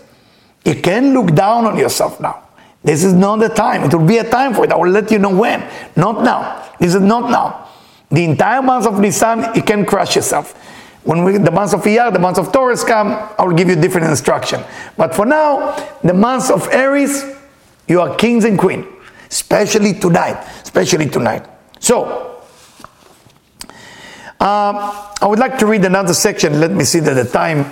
You 0.66 0.75
can 0.83 1.14
look 1.14 1.35
down 1.35 1.64
on 1.64 1.79
yourself 1.79 2.20
now. 2.20 2.43
This 2.83 3.05
is 3.05 3.14
not 3.14 3.41
the 3.41 3.49
time. 3.49 3.85
It 3.85 3.95
will 3.95 4.07
be 4.07 4.18
a 4.18 4.29
time 4.29 4.53
for 4.53 4.64
it. 4.64 4.70
I 4.72 4.77
will 4.77 4.91
let 4.91 5.11
you 5.11 5.18
know 5.18 5.35
when. 5.35 5.66
Not 5.97 6.22
now. 6.22 6.70
This 6.79 6.95
is 6.95 7.01
not 7.01 7.31
now. 7.31 7.70
The 8.11 8.22
entire 8.22 8.61
month 8.61 8.87
of 8.87 9.01
Nisan, 9.01 9.55
you 9.55 9.62
can 9.62 9.87
crush 9.87 10.14
yourself. 10.14 10.55
When 11.05 11.23
we, 11.23 11.37
the 11.37 11.51
months 11.51 11.75
of 11.75 11.83
Iyar, 11.83 12.13
the 12.13 12.19
months 12.19 12.39
of 12.39 12.51
Taurus 12.51 12.83
come, 12.83 13.13
I 13.39 13.45
will 13.45 13.55
give 13.55 13.69
you 13.69 13.77
different 13.77 14.09
instruction. 14.09 14.63
But 14.97 15.15
for 15.15 15.27
now, 15.27 15.77
the 16.03 16.15
months 16.15 16.51
of 16.51 16.67
Aries, 16.73 17.25
you 17.87 18.01
are 18.01 18.17
kings 18.17 18.45
and 18.45 18.59
queen. 18.59 18.87
Especially 19.29 19.93
tonight. 19.93 20.43
Especially 20.63 21.09
tonight. 21.09 21.47
So, 21.79 22.43
um, 24.41 24.77
I 25.21 25.27
would 25.27 25.39
like 25.39 25.59
to 25.59 25.67
read 25.67 25.85
another 25.85 26.15
section. 26.15 26.61
Let 26.61 26.71
me 26.71 26.85
see 26.85 27.01
that 27.01 27.15
the 27.15 27.31
time. 27.31 27.65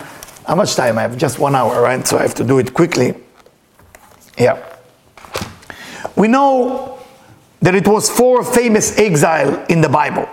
How 0.47 0.55
much 0.55 0.75
time 0.75 0.99
I 0.99 1.03
have? 1.03 1.17
Just 1.17 1.39
one 1.39 1.55
hour, 1.55 1.81
right? 1.81 2.07
So 2.07 2.19
I 2.19 2.23
have 2.23 2.35
to 2.37 2.45
do 2.45 2.59
it 2.59 2.75
quickly. 2.75 3.15
Yeah. 4.37 4.63
We 6.17 6.29
know 6.29 6.99
that 7.61 7.75
it 7.75 7.87
was 7.87 8.11
four 8.11 8.45
famous 8.45 8.99
exile 8.99 9.65
in 9.69 9.81
the 9.81 9.89
Bible. 9.89 10.29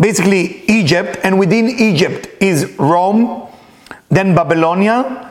Basically, 0.00 0.64
Egypt, 0.66 1.18
and 1.22 1.38
within 1.38 1.68
Egypt 1.68 2.28
is 2.40 2.74
Rome, 2.78 3.46
then 4.08 4.34
Babylonia, 4.34 5.30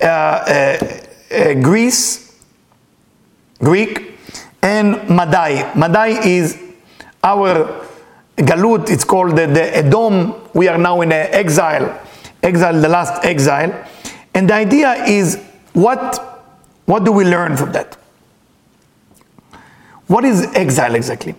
uh, 0.00 0.04
uh, 0.04 0.78
uh, 1.34 1.54
Greece, 1.54 2.40
Greek, 3.58 4.18
and 4.62 5.08
Madai. 5.10 5.72
Madai 5.74 6.24
is 6.24 6.62
our 7.24 7.84
Galut, 8.36 8.90
it's 8.90 9.04
called 9.04 9.32
the, 9.32 9.46
the 9.46 9.76
Edom. 9.76 10.34
We 10.54 10.68
are 10.68 10.78
now 10.78 11.00
in 11.00 11.10
exile, 11.10 12.00
exile, 12.42 12.80
the 12.80 12.88
last 12.88 13.24
exile. 13.24 13.86
And 14.34 14.48
the 14.48 14.54
idea 14.54 15.04
is 15.04 15.42
what 15.72 16.36
what 16.84 17.04
do 17.04 17.12
we 17.12 17.24
learn 17.24 17.56
from 17.56 17.72
that? 17.72 17.96
What 20.06 20.24
is 20.24 20.42
exile 20.54 20.94
exactly? 20.94 21.34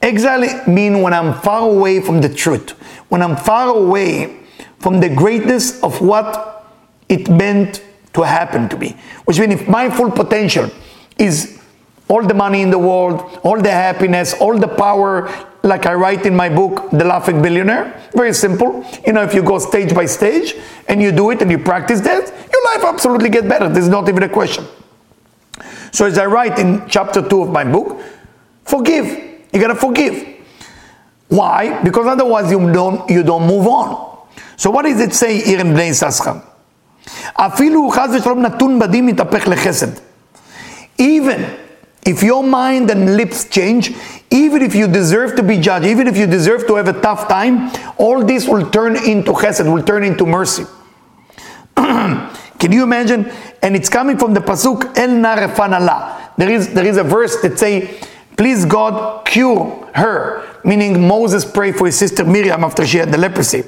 Exile 0.00 0.64
means 0.68 1.02
when 1.02 1.12
I'm 1.12 1.34
far 1.40 1.68
away 1.68 2.00
from 2.00 2.20
the 2.20 2.28
truth, 2.32 2.70
when 3.08 3.20
I'm 3.20 3.36
far 3.36 3.74
away 3.74 4.38
from 4.78 5.00
the 5.00 5.08
greatness 5.08 5.82
of 5.82 6.00
what 6.00 6.66
it 7.08 7.28
meant 7.28 7.82
to 8.14 8.22
happen 8.22 8.68
to 8.68 8.76
me. 8.76 8.96
Which 9.24 9.40
means 9.40 9.54
if 9.54 9.68
my 9.68 9.90
full 9.90 10.10
potential 10.10 10.70
is 11.18 11.60
all 12.08 12.22
the 12.22 12.34
money 12.34 12.62
in 12.62 12.70
the 12.70 12.78
world, 12.78 13.40
all 13.42 13.60
the 13.60 13.70
happiness, 13.70 14.34
all 14.34 14.58
the 14.58 14.68
power, 14.68 15.30
like 15.62 15.86
I 15.86 15.94
write 15.94 16.26
in 16.26 16.34
my 16.36 16.48
book, 16.48 16.90
The 16.90 17.04
Laughing 17.04 17.40
Billionaire. 17.40 18.08
Very 18.14 18.34
simple. 18.34 18.84
You 19.06 19.14
know, 19.14 19.22
if 19.22 19.34
you 19.34 19.42
go 19.42 19.58
stage 19.58 19.94
by 19.94 20.06
stage 20.06 20.54
and 20.88 21.00
you 21.00 21.10
do 21.12 21.30
it 21.30 21.40
and 21.40 21.50
you 21.50 21.58
practice 21.58 22.00
that, 22.00 22.28
your 22.52 22.64
life 22.74 22.84
absolutely 22.84 23.30
get 23.30 23.48
better. 23.48 23.68
This 23.68 23.84
is 23.84 23.88
not 23.88 24.08
even 24.08 24.24
a 24.24 24.28
question. 24.28 24.64
So, 25.92 26.06
as 26.06 26.18
I 26.18 26.24
write 26.26 26.58
in 26.58 26.88
chapter 26.88 27.26
2 27.26 27.42
of 27.42 27.50
my 27.50 27.64
book, 27.64 28.00
forgive. 28.64 29.06
You 29.52 29.60
gotta 29.60 29.74
forgive. 29.74 30.26
Why? 31.28 31.82
Because 31.82 32.06
otherwise 32.06 32.50
you 32.50 32.72
don't, 32.72 33.08
you 33.08 33.22
don't 33.22 33.46
move 33.46 33.66
on. 33.66 34.26
So, 34.56 34.70
what 34.70 34.84
does 34.84 35.00
it 35.00 35.12
say 35.12 35.42
here 35.42 35.60
in 35.60 35.68
Bnei 35.68 35.90
Yissaschar? 35.90 36.42
Even 40.98 41.58
if 42.06 42.22
your 42.22 42.42
mind 42.42 42.90
and 42.90 43.16
lips 43.16 43.48
change, 43.48 43.94
even 44.30 44.62
if 44.62 44.74
you 44.74 44.88
deserve 44.88 45.36
to 45.36 45.42
be 45.42 45.58
judged, 45.58 45.86
even 45.86 46.08
if 46.08 46.16
you 46.16 46.26
deserve 46.26 46.66
to 46.68 46.76
have 46.76 46.88
a 46.88 46.98
tough 47.00 47.28
time, 47.28 47.70
all 47.98 48.24
this 48.24 48.48
will 48.48 48.70
turn 48.70 48.96
into 48.96 49.32
chesed, 49.32 49.70
will 49.70 49.82
turn 49.82 50.04
into 50.04 50.24
mercy. 50.24 50.64
Can 52.62 52.70
you 52.70 52.84
imagine? 52.84 53.28
And 53.60 53.74
it's 53.74 53.88
coming 53.88 54.16
from 54.16 54.34
the 54.34 54.40
pasuk 54.40 54.96
El 54.96 55.08
Narefanala. 55.18 56.36
There 56.38 56.48
is 56.48 56.72
there 56.72 56.86
is 56.86 56.96
a 56.96 57.02
verse 57.02 57.40
that 57.42 57.58
say, 57.58 57.98
"Please 58.36 58.64
God 58.64 59.24
cure 59.24 59.88
her," 59.94 60.44
meaning 60.62 61.08
Moses 61.08 61.44
prayed 61.44 61.74
for 61.74 61.86
his 61.86 61.98
sister 61.98 62.24
Miriam 62.24 62.62
after 62.62 62.86
she 62.86 62.98
had 62.98 63.10
the 63.10 63.18
leprosy. 63.18 63.64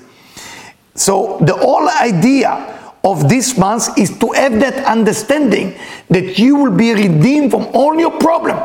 So 0.95 1.39
the 1.41 1.55
whole 1.55 1.89
idea 1.89 2.55
of 3.03 3.29
this 3.29 3.59
month 3.59 3.99
is 3.99 4.17
to 4.19 4.31
have 4.31 4.61
that 4.61 4.85
understanding 4.85 5.75
that 6.09 6.39
you 6.39 6.55
will 6.55 6.71
be 6.71 6.95
redeemed 6.95 7.51
from 7.51 7.67
all 7.73 7.99
your 7.99 8.13
problem 8.13 8.57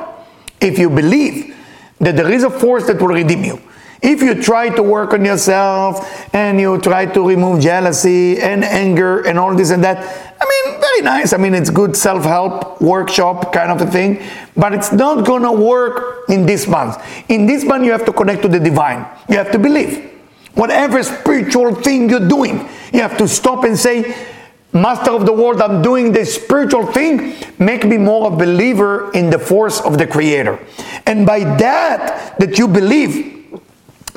if 0.62 0.78
you 0.78 0.92
believe 0.92 1.56
that 2.00 2.16
there 2.16 2.30
is 2.30 2.44
a 2.44 2.52
force 2.52 2.86
that 2.86 3.02
will 3.02 3.16
redeem 3.18 3.44
you. 3.44 3.60
If 4.02 4.22
you 4.22 4.42
try 4.42 4.70
to 4.70 4.82
work 4.82 5.14
on 5.14 5.26
yourself 5.26 6.34
and 6.34 6.60
you 6.60 6.80
try 6.80 7.06
to 7.06 7.28
remove 7.28 7.62
jealousy 7.62 8.40
and 8.40 8.64
anger 8.64 9.22
and 9.22 9.38
all 9.38 9.54
this 9.54 9.72
and 9.72 9.84
that, 9.84 9.98
I 10.40 10.46
mean, 10.46 10.80
very 10.80 11.02
nice. 11.02 11.34
I 11.34 11.38
mean, 11.38 11.54
it's 11.54 11.70
good 11.70 11.98
self 11.98 12.24
help 12.24 12.82
workshop 12.82 13.52
kind 13.52 13.72
of 13.72 13.86
a 13.86 13.92
thing, 13.92 14.22
but 14.56 14.74
it's 14.74 14.94
not 14.94 15.26
gonna 15.26 15.52
work 15.52 16.30
in 16.30 16.46
this 16.46 16.66
month. 16.66 16.98
In 17.28 17.46
this 17.46 17.66
month, 17.66 17.84
you 17.84 17.92
have 17.92 18.06
to 18.06 18.14
connect 18.14 18.42
to 18.44 18.48
the 18.48 18.60
divine. 18.60 19.06
You 19.28 19.36
have 19.36 19.52
to 19.52 19.60
believe. 19.60 20.10
Whatever 20.56 21.04
spiritual 21.04 21.76
thing 21.76 22.10
you're 22.10 22.28
doing, 22.28 22.70
you 22.94 23.02
have 23.02 23.18
to 23.18 23.28
stop 23.28 23.66
and 23.66 23.78
say, 23.78 24.16
Master 24.72 25.10
of 25.12 25.26
the 25.26 25.34
world, 25.34 25.62
I'm 25.62 25.82
doing 25.82 26.12
this 26.12 26.36
spiritual 26.36 26.86
thing. 26.86 27.34
Make 27.58 27.86
me 27.86 27.98
more 27.98 28.32
a 28.32 28.36
believer 28.36 29.12
in 29.14 29.32
the 29.32 29.40
force 29.40 29.82
of 29.82 29.98
the 29.98 30.06
Creator. 30.06 30.60
And 31.08 31.26
by 31.26 31.40
that, 31.40 32.38
that 32.40 32.60
you 32.60 32.68
believe 32.68 33.39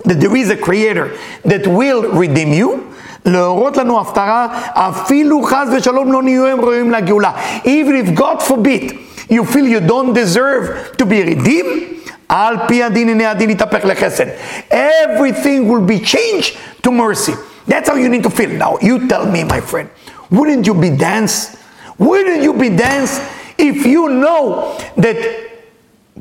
that 0.06 0.20
there 0.20 0.36
is 0.36 0.50
a 0.50 0.58
Creator 0.58 1.18
that 1.44 1.68
will 1.68 2.12
redeem 2.12 2.54
you, 2.54 2.80
להורות 3.26 3.78
לנו 3.78 4.02
הפטרה, 4.02 4.48
אפילו 4.74 5.44
חס 5.44 5.68
ושלום 5.78 6.12
לא 6.12 6.24
נהיו 6.24 6.46
הם 6.46 6.62
ראויים 6.62 6.92
לגאולה. 6.92 7.32
Even 7.64 7.96
if 8.06 8.20
God 8.20 8.42
forbid, 8.42 8.94
you 9.30 9.44
feel 9.44 9.68
you 9.68 9.82
don't 9.82 10.14
deserve 10.14 10.98
to 10.98 11.06
be 11.06 11.24
redeemed, 11.24 12.12
על 12.30 12.56
פי 12.68 12.84
הדין 12.84 13.10
הנה 13.10 13.32
הדין 13.32 13.50
יתהפך 13.50 13.86
לחסד. 13.86 14.26
Everything 14.72 15.68
will 15.70 15.86
be 15.88 16.00
changed 16.00 16.58
to 16.84 16.92
mercy. 16.92 17.34
That's 17.68 17.90
how 17.90 17.96
you 17.96 18.10
need 18.10 18.24
to 18.24 18.30
feel. 18.30 18.50
Now, 18.50 18.78
you 18.82 19.08
tell 19.08 19.26
me, 19.26 19.44
my 19.44 19.60
friend, 19.60 19.90
wouldn't 20.32 20.66
you 20.66 20.74
be 20.74 20.90
dance? 20.90 21.58
Wouldn't 22.00 22.44
you 22.44 22.54
be 22.54 22.70
dance 22.70 23.20
if 23.58 23.86
you 23.86 24.08
know 24.10 24.78
that 24.98 25.18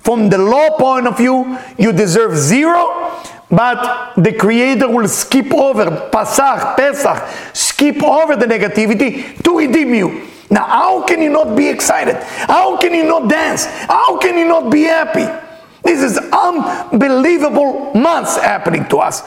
from 0.00 0.28
the 0.28 0.38
law 0.38 0.70
point 0.78 1.07
of 1.07 1.16
view, 1.16 1.59
you 1.78 1.92
deserve 1.92 2.36
zero, 2.36 2.82
but 3.51 4.13
the 4.15 4.31
Creator 4.33 4.87
will 4.87 5.07
skip 5.07 5.53
over 5.53 5.85
Pasach, 6.09 6.77
Pesach, 6.77 7.27
skip 7.53 8.01
over 8.01 8.35
the 8.35 8.45
negativity 8.45 9.41
to 9.43 9.57
redeem 9.57 9.93
you. 9.93 10.27
Now, 10.49 10.65
how 10.65 11.05
can 11.05 11.21
you 11.21 11.29
not 11.29 11.55
be 11.55 11.67
excited? 11.67 12.15
How 12.15 12.77
can 12.77 12.93
you 12.93 13.03
not 13.03 13.29
dance? 13.29 13.65
How 13.65 14.17
can 14.17 14.37
you 14.37 14.45
not 14.45 14.71
be 14.71 14.83
happy? 14.83 15.27
This 15.83 16.01
is 16.01 16.17
unbelievable 16.31 17.93
months 17.93 18.37
happening 18.37 18.87
to 18.89 18.97
us. 18.97 19.23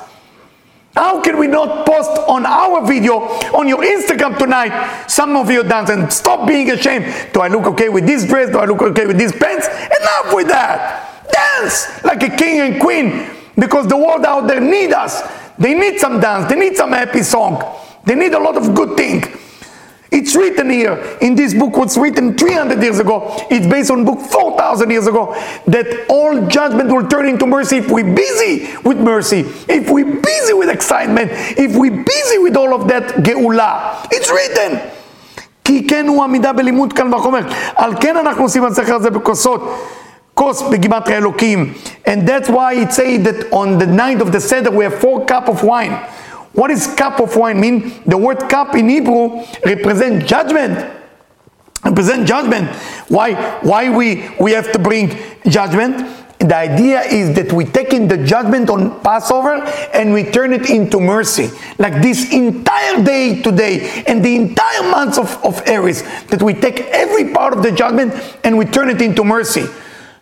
How 0.94 1.20
can 1.20 1.38
we 1.38 1.48
not 1.48 1.84
post 1.86 2.10
on 2.28 2.46
our 2.46 2.86
video 2.86 3.18
on 3.52 3.66
your 3.66 3.82
Instagram 3.82 4.38
tonight? 4.38 5.06
Some 5.08 5.36
of 5.36 5.50
you 5.50 5.64
dance 5.64 5.90
and 5.90 6.12
stop 6.12 6.46
being 6.46 6.70
ashamed. 6.70 7.06
Do 7.32 7.40
I 7.40 7.48
look 7.48 7.66
okay 7.66 7.88
with 7.88 8.06
this 8.06 8.24
dress? 8.24 8.50
Do 8.50 8.58
I 8.58 8.64
look 8.64 8.80
okay 8.80 9.06
with 9.06 9.18
these 9.18 9.32
pants? 9.32 9.66
Enough 9.66 10.34
with 10.34 10.48
that. 10.48 11.26
Dance 11.32 12.04
like 12.04 12.22
a 12.22 12.36
king 12.36 12.60
and 12.60 12.80
queen 12.80 13.33
because 13.57 13.87
the 13.87 13.97
world 13.97 14.25
out 14.25 14.47
there 14.47 14.59
need 14.59 14.93
us. 14.93 15.21
They 15.57 15.73
need 15.73 15.99
some 15.99 16.19
dance. 16.19 16.49
They 16.49 16.55
need 16.55 16.75
some 16.77 16.91
happy 16.91 17.23
song. 17.23 17.63
They 18.05 18.15
need 18.15 18.33
a 18.33 18.39
lot 18.39 18.55
of 18.55 18.73
good 18.73 18.95
thing. 18.95 19.23
It's 20.11 20.35
written 20.35 20.71
here 20.71 21.17
in 21.21 21.35
this 21.35 21.53
book, 21.53 21.77
what's 21.77 21.95
written 21.95 22.35
300 22.35 22.81
years 22.81 22.97
ago. 22.97 23.45
It's 23.51 23.67
based 23.67 23.91
on 23.91 24.05
book 24.05 24.19
4,000 24.19 24.89
years 24.89 25.05
ago 25.05 25.35
that 25.67 26.07
all 26.09 26.47
judgment 26.47 26.89
will 26.91 27.07
turn 27.07 27.27
into 27.27 27.45
mercy 27.45 27.77
if 27.77 27.91
we're 27.91 28.15
busy 28.15 28.75
with 28.83 28.97
mercy, 28.97 29.41
if 29.67 29.89
we're 29.89 30.19
busy 30.19 30.53
with 30.53 30.69
excitement, 30.69 31.29
if 31.31 31.75
we're 31.75 32.03
busy 32.03 32.39
with 32.39 32.55
all 32.57 32.73
of 32.73 32.87
that 32.87 33.21
גאולה. 33.23 33.93
It's 34.11 34.31
written. 34.31 34.77
כי 35.63 35.87
כן 35.87 36.07
הוא 36.07 36.23
עמידה 36.23 36.53
בלימוד 36.53 36.93
קל 36.93 37.15
וחומר. 37.15 37.41
על 37.75 37.93
כן 38.01 38.17
אנחנו 38.17 38.43
עושים 38.43 38.65
הסכר 38.65 38.95
הזה 38.95 39.09
בכוסות. 39.09 39.85
kos, 40.34 40.62
Begimatria 40.62 41.22
Elohim. 41.22 41.74
And 42.04 42.26
that's 42.28 42.48
why 42.48 42.74
it 42.74 42.92
says 42.92 43.24
that 43.24 43.52
on 43.52 43.78
the 43.78 43.86
night 43.86 44.20
of 44.20 44.32
the 44.32 44.40
Seder, 44.40 44.70
we 44.70 44.84
have 44.84 44.94
four 44.94 45.24
cup 45.24 45.48
of 45.48 45.62
wine. 45.62 45.92
What 46.52 46.70
is 46.70 46.86
cup 46.94 47.20
of 47.20 47.36
wine 47.36 47.60
mean? 47.60 48.02
The 48.06 48.16
word 48.16 48.48
cup 48.48 48.74
in 48.74 48.88
Hebrew 48.88 49.42
represent 49.64 50.26
judgment. 50.26 50.92
Represent 51.84 52.26
judgment. 52.26 52.70
Why? 53.08 53.34
Why 53.60 53.94
we 53.94 54.30
we 54.40 54.52
have 54.52 54.72
to 54.72 54.78
bring 54.78 55.18
judgment? 55.48 56.22
The 56.38 56.56
idea 56.56 57.00
is 57.02 57.34
that 57.36 57.52
we 57.52 57.64
take 57.64 57.94
in 57.94 58.06
the 58.06 58.18
judgment 58.18 58.68
on 58.68 59.00
Passover 59.00 59.62
and 59.94 60.12
we 60.12 60.24
turn 60.24 60.52
it 60.52 60.68
into 60.68 61.00
mercy. 61.00 61.48
Like 61.78 62.02
this 62.02 62.32
entire 62.32 63.02
day 63.02 63.40
today 63.40 64.04
and 64.06 64.22
the 64.24 64.36
entire 64.36 64.82
month 64.90 65.18
of, 65.18 65.42
of 65.44 65.62
Aries, 65.66 66.02
that 66.26 66.42
we 66.42 66.52
take 66.52 66.80
every 66.80 67.32
part 67.32 67.54
of 67.54 67.62
the 67.62 67.72
judgment 67.72 68.12
and 68.44 68.58
we 68.58 68.66
turn 68.66 68.90
it 68.90 69.00
into 69.00 69.24
mercy. 69.24 69.64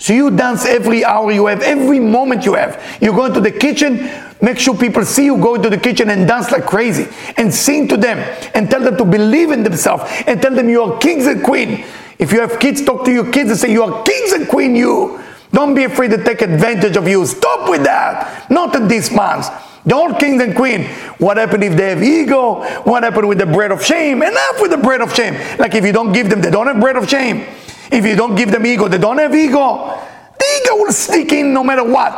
So 0.03 0.13
you 0.15 0.33
dance 0.33 0.67
every 0.67 1.05
hour 1.05 1.31
you 1.31 1.47
have, 1.47 1.63
every 1.63 2.01
moment 2.01 2.45
you 2.45 2.55
have. 2.55 2.83
You 3.01 3.13
go 3.13 3.27
into 3.27 3.41
the 3.41 3.53
kitchen, 3.53 4.11
make 4.41 4.59
sure 4.59 4.77
people 4.77 5.05
see 5.05 5.27
you 5.27 5.37
go 5.37 5.55
into 5.55 5.71
the 5.71 5.79
kitchen 5.79 6.11
and 6.11 6.27
dance 6.27 6.51
like 6.51 6.65
crazy 6.65 7.07
and 7.37 7.55
sing 7.55 7.87
to 7.87 7.97
them 7.97 8.19
and 8.53 8.69
tell 8.69 8.81
them 8.81 8.97
to 8.97 9.05
believe 9.05 9.53
in 9.53 9.63
themselves 9.63 10.03
and 10.27 10.43
tell 10.43 10.53
them 10.53 10.69
you 10.69 10.83
are 10.83 10.99
kings 10.99 11.29
and 11.29 11.45
queen. 11.45 11.85
If 12.19 12.33
you 12.33 12.41
have 12.41 12.59
kids, 12.59 12.85
talk 12.85 13.05
to 13.05 13.13
your 13.13 13.31
kids 13.31 13.51
and 13.51 13.61
say 13.61 13.71
you 13.71 13.85
are 13.85 14.03
kings 14.03 14.33
and 14.33 14.49
queen 14.49 14.75
you. 14.75 15.21
Don't 15.53 15.73
be 15.73 15.85
afraid 15.85 16.11
to 16.11 16.25
take 16.25 16.43
advantage 16.43 16.97
of 16.97 17.07
you. 17.07 17.25
Stop 17.25 17.71
with 17.71 17.85
that. 17.85 18.51
Not 18.51 18.75
in 18.75 18.89
these 18.89 19.13
months. 19.13 19.51
The 19.87 19.95
old 19.95 20.19
kings 20.19 20.43
and 20.43 20.57
queen. 20.57 20.87
What 21.19 21.37
happened 21.37 21.63
if 21.63 21.77
they 21.77 21.91
have 21.91 22.03
ego? 22.03 22.65
What 22.83 23.05
happened 23.05 23.29
with 23.29 23.39
the 23.39 23.47
bread 23.47 23.71
of 23.71 23.85
shame? 23.85 24.25
Enough 24.25 24.61
with 24.61 24.73
the 24.73 24.79
bread 24.79 25.01
of 25.01 25.15
shame. 25.15 25.35
Like 25.61 25.77
if 25.77 25.85
you 25.85 25.93
don't 25.93 26.13
give 26.13 26.29
them, 26.29 26.41
they 26.41 26.51
don't 26.51 26.67
have 26.67 26.81
bread 26.81 26.97
of 26.97 27.09
shame. 27.09 27.47
If 27.93 28.07
you 28.07 28.17
don't 28.17 28.35
give 28.35 28.51
them 28.51 28.65
ego, 28.65 28.89
they 28.89 28.97
don't 28.97 29.19
have 29.19 29.35
ego. 29.35 30.01
The 30.39 30.45
ego 30.63 30.77
will 30.77 30.93
sneak 30.93 31.31
in 31.33 31.53
no 31.53 31.63
matter 31.63 31.85
what. 31.85 32.13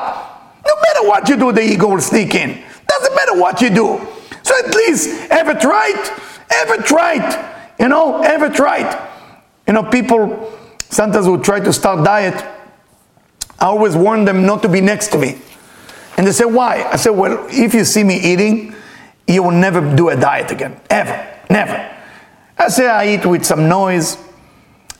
No 0.64 0.74
matter 0.80 1.08
what 1.08 1.28
you 1.28 1.36
do, 1.36 1.52
the 1.52 1.62
ego 1.62 1.88
will 1.88 2.00
sneak 2.00 2.34
in. 2.36 2.62
Doesn't 2.86 3.14
matter 3.16 3.38
what 3.38 3.60
you 3.60 3.70
do. 3.70 4.00
So 4.44 4.54
at 4.64 4.74
least 4.74 5.30
have 5.32 5.48
it 5.48 5.64
right. 5.64 6.20
Have 6.50 6.70
it 6.70 6.90
right. 6.92 7.74
You 7.80 7.88
know, 7.88 8.22
have 8.22 8.42
it 8.44 8.58
right. 8.60 9.10
You 9.66 9.72
know, 9.72 9.82
people 9.82 10.52
sometimes 10.90 11.26
will 11.26 11.40
try 11.40 11.58
to 11.58 11.72
start 11.72 12.04
diet. 12.04 12.34
I 13.58 13.66
always 13.66 13.96
warn 13.96 14.24
them 14.24 14.46
not 14.46 14.62
to 14.62 14.68
be 14.68 14.80
next 14.80 15.08
to 15.08 15.18
me. 15.18 15.38
And 16.16 16.26
they 16.26 16.32
say, 16.32 16.44
why? 16.44 16.84
I 16.84 16.96
say, 16.96 17.10
well, 17.10 17.46
if 17.50 17.74
you 17.74 17.84
see 17.84 18.04
me 18.04 18.16
eating, 18.16 18.76
you 19.26 19.42
will 19.42 19.50
never 19.50 19.80
do 19.96 20.10
a 20.10 20.16
diet 20.16 20.52
again. 20.52 20.80
Ever. 20.88 21.42
Never. 21.50 21.96
I 22.56 22.68
say, 22.68 22.86
I 22.86 23.14
eat 23.14 23.26
with 23.26 23.44
some 23.44 23.68
noise. 23.68 24.18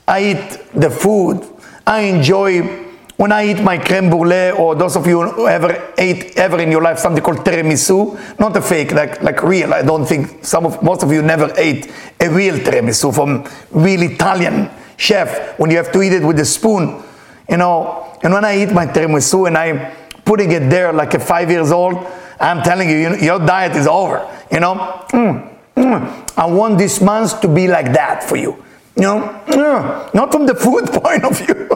I 0.07 0.23
eat 0.31 0.59
the 0.73 0.89
food. 0.89 1.43
I 1.85 2.01
enjoy 2.01 2.83
when 3.17 3.31
I 3.31 3.45
eat 3.47 3.61
my 3.63 3.77
creme 3.77 4.09
brulee, 4.09 4.51
or 4.51 4.75
those 4.75 4.97
of 4.97 5.07
you 5.07 5.21
who 5.21 5.47
ever 5.47 5.93
ate 5.97 6.35
ever 6.37 6.59
in 6.59 6.69
your 6.69 6.81
life 6.81 6.99
something 6.99 7.23
called 7.23 7.37
tiramisu, 7.45 8.39
not 8.39 8.55
a 8.57 8.61
fake, 8.61 8.91
like 8.91 9.21
like 9.23 9.41
real. 9.41 9.73
I 9.73 9.83
don't 9.83 10.05
think 10.05 10.43
some 10.43 10.65
of 10.65 10.81
most 10.83 11.01
of 11.03 11.11
you 11.11 11.21
never 11.21 11.51
ate 11.57 11.91
a 12.19 12.29
real 12.29 12.55
tiramisu 12.55 13.13
from 13.15 13.45
real 13.71 14.01
Italian 14.03 14.69
chef 14.97 15.57
when 15.57 15.71
you 15.71 15.77
have 15.77 15.91
to 15.93 16.01
eat 16.01 16.13
it 16.13 16.23
with 16.23 16.39
a 16.39 16.45
spoon, 16.45 17.01
you 17.49 17.57
know. 17.57 18.17
And 18.23 18.33
when 18.33 18.43
I 18.43 18.57
eat 18.61 18.71
my 18.73 18.85
tiramisu 18.85 19.47
and 19.47 19.57
I'm 19.57 19.79
putting 20.25 20.51
it 20.51 20.69
there 20.69 20.91
like 20.91 21.13
a 21.13 21.19
five 21.19 21.49
years 21.49 21.71
old, 21.71 21.95
I'm 22.39 22.61
telling 22.63 22.89
you, 22.89 22.97
you 22.97 23.15
your 23.15 23.39
diet 23.39 23.75
is 23.77 23.87
over. 23.87 24.27
You 24.51 24.59
know, 24.59 25.05
Mm, 25.09 25.55
mm. 25.77 26.33
I 26.37 26.45
want 26.45 26.77
this 26.77 26.99
month 27.01 27.39
to 27.41 27.47
be 27.47 27.67
like 27.67 27.93
that 27.93 28.23
for 28.23 28.35
you. 28.35 28.61
Know, 28.97 29.41
Mm. 29.47 30.13
not 30.13 30.31
from 30.31 30.45
the 30.45 30.55
food 30.55 30.85
point 31.03 31.23
of 31.25 31.37
view. 31.37 31.67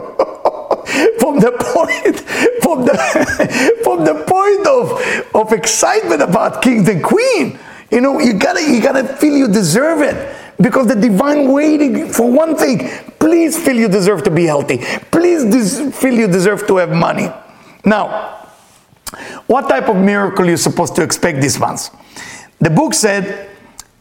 from 1.20 1.38
the 1.38 1.52
point 1.60 2.16
from 2.62 2.84
the 2.84 2.94
from 3.84 4.04
the 4.04 4.14
point 4.26 4.66
of 4.66 5.34
of 5.34 5.52
excitement 5.52 6.22
about 6.22 6.62
kings 6.62 6.88
and 6.88 7.02
queen. 7.04 7.58
You 7.90 8.00
know 8.00 8.18
you 8.20 8.32
gotta 8.34 8.62
you 8.62 8.80
gotta 8.80 9.04
feel 9.16 9.36
you 9.36 9.48
deserve 9.48 10.00
it. 10.02 10.16
Because 10.60 10.86
the 10.86 10.94
divine 10.94 11.50
waiting 11.52 12.08
for 12.12 12.30
one 12.30 12.56
thing 12.56 12.88
please 13.18 13.56
feel 13.58 13.76
you 13.76 13.88
deserve 13.88 14.22
to 14.24 14.30
be 14.30 14.44
healthy. 14.46 14.78
Please 15.10 15.44
des- 15.44 15.90
feel 15.92 16.14
you 16.14 16.26
deserve 16.26 16.66
to 16.68 16.76
have 16.78 16.90
money. 16.92 17.30
Now 17.84 18.38
what 19.46 19.68
type 19.68 19.88
of 19.88 19.96
miracle 19.96 20.46
you're 20.46 20.56
supposed 20.56 20.94
to 20.96 21.02
expect 21.02 21.40
this 21.40 21.58
month 21.58 21.90
the 22.60 22.70
book 22.70 22.94
said 22.94 23.48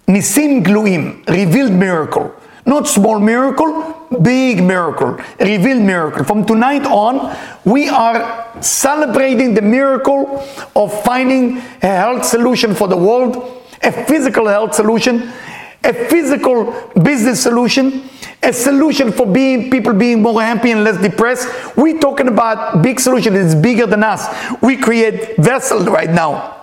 nisim 0.07 0.63
gluim 0.63 1.25
revealed 1.27 1.71
miracle 1.71 2.31
not 2.69 2.87
small 2.87 3.19
miracle, 3.19 4.07
big 4.21 4.63
miracle, 4.63 5.19
revealed 5.39 5.81
miracle. 5.81 6.23
From 6.23 6.45
tonight 6.45 6.85
on, 6.85 7.35
we 7.65 7.89
are 7.89 8.47
celebrating 8.61 9.55
the 9.55 9.61
miracle 9.61 10.47
of 10.75 11.03
finding 11.03 11.57
a 11.57 11.87
health 11.87 12.25
solution 12.25 12.75
for 12.75 12.87
the 12.87 12.95
world, 12.95 13.65
a 13.81 13.91
physical 13.91 14.47
health 14.47 14.75
solution, 14.75 15.31
a 15.83 15.93
physical 15.93 16.91
business 17.01 17.41
solution, 17.41 18.03
a 18.43 18.53
solution 18.53 19.11
for 19.11 19.25
being 19.25 19.71
people 19.71 19.93
being 19.93 20.21
more 20.21 20.41
happy 20.41 20.71
and 20.71 20.83
less 20.83 21.01
depressed. 21.01 21.47
We're 21.75 21.99
talking 21.99 22.27
about 22.27 22.83
big 22.83 22.99
solution. 22.99 23.35
It's 23.35 23.55
bigger 23.55 23.87
than 23.87 24.03
us. 24.03 24.27
We 24.61 24.77
create 24.77 25.37
vessels 25.37 25.87
right 25.87 26.09
now 26.09 26.58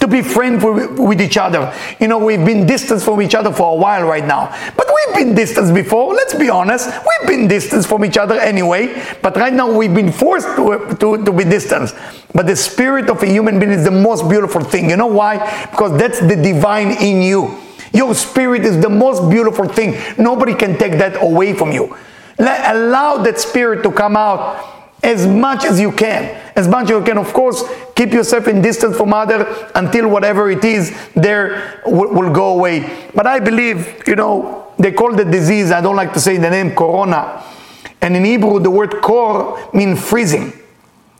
to 0.00 0.08
be 0.08 0.22
friends 0.22 0.64
with, 0.64 1.20
each 1.20 1.36
other. 1.36 1.74
You 2.00 2.08
know, 2.08 2.18
we've 2.18 2.44
been 2.44 2.66
distant 2.66 3.02
from 3.02 3.20
each 3.20 3.34
other 3.34 3.52
for 3.52 3.72
a 3.72 3.76
while 3.76 4.04
right 4.04 4.24
now. 4.24 4.46
But 4.76 4.86
we've 4.88 5.16
been 5.16 5.34
distant 5.34 5.74
before, 5.74 6.14
let's 6.14 6.34
be 6.34 6.48
honest. 6.48 6.88
We've 6.88 7.28
been 7.28 7.48
distant 7.48 7.86
from 7.86 8.04
each 8.04 8.16
other 8.16 8.38
anyway. 8.38 9.02
But 9.22 9.36
right 9.36 9.52
now 9.52 9.70
we've 9.70 9.94
been 9.94 10.12
forced 10.12 10.46
to, 10.56 10.96
to, 10.98 11.24
to 11.24 11.32
be 11.32 11.44
distant. 11.44 11.94
But 12.34 12.46
the 12.46 12.56
spirit 12.56 13.10
of 13.10 13.22
a 13.22 13.26
human 13.26 13.58
being 13.58 13.72
is 13.72 13.84
the 13.84 13.90
most 13.90 14.28
beautiful 14.28 14.62
thing. 14.62 14.88
You 14.88 14.96
know 14.96 15.06
why? 15.06 15.66
Because 15.70 15.98
that's 15.98 16.20
the 16.20 16.36
divine 16.36 16.92
in 17.02 17.22
you. 17.22 17.58
Your 17.92 18.14
spirit 18.14 18.64
is 18.64 18.80
the 18.80 18.88
most 18.88 19.28
beautiful 19.28 19.66
thing. 19.66 19.98
Nobody 20.16 20.54
can 20.54 20.78
take 20.78 20.92
that 20.92 21.20
away 21.22 21.54
from 21.54 21.72
you. 21.72 21.96
Let, 22.38 22.74
allow 22.74 23.18
that 23.18 23.38
spirit 23.38 23.82
to 23.82 23.92
come 23.92 24.16
out 24.16 24.79
as 25.02 25.26
much 25.26 25.64
as 25.64 25.80
you 25.80 25.92
can. 25.92 26.36
As 26.56 26.68
much 26.68 26.84
as 26.84 26.90
you 26.90 27.02
can, 27.02 27.18
of 27.18 27.32
course, 27.32 27.62
keep 27.94 28.12
yourself 28.12 28.48
in 28.48 28.60
distance 28.60 28.96
from 28.96 29.14
other 29.14 29.46
until 29.74 30.08
whatever 30.08 30.50
it 30.50 30.64
is 30.64 30.94
there 31.14 31.80
will, 31.86 32.12
will 32.12 32.32
go 32.32 32.58
away. 32.58 33.08
But 33.14 33.26
I 33.26 33.40
believe, 33.40 34.06
you 34.06 34.16
know, 34.16 34.72
they 34.78 34.92
call 34.92 35.14
the 35.14 35.24
disease, 35.24 35.70
I 35.70 35.80
don't 35.80 35.96
like 35.96 36.12
to 36.14 36.20
say 36.20 36.36
the 36.36 36.50
name 36.50 36.74
corona. 36.74 37.42
And 38.00 38.16
in 38.16 38.24
Hebrew, 38.24 38.60
the 38.60 38.70
word 38.70 39.00
kor 39.02 39.70
means 39.74 40.02
freezing. 40.06 40.52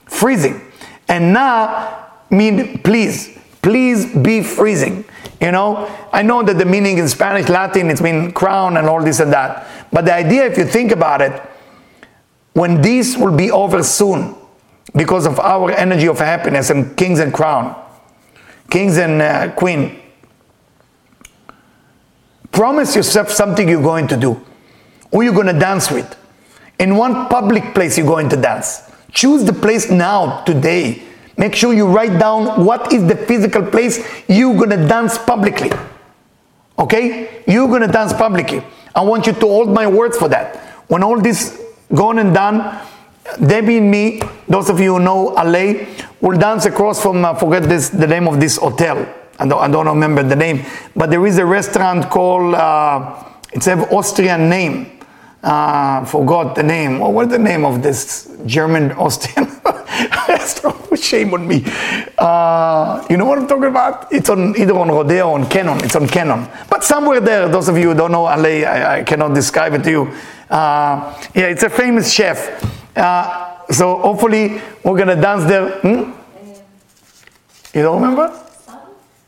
Freezing. 0.07 0.61
And 1.09 1.33
na 1.33 2.07
mean 2.31 2.78
please. 2.83 3.39
Please 3.62 4.14
be 4.14 4.43
freezing. 4.43 5.05
You 5.41 5.53
know, 5.53 5.87
I 6.12 6.22
know 6.22 6.43
that 6.43 6.57
the 6.59 6.64
meaning 6.64 6.99
in 6.99 7.09
Spanish, 7.09 7.49
Latin, 7.49 7.91
it's 7.91 8.01
mean 8.01 8.33
crown 8.33 8.76
and 8.76 8.87
all 8.87 9.03
this 9.03 9.20
and 9.20 9.33
that. 9.33 9.66
But 9.93 10.05
the 10.05 10.14
idea, 10.14 10.47
if 10.47 10.57
you 10.57 10.64
think 10.64 10.93
about 10.93 11.20
it, 11.20 11.43
when 12.53 12.82
this 12.82 13.16
will 13.16 13.36
be 13.36 13.51
over 13.51 13.82
soon, 13.82 14.34
because 14.94 15.26
of 15.26 15.38
our 15.38 15.70
energy 15.70 16.09
of 16.09 16.18
happiness 16.18 16.70
and 16.70 16.96
kings 16.96 17.20
and 17.20 17.32
crown, 17.32 17.80
kings 18.70 18.96
and 18.98 19.22
uh, 19.22 19.53
queen, 19.53 20.01
promise 22.51 22.96
yourself 22.96 23.30
something 23.30 23.68
you're 23.68 23.82
going 23.82 24.09
to 24.09 24.16
do, 24.16 24.44
who 25.12 25.22
you're 25.22 25.34
going 25.34 25.46
to 25.46 25.59
dance 25.59 25.90
with. 25.90 26.16
In 26.78 26.96
one 26.96 27.28
public 27.28 27.74
place, 27.74 27.98
you're 27.98 28.07
going 28.07 28.28
to 28.30 28.36
dance. 28.36 28.90
Choose 29.12 29.44
the 29.44 29.53
place 29.53 29.90
now, 29.90 30.42
today. 30.44 31.03
Make 31.36 31.55
sure 31.55 31.72
you 31.72 31.86
write 31.86 32.18
down 32.18 32.64
what 32.64 32.92
is 32.92 33.07
the 33.07 33.16
physical 33.16 33.64
place 33.64 33.98
you're 34.28 34.57
going 34.57 34.70
to 34.70 34.88
dance 34.88 35.18
publicly. 35.18 35.70
Okay? 36.78 37.42
You're 37.46 37.68
going 37.68 37.82
to 37.82 37.88
dance 37.88 38.12
publicly. 38.12 38.62
I 38.94 39.03
want 39.03 39.26
you 39.26 39.32
to 39.32 39.40
hold 39.40 39.68
my 39.70 39.86
words 39.86 40.16
for 40.16 40.28
that. 40.28 40.57
When 40.88 41.03
all 41.03 41.20
this 41.20 41.61
gone 41.95 42.18
and 42.18 42.34
done, 42.34 42.80
Debbie 43.47 43.78
and 43.78 43.91
me, 43.91 44.20
those 44.49 44.70
of 44.70 44.80
you 44.80 44.97
who 44.97 45.01
know 45.01 45.26
LA, 45.34 45.86
will 46.20 46.38
dance 46.38 46.66
across 46.66 47.03
from, 47.03 47.24
I 47.24 47.38
forget 47.38 47.62
this, 47.64 47.88
the 47.88 48.07
name 48.07 48.28
of 48.28 48.41
this 48.41 48.57
hotel. 48.57 49.07
I 49.38 49.47
don't, 49.47 49.61
I 49.61 49.68
don't 49.68 49.86
remember 49.86 50.22
the 50.22 50.36
name, 50.36 50.64
but 50.95 51.11
there 51.11 51.24
is 51.26 51.38
a 51.38 51.47
restaurant 51.47 52.11
called, 52.11 52.55
uh, 52.55 53.24
it's 53.53 53.66
an 53.66 53.80
Austrian 53.80 54.49
name. 54.49 54.99
Uh, 55.43 56.05
forgot 56.05 56.55
the 56.55 56.62
name. 56.62 57.01
Or 57.01 57.12
what's 57.12 57.30
the 57.30 57.38
name 57.38 57.64
of 57.64 57.82
this 57.82 58.36
German 58.45 58.93
Austrian 58.99 59.49
restaurant? 60.28 60.76
Shame 60.99 61.32
on 61.32 61.49
me. 61.49 61.64
Uh, 62.18 63.07
you 63.09 63.16
know 63.16 63.24
what 63.24 63.38
I'm 63.38 63.49
talking 63.49 63.64
about? 63.64 64.12
It's 64.12 64.28
on 64.28 64.55
either 64.59 64.76
on 64.76 64.88
Rodeo 64.88 65.30
or 65.30 65.38
on 65.38 65.49
Canon. 65.49 65.82
It's 65.82 65.97
on 65.97 66.07
Canon. 66.07 66.47
But 66.68 66.84
somewhere 66.84 67.20
there, 67.20 67.49
those 67.49 67.68
of 67.68 67.78
you 67.78 67.88
who 67.91 67.95
don't 67.95 68.12
know 68.12 68.24
LA, 68.24 68.66
I, 68.68 68.99
I 68.99 69.03
cannot 69.03 69.34
describe 69.34 69.72
it 69.72 69.82
to 69.84 69.91
you. 69.91 70.14
Uh, 70.51 71.16
yeah, 71.34 71.46
it's 71.46 71.62
a 71.62 71.70
famous 71.70 72.12
chef. 72.12 72.61
Uh, 72.96 73.66
so 73.70 73.98
hopefully 73.98 74.61
we're 74.82 74.98
gonna 74.98 75.20
dance 75.20 75.44
there. 75.44 75.78
Hmm? 75.80 76.12
You 77.72 77.82
don't 77.82 78.03
remember? 78.03 78.36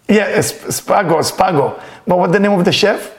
Yeah, 0.09 0.39
Spago, 0.39 1.23
Spago. 1.23 1.81
But 2.07 2.18
what's 2.18 2.33
the 2.33 2.41
name 2.41 2.53
of 2.53 2.64
the 2.64 2.73
chef? 2.73 3.16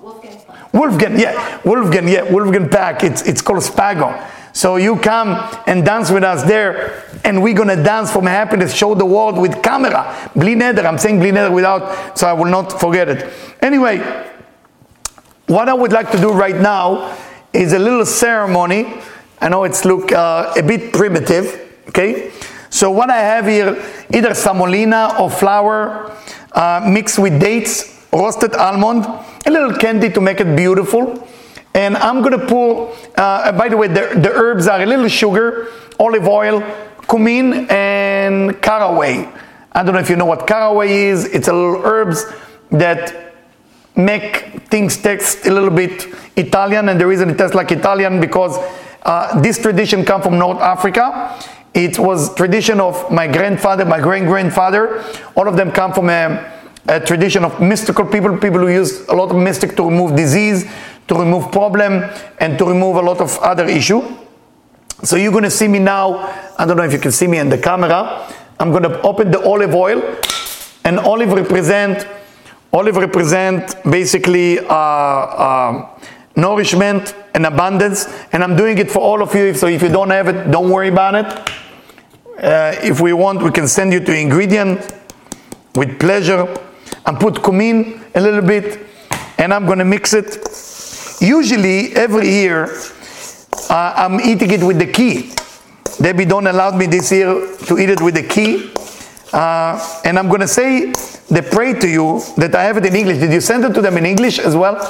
Wolfgang 0.00 0.40
Wolfgang, 0.72 1.18
yeah, 1.18 1.60
Wolfgang, 1.64 2.08
yeah, 2.08 2.22
Wolfgang 2.30 2.68
Puck. 2.68 3.04
It's 3.04 3.22
it's 3.22 3.40
called 3.40 3.62
Spago. 3.62 4.28
So 4.52 4.76
you 4.76 4.96
come 4.96 5.30
and 5.66 5.84
dance 5.84 6.10
with 6.10 6.24
us 6.24 6.42
there, 6.42 7.04
and 7.24 7.40
we're 7.42 7.54
gonna 7.54 7.82
dance 7.82 8.12
from 8.12 8.26
happiness, 8.26 8.74
show 8.74 8.94
the 8.94 9.06
world 9.06 9.38
with 9.38 9.62
camera. 9.62 10.30
Bli 10.34 10.56
neder, 10.56 10.84
I'm 10.84 10.98
saying 10.98 11.20
bli 11.20 11.30
neder 11.30 11.52
without, 11.52 12.18
so 12.18 12.26
I 12.26 12.32
will 12.32 12.50
not 12.50 12.80
forget 12.80 13.08
it. 13.08 13.32
Anyway, 13.62 13.98
what 15.46 15.68
I 15.68 15.74
would 15.74 15.92
like 15.92 16.10
to 16.10 16.18
do 16.18 16.32
right 16.32 16.56
now 16.56 17.16
is 17.54 17.72
a 17.72 17.78
little 17.78 18.04
ceremony. 18.04 18.86
I 19.40 19.48
know 19.48 19.64
it's 19.64 19.84
look 19.84 20.12
uh, 20.12 20.52
a 20.56 20.62
bit 20.62 20.92
primitive, 20.92 21.84
okay? 21.88 22.32
So 22.68 22.90
what 22.90 23.08
I 23.08 23.18
have 23.18 23.46
here, 23.46 23.80
either 24.12 24.34
semolina 24.34 25.16
or 25.20 25.30
flour 25.30 26.10
uh, 26.52 26.84
mixed 26.86 27.18
with 27.18 27.40
dates, 27.40 28.06
roasted 28.12 28.54
almond, 28.54 29.06
a 29.46 29.50
little 29.50 29.72
candy 29.76 30.10
to 30.10 30.20
make 30.20 30.40
it 30.40 30.56
beautiful. 30.56 31.28
And 31.74 31.96
I'm 31.96 32.22
gonna 32.22 32.46
pour, 32.46 32.94
uh, 33.16 33.52
by 33.52 33.68
the 33.68 33.76
way, 33.76 33.88
the, 33.88 34.18
the 34.20 34.30
herbs 34.30 34.66
are 34.66 34.80
a 34.80 34.86
little 34.86 35.08
sugar, 35.08 35.68
olive 35.98 36.26
oil, 36.26 36.62
cumin, 37.08 37.68
and 37.70 38.60
caraway. 38.60 39.28
I 39.72 39.82
don't 39.82 39.94
know 39.94 40.00
if 40.00 40.10
you 40.10 40.16
know 40.16 40.26
what 40.26 40.46
caraway 40.46 41.06
is. 41.06 41.26
It's 41.26 41.48
a 41.48 41.52
little 41.52 41.82
herbs 41.84 42.24
that 42.70 43.23
make 43.96 44.62
things 44.68 44.96
taste 44.96 45.46
a 45.46 45.52
little 45.52 45.70
bit 45.70 46.06
Italian, 46.36 46.88
and 46.88 47.00
the 47.00 47.06
reason 47.06 47.30
it 47.30 47.38
tastes 47.38 47.54
like 47.54 47.70
Italian 47.70 48.20
because 48.20 48.58
uh, 49.02 49.40
this 49.40 49.58
tradition 49.58 50.04
come 50.04 50.22
from 50.22 50.38
North 50.38 50.60
Africa. 50.60 51.38
It 51.74 51.98
was 51.98 52.34
tradition 52.34 52.80
of 52.80 53.10
my 53.10 53.26
grandfather, 53.26 53.84
my 53.84 54.00
great 54.00 54.24
grandfather. 54.24 55.04
All 55.36 55.48
of 55.48 55.56
them 55.56 55.70
come 55.72 55.92
from 55.92 56.08
a, 56.08 56.52
a 56.86 57.00
tradition 57.00 57.44
of 57.44 57.60
mystical 57.60 58.04
people, 58.06 58.36
people 58.38 58.60
who 58.60 58.68
use 58.68 59.06
a 59.08 59.14
lot 59.14 59.30
of 59.30 59.36
mystic 59.36 59.76
to 59.76 59.84
remove 59.84 60.16
disease, 60.16 60.70
to 61.08 61.14
remove 61.14 61.50
problem, 61.52 62.08
and 62.38 62.58
to 62.58 62.64
remove 62.64 62.96
a 62.96 63.02
lot 63.02 63.20
of 63.20 63.36
other 63.40 63.66
issue. 63.66 64.02
So 65.02 65.16
you're 65.16 65.32
gonna 65.32 65.50
see 65.50 65.68
me 65.68 65.80
now. 65.80 66.32
I 66.56 66.64
don't 66.64 66.76
know 66.76 66.84
if 66.84 66.92
you 66.92 67.00
can 67.00 67.12
see 67.12 67.26
me 67.26 67.38
in 67.38 67.48
the 67.48 67.58
camera. 67.58 68.32
I'm 68.58 68.70
gonna 68.70 69.00
open 69.02 69.30
the 69.30 69.42
olive 69.42 69.74
oil, 69.74 70.00
and 70.84 70.98
olive 71.00 71.32
represent 71.32 72.06
olive 72.74 72.96
represent 72.96 73.76
basically 73.88 74.58
uh, 74.58 74.74
uh, 74.74 75.88
nourishment 76.34 77.14
and 77.34 77.46
abundance. 77.46 78.06
And 78.32 78.42
I'm 78.42 78.56
doing 78.56 78.78
it 78.78 78.90
for 78.90 78.98
all 78.98 79.22
of 79.22 79.34
you. 79.34 79.54
So 79.54 79.68
if 79.68 79.80
you 79.80 79.88
don't 79.88 80.10
have 80.10 80.28
it, 80.28 80.50
don't 80.50 80.68
worry 80.68 80.88
about 80.88 81.14
it. 81.14 81.26
Uh, 82.36 82.74
if 82.82 83.00
we 83.00 83.12
want, 83.12 83.42
we 83.42 83.52
can 83.52 83.68
send 83.68 83.92
you 83.92 84.00
to 84.00 84.12
ingredient 84.12 84.92
with 85.76 86.00
pleasure 86.00 86.48
and 87.06 87.18
put 87.18 87.42
cumin 87.42 88.02
a 88.14 88.20
little 88.20 88.42
bit, 88.42 88.80
and 89.38 89.54
I'm 89.54 89.66
gonna 89.66 89.84
mix 89.84 90.12
it. 90.14 90.38
Usually, 91.20 91.94
every 91.94 92.28
year, 92.28 92.68
uh, 93.70 93.92
I'm 93.96 94.20
eating 94.20 94.50
it 94.50 94.62
with 94.64 94.78
the 94.78 94.86
key. 94.86 95.32
Debbie 96.00 96.24
don't 96.24 96.46
allow 96.46 96.76
me 96.76 96.86
this 96.86 97.12
year 97.12 97.34
to 97.66 97.78
eat 97.78 97.90
it 97.90 98.00
with 98.00 98.14
the 98.14 98.24
key. 98.24 98.72
Uh, 99.34 100.00
and 100.04 100.16
I'm 100.16 100.28
gonna 100.28 100.46
say 100.46 100.92
the 101.28 101.42
pray 101.50 101.72
to 101.80 101.88
you 101.88 102.22
that 102.36 102.54
I 102.54 102.62
have 102.62 102.76
it 102.76 102.86
in 102.86 102.94
English. 102.94 103.18
Did 103.18 103.32
you 103.32 103.40
send 103.40 103.64
it 103.64 103.74
to 103.74 103.82
them 103.82 103.96
in 103.98 104.06
English 104.06 104.38
as 104.38 104.54
well? 104.54 104.80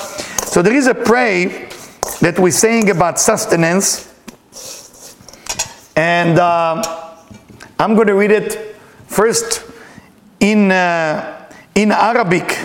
So 0.52 0.60
there 0.60 0.74
is 0.74 0.86
a 0.86 0.94
pray 0.94 1.70
that 2.20 2.38
we're 2.38 2.50
saying 2.52 2.90
about 2.90 3.18
sustenance, 3.18 4.12
and 5.96 6.38
uh, 6.38 7.16
I'm 7.78 7.94
going 7.94 8.08
to 8.08 8.14
read 8.14 8.32
it 8.32 8.76
first 9.06 9.64
in 10.40 10.70
uh, 10.70 11.48
in 11.74 11.90
Arabic 11.90 12.58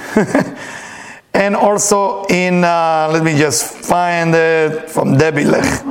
and 1.34 1.56
also 1.56 2.26
in. 2.26 2.66
Uh, 2.66 3.10
let 3.14 3.24
me 3.24 3.38
just 3.38 3.78
find 3.88 4.36
it 4.36 4.90
from 4.90 5.16
Debbie 5.18 5.46
Lech. 5.46 5.82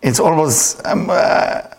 It's 0.00 0.20
almost. 0.20 0.80
Um, 0.86 1.10
uh, 1.10 1.73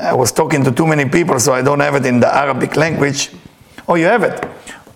I 0.00 0.14
was 0.14 0.30
talking 0.30 0.62
to 0.62 0.70
too 0.70 0.86
many 0.86 1.08
people, 1.08 1.40
so 1.40 1.52
I 1.52 1.62
don't 1.62 1.80
have 1.80 1.96
it 1.96 2.06
in 2.06 2.20
the 2.20 2.32
Arabic 2.32 2.76
language. 2.76 3.30
Oh, 3.88 3.96
you 3.96 4.04
have 4.06 4.22
it. 4.22 4.46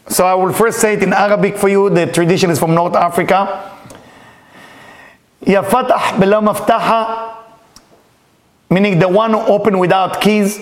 So 0.06 0.24
I 0.24 0.34
will 0.34 0.52
first 0.52 0.78
say 0.78 0.94
it 0.94 1.02
in 1.02 1.12
Arabic 1.12 1.56
for 1.56 1.68
you. 1.68 1.90
The 1.90 2.06
tradition 2.06 2.50
is 2.50 2.58
from 2.58 2.74
North 2.74 2.94
Africa. 2.94 3.70
Ya 5.44 5.62
Fatah 5.62 6.14
bila 6.20 6.40
maftaha, 6.40 7.36
meaning 8.70 9.00
the 9.00 9.08
one 9.08 9.32
who 9.32 9.40
open 9.40 9.78
without 9.80 10.20
keys. 10.20 10.60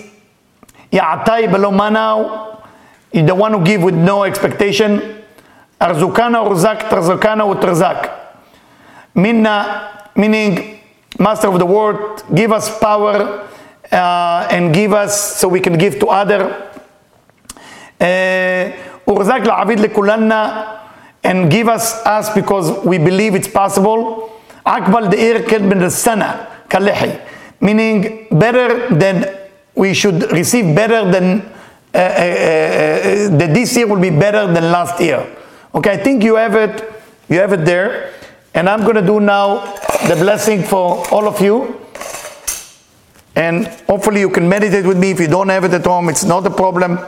Ya 0.91 1.23
Atai 1.23 1.45
bila 1.45 1.69
manaw, 1.71 2.63
the 3.11 3.35
one 3.35 3.53
who 3.53 3.63
give 3.63 3.83
with 3.83 3.95
no 3.95 4.23
expectation. 4.23 5.21
Arzukana 5.79 6.41
urzak, 6.49 6.89
tarzukana 6.89 7.45
utrzak. 7.45 8.09
Minna, 9.13 10.09
meaning 10.15 10.79
master 11.19 11.47
of 11.47 11.59
the 11.59 11.65
world, 11.65 12.23
give 12.33 12.51
us 12.51 12.75
power 12.79 13.47
uh, 13.91 14.47
and 14.49 14.73
give 14.73 14.93
us 14.93 15.37
so 15.37 15.47
we 15.47 15.59
can 15.59 15.77
give 15.77 15.99
to 15.99 16.07
other. 16.07 16.71
Urzak 17.99 19.43
la'abid 19.43 19.77
lekulanna 19.77 20.79
and 21.23 21.51
give 21.51 21.67
us 21.67 21.93
us 22.05 22.33
because 22.33 22.83
we 22.85 22.97
believe 22.97 23.35
it's 23.35 23.47
possible. 23.47 24.31
Akbal 24.65 25.11
de'ir 25.11 25.61
min 25.61 25.89
sana 25.89 26.47
kalihi, 26.69 27.19
meaning 27.59 28.27
better 28.31 28.87
than 28.95 29.37
we 29.75 29.93
should 29.93 30.31
receive 30.31 30.75
better 30.75 31.09
than 31.11 31.41
uh, 31.93 31.97
uh, 31.97 31.99
uh, 31.99 33.37
that 33.37 33.51
this 33.53 33.75
year 33.75 33.87
will 33.87 33.99
be 33.99 34.09
better 34.09 34.47
than 34.47 34.71
last 34.71 35.01
year. 35.01 35.25
Okay, 35.75 35.91
I 35.91 35.97
think 35.97 36.23
you 36.23 36.35
have 36.35 36.55
it. 36.55 36.93
You 37.29 37.39
have 37.39 37.53
it 37.53 37.65
there, 37.65 38.13
and 38.53 38.69
I'm 38.69 38.81
going 38.81 38.95
to 38.95 39.01
do 39.01 39.19
now 39.19 39.65
the 40.07 40.15
blessing 40.15 40.63
for 40.63 41.05
all 41.11 41.27
of 41.27 41.41
you. 41.41 41.80
And 43.35 43.67
hopefully 43.87 44.19
you 44.19 44.29
can 44.29 44.47
meditate 44.47 44.85
with 44.85 44.97
me. 44.97 45.11
If 45.11 45.19
you 45.19 45.27
don't 45.27 45.49
have 45.49 45.63
it 45.63 45.73
at 45.73 45.85
home, 45.85 46.09
it's 46.09 46.23
not 46.23 46.45
a 46.45 46.49
problem. 46.49 46.99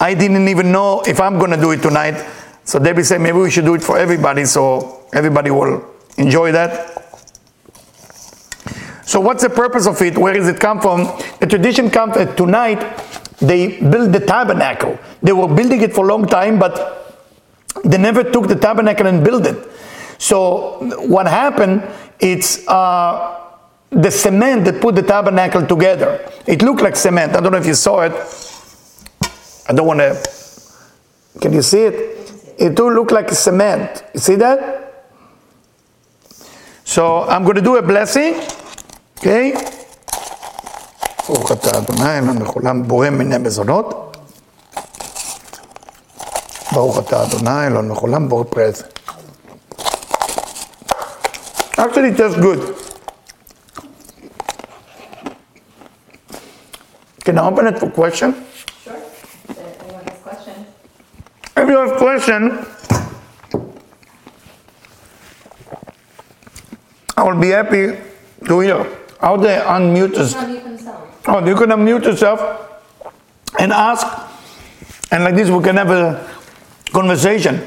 I 0.00 0.14
didn't 0.14 0.48
even 0.48 0.70
know 0.70 1.02
if 1.06 1.20
I'm 1.20 1.38
going 1.38 1.50
to 1.50 1.56
do 1.56 1.70
it 1.72 1.82
tonight. 1.82 2.24
So 2.64 2.78
Debbie 2.78 3.02
said 3.02 3.20
maybe 3.20 3.38
we 3.38 3.50
should 3.50 3.64
do 3.64 3.74
it 3.74 3.82
for 3.82 3.98
everybody 3.98 4.44
so 4.44 5.06
everybody 5.12 5.50
will 5.50 5.84
enjoy 6.16 6.52
that. 6.52 6.92
So 9.06 9.20
what's 9.20 9.42
the 9.42 9.50
purpose 9.50 9.86
of 9.86 10.00
it? 10.02 10.16
Where 10.16 10.34
does 10.34 10.48
it 10.48 10.58
come 10.58 10.80
from? 10.80 11.04
The 11.40 11.46
tradition 11.46 11.90
comes 11.90 12.14
that 12.14 12.36
tonight 12.36 12.80
they 13.38 13.80
built 13.80 14.12
the 14.12 14.20
tabernacle. 14.20 14.98
They 15.22 15.32
were 15.32 15.48
building 15.48 15.82
it 15.82 15.94
for 15.94 16.04
a 16.04 16.08
long 16.08 16.26
time, 16.26 16.58
but 16.58 17.16
they 17.84 17.98
never 17.98 18.24
took 18.24 18.48
the 18.48 18.56
tabernacle 18.56 19.06
and 19.06 19.22
built 19.22 19.46
it. 19.46 19.56
So 20.18 20.78
what 21.06 21.26
happened? 21.26 21.82
It's 22.18 22.66
uh, 22.66 23.43
the 23.93 24.11
cement 24.11 24.65
that 24.65 24.81
put 24.81 24.95
the 24.95 25.01
tabernacle 25.01 25.65
together. 25.65 26.19
It 26.45 26.61
looked 26.61 26.81
like 26.81 26.95
cement. 26.95 27.35
I 27.35 27.41
don't 27.41 27.51
know 27.51 27.57
if 27.57 27.65
you 27.65 27.73
saw 27.73 28.01
it. 28.01 28.13
I 29.67 29.73
don't 29.73 29.87
want 29.87 29.99
to. 29.99 30.17
Can 31.41 31.53
you 31.53 31.61
see 31.61 31.83
it? 31.83 32.55
It 32.57 32.75
do 32.75 32.89
look 32.89 33.11
like 33.11 33.29
cement. 33.31 34.03
You 34.13 34.19
see 34.19 34.35
that? 34.35 34.59
So 36.83 37.23
I'm 37.23 37.43
going 37.43 37.55
to 37.55 37.61
do 37.61 37.77
a 37.77 37.81
blessing. 37.81 38.35
Okay? 39.17 39.55
ברוך 41.29 41.51
אתה 41.51 41.77
אדוני 41.77 42.17
אלוהינו 42.17 42.45
לכולם 42.45 42.87
בורא 42.87 43.09
מיני 43.09 43.37
מזונות. 43.37 44.17
ברוך 46.71 46.99
אתה 46.99 47.23
אדוני 47.23 47.67
אלוהינו 47.67 47.93
לכולם 47.93 48.29
בורא 48.29 48.43
פרס. 48.43 48.83
Actually, 51.77 52.09
it 52.09 52.17
tastes 52.17 52.35
good. 52.41 52.82
Can 57.24 57.38
I 57.38 57.46
open 57.46 57.66
it 57.66 57.78
for 57.78 57.90
question? 57.90 58.34
Sure. 58.82 58.94
If 59.48 59.58
anyone 59.58 60.04
has 60.04 60.18
questions. 60.20 60.66
If 61.56 61.68
you 61.68 61.78
have 61.78 61.96
question, 61.96 62.66
I 67.16 67.22
will 67.22 67.40
be 67.40 67.48
happy 67.48 67.96
to 68.46 68.60
hear. 68.60 68.86
How 69.20 69.36
they 69.38 69.56
unmute 69.56 70.14
themselves. 70.14 71.16
Oh, 71.26 71.46
you 71.46 71.56
can 71.56 71.70
unmute 71.70 72.04
yourself 72.04 72.40
and 73.58 73.72
ask, 73.72 74.06
and 75.10 75.24
like 75.24 75.34
this 75.34 75.48
we 75.48 75.62
can 75.64 75.76
have 75.76 75.90
a 75.90 76.28
conversation. 76.92 77.66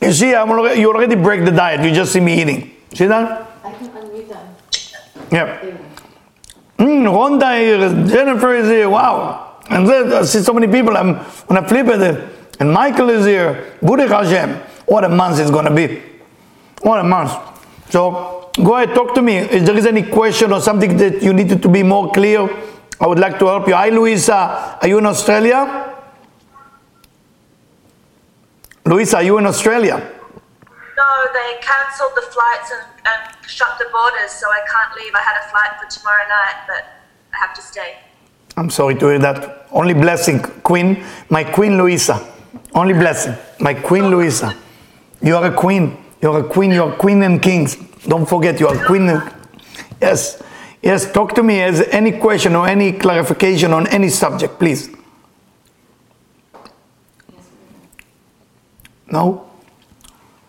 You 0.00 0.12
see, 0.12 0.34
I'm 0.34 0.50
already, 0.50 0.80
you 0.80 0.88
already 0.88 1.16
break 1.16 1.44
the 1.44 1.50
diet. 1.50 1.84
You 1.84 1.92
just 1.92 2.12
see 2.14 2.20
me 2.20 2.40
eating. 2.40 2.72
See 2.94 3.06
that? 3.06 3.46
I 3.62 3.72
can 3.72 3.88
unmute 3.88 4.28
them. 4.28 4.56
Yeah. 5.30 5.85
Mm, 6.78 7.06
Rhonda 7.06 7.58
here, 7.58 8.06
Jennifer 8.06 8.54
is 8.54 8.68
here. 8.68 8.90
Wow. 8.90 9.60
And 9.70 9.88
then 9.88 10.12
I 10.12 10.22
see 10.22 10.40
so 10.40 10.52
many 10.52 10.66
people. 10.66 10.96
I'm 10.96 11.16
when 11.48 11.62
I 11.62 11.66
flip 11.66 11.86
it, 11.88 12.28
and 12.60 12.72
Michael 12.72 13.10
is 13.10 13.24
here. 13.24 13.74
Buddha 13.82 14.06
Hashem. 14.08 14.56
What 14.86 15.04
a 15.04 15.08
month 15.08 15.40
it's 15.40 15.50
gonna 15.50 15.74
be. 15.74 16.02
What 16.82 17.00
a 17.00 17.04
month. 17.04 17.32
So 17.90 18.50
go 18.62 18.76
ahead, 18.76 18.94
talk 18.94 19.14
to 19.14 19.22
me. 19.22 19.38
If 19.38 19.64
there 19.64 19.76
is 19.76 19.86
any 19.86 20.02
question 20.02 20.52
or 20.52 20.60
something 20.60 20.96
that 20.98 21.22
you 21.22 21.32
needed 21.32 21.62
to 21.62 21.68
be 21.68 21.82
more 21.82 22.12
clear, 22.12 22.48
I 23.00 23.06
would 23.06 23.18
like 23.18 23.38
to 23.40 23.46
help 23.46 23.66
you. 23.66 23.74
Hi, 23.74 23.88
Louisa. 23.88 24.78
Are 24.80 24.88
you 24.88 24.98
in 24.98 25.06
Australia? 25.06 25.94
Louisa, 28.84 29.16
are 29.16 29.22
you 29.22 29.38
in 29.38 29.46
Australia? 29.46 30.12
No, 30.96 31.26
they 31.34 31.58
cancelled 31.60 32.12
the 32.16 32.22
flights 32.22 32.72
and, 32.72 32.82
and 33.04 33.36
shut 33.46 33.78
the 33.78 33.86
borders, 33.92 34.30
so 34.30 34.46
I 34.48 34.60
can't 34.70 34.96
leave. 34.96 35.14
I 35.14 35.20
had 35.20 35.36
a 35.44 35.48
flight 35.50 35.72
for 35.78 35.88
tomorrow 35.90 36.26
night, 36.28 36.64
but 36.66 36.84
I 37.34 37.38
have 37.38 37.54
to 37.54 37.62
stay. 37.62 37.96
I'm 38.56 38.70
sorry 38.70 38.94
to 38.94 39.08
hear 39.08 39.18
that. 39.18 39.66
Only 39.70 39.92
blessing, 39.92 40.40
Queen, 40.62 41.04
my 41.28 41.44
Queen 41.44 41.76
Louisa. 41.76 42.26
Only 42.74 42.94
blessing, 42.94 43.34
my 43.60 43.74
Queen 43.74 44.08
Louisa. 44.08 44.56
You 45.22 45.36
are 45.36 45.46
a 45.46 45.54
queen. 45.54 45.96
You 46.22 46.30
are 46.32 46.40
a 46.40 46.44
queen. 46.44 46.72
You 46.72 46.84
are 46.84 46.96
queen 46.96 47.22
and 47.22 47.42
kings. 47.42 47.76
Don't 48.06 48.26
forget, 48.28 48.60
you 48.60 48.68
are 48.68 48.86
queen. 48.86 49.08
And, 49.08 49.22
yes, 50.00 50.42
yes. 50.82 51.10
Talk 51.12 51.34
to 51.34 51.42
me. 51.42 51.60
as 51.60 51.80
any 51.88 52.12
question 52.12 52.54
or 52.54 52.68
any 52.68 52.92
clarification 52.92 53.72
on 53.72 53.86
any 53.88 54.08
subject, 54.08 54.58
please? 54.58 54.90
No. 59.10 59.45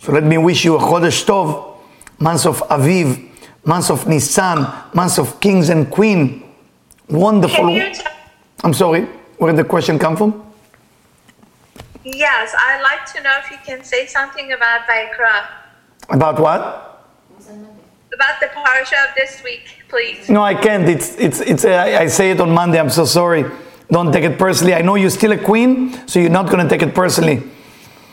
So 0.07 0.13
let 0.13 0.23
me 0.23 0.37
wish 0.37 0.63
you 0.63 0.77
a 0.77 0.79
Chodesh 0.79 1.25
Tov, 1.25 1.79
months 2.17 2.45
of 2.45 2.61
Aviv, 2.69 3.27
months 3.65 3.89
of 3.89 4.07
Nisan, 4.07 4.65
months 4.93 5.19
of 5.19 5.37
kings 5.41 5.67
and 5.67 5.91
queen. 5.91 6.49
Wonderful. 7.09 7.67
Can 7.67 7.71
you 7.71 7.93
t- 7.93 8.05
I'm 8.63 8.73
sorry, 8.73 9.01
where 9.37 9.51
did 9.51 9.65
the 9.65 9.67
question 9.67 9.99
come 9.99 10.15
from? 10.15 10.31
yes, 12.05 12.55
I'd 12.57 12.81
like 12.81 13.05
to 13.15 13.21
know 13.21 13.37
if 13.43 13.51
you 13.51 13.57
can 13.65 13.83
say 13.83 14.05
something 14.05 14.53
about 14.53 14.87
Vaikra, 14.87 15.45
About 16.09 16.39
what? 16.39 17.03
It's 17.37 17.49
on 17.49 17.63
Monday. 17.63 17.81
about 18.13 18.39
the 18.39 18.47
parasha 18.47 18.95
of 19.09 19.13
this 19.17 19.43
week, 19.43 19.83
please. 19.89 20.29
No, 20.29 20.41
I 20.41 20.55
can't. 20.55 20.87
It's 20.87 21.17
it's 21.17 21.41
it's. 21.41 21.65
Uh, 21.65 21.71
I 21.71 22.03
I 22.03 22.07
say 22.07 22.31
it 22.31 22.39
on 22.39 22.51
Monday. 22.51 22.79
I'm 22.79 22.89
so 22.89 23.03
sorry. 23.03 23.43
Don't 23.91 24.13
take 24.13 24.23
it 24.23 24.39
personally. 24.39 24.73
I 24.73 24.81
know 24.83 24.95
you're 24.95 25.09
still 25.21 25.33
a 25.33 25.37
queen, 25.37 26.07
so 26.07 26.19
you're 26.21 26.37
not 26.39 26.49
gonna 26.49 26.69
take 26.69 26.81
it 26.81 26.95
personally. 26.95 27.43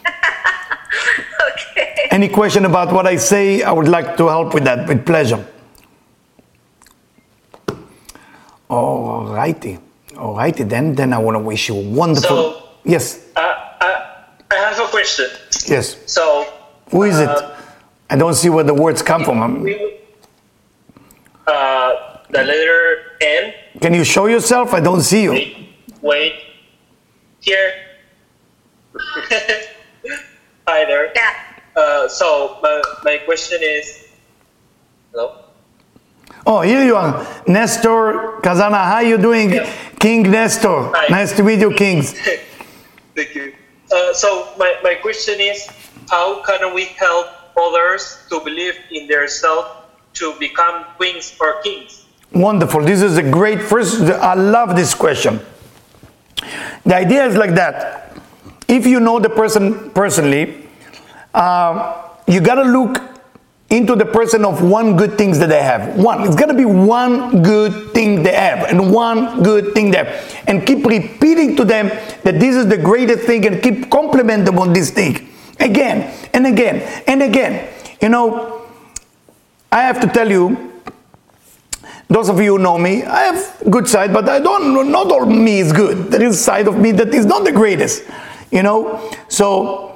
Okay. 1.52 2.08
Any 2.10 2.28
question 2.28 2.64
about 2.64 2.92
what 2.92 3.06
I 3.06 3.16
say, 3.16 3.62
I 3.62 3.72
would 3.72 3.88
like 3.88 4.16
to 4.16 4.28
help 4.28 4.54
with 4.54 4.64
that 4.64 4.86
with 4.88 5.04
pleasure. 5.04 5.44
All 8.68 9.26
righty, 9.26 9.78
all 10.18 10.34
righty. 10.36 10.64
Then 10.64 10.94
then 10.94 11.12
I 11.12 11.18
want 11.18 11.34
to 11.36 11.38
wish 11.40 11.68
you 11.68 11.76
a 11.76 11.80
wonderful. 11.80 12.36
So- 12.52 12.62
yes, 12.84 13.20
Uh, 13.36 13.40
uh, 13.40 14.00
I 14.50 14.54
have 14.54 14.78
a 14.80 14.88
question. 14.88 15.26
yes. 15.66 15.96
So, 16.06 16.46
Who 16.90 17.02
is 17.04 17.18
it? 17.18 17.28
Uh, 17.28 17.50
I 18.10 18.16
don't 18.16 18.34
see 18.34 18.48
where 18.48 18.64
the 18.64 18.74
words 18.74 19.02
come 19.02 19.24
from. 19.24 19.42
Um, 19.42 19.62
we, 19.62 19.74
uh, 21.46 21.92
the 22.30 22.42
letter 22.42 22.96
N. 23.20 23.52
Can 23.80 23.92
you 23.94 24.04
show 24.04 24.26
yourself? 24.26 24.72
I 24.74 24.80
don't 24.80 25.02
see 25.02 25.22
you. 25.24 25.30
Wait, 25.32 25.56
wait. 26.00 26.34
Here. 27.40 27.72
Hi 31.14 31.20
there. 31.20 31.34
Yeah. 31.76 31.82
Uh, 31.82 32.08
so 32.08 32.58
my, 32.62 32.82
my 33.04 33.18
question 33.18 33.58
is, 33.62 34.08
hello. 35.12 35.40
Oh, 36.46 36.60
here 36.60 36.84
you 36.84 36.96
are, 36.96 37.26
Nestor 37.46 38.40
Kazana. 38.42 38.84
How 38.84 39.00
you 39.00 39.18
doing, 39.18 39.52
Yeah. 39.52 39.70
King 39.98 40.30
Nestor? 40.30 40.90
Hi. 40.92 41.06
Nice 41.08 41.34
to 41.36 41.42
meet 41.42 41.60
you, 41.60 41.72
Kings. 41.72 42.12
Thank 43.16 43.34
you. 43.34 43.54
Uh, 43.92 44.12
so 44.12 44.52
my, 44.58 44.74
my 44.82 44.94
question 44.96 45.40
is, 45.40 45.68
how 46.10 46.42
can 46.42 46.74
we 46.74 46.84
help 46.84 47.26
others 47.56 48.18
to 48.28 48.40
believe 48.40 48.74
in 48.90 49.06
themselves 49.08 49.68
to 50.14 50.34
become 50.38 50.84
queens 50.96 51.36
or 51.40 51.60
kings? 51.62 52.04
Wonderful. 52.32 52.82
This 52.84 53.00
is 53.02 53.16
a 53.16 53.22
great 53.22 53.62
first. 53.62 54.00
I 54.02 54.34
love 54.34 54.74
this 54.76 54.92
question. 54.94 55.40
The 56.84 56.96
idea 56.96 57.24
is 57.26 57.36
like 57.36 57.54
that. 57.54 58.16
If 58.68 58.86
you 58.86 58.98
know 59.00 59.18
the 59.20 59.28
person 59.30 59.90
personally, 59.90 60.63
uh, 61.34 62.08
you 62.26 62.40
got 62.40 62.54
to 62.56 62.62
look 62.62 63.02
into 63.70 63.96
the 63.96 64.04
person 64.04 64.44
of 64.44 64.62
one 64.62 64.96
good 64.96 65.18
things 65.18 65.38
that 65.38 65.48
they 65.48 65.62
have. 65.62 65.96
One. 65.96 66.22
It's 66.22 66.36
to 66.36 66.54
be 66.54 66.64
one 66.64 67.42
good 67.42 67.92
thing 67.92 68.22
they 68.22 68.34
have, 68.34 68.68
and 68.68 68.92
one 68.92 69.42
good 69.42 69.74
thing 69.74 69.90
they 69.90 69.98
have, 69.98 70.44
and 70.46 70.66
keep 70.66 70.84
repeating 70.86 71.56
to 71.56 71.64
them 71.64 71.88
that 72.22 72.38
this 72.38 72.54
is 72.54 72.68
the 72.68 72.78
greatest 72.78 73.24
thing, 73.24 73.46
and 73.46 73.62
keep 73.62 73.90
compliment 73.90 74.44
them 74.44 74.58
on 74.58 74.72
this 74.72 74.90
thing 74.90 75.28
again 75.58 76.14
and 76.32 76.46
again 76.46 76.82
and 77.06 77.22
again. 77.22 77.68
You 78.00 78.10
know, 78.10 78.66
I 79.72 79.82
have 79.82 80.00
to 80.02 80.06
tell 80.06 80.30
you, 80.30 80.72
those 82.08 82.28
of 82.28 82.40
you 82.40 82.56
who 82.56 82.62
know 82.62 82.78
me, 82.78 83.02
I 83.02 83.22
have 83.32 83.70
good 83.70 83.88
side, 83.88 84.12
but 84.12 84.28
I 84.28 84.38
don't. 84.38 84.92
Not 84.92 85.10
all 85.10 85.26
me 85.26 85.58
is 85.58 85.72
good. 85.72 86.12
There 86.12 86.22
is 86.22 86.38
side 86.38 86.68
of 86.68 86.78
me 86.78 86.92
that 86.92 87.12
is 87.12 87.26
not 87.26 87.44
the 87.44 87.52
greatest. 87.52 88.04
You 88.52 88.62
know, 88.62 89.10
so 89.28 89.90
um, 89.90 89.93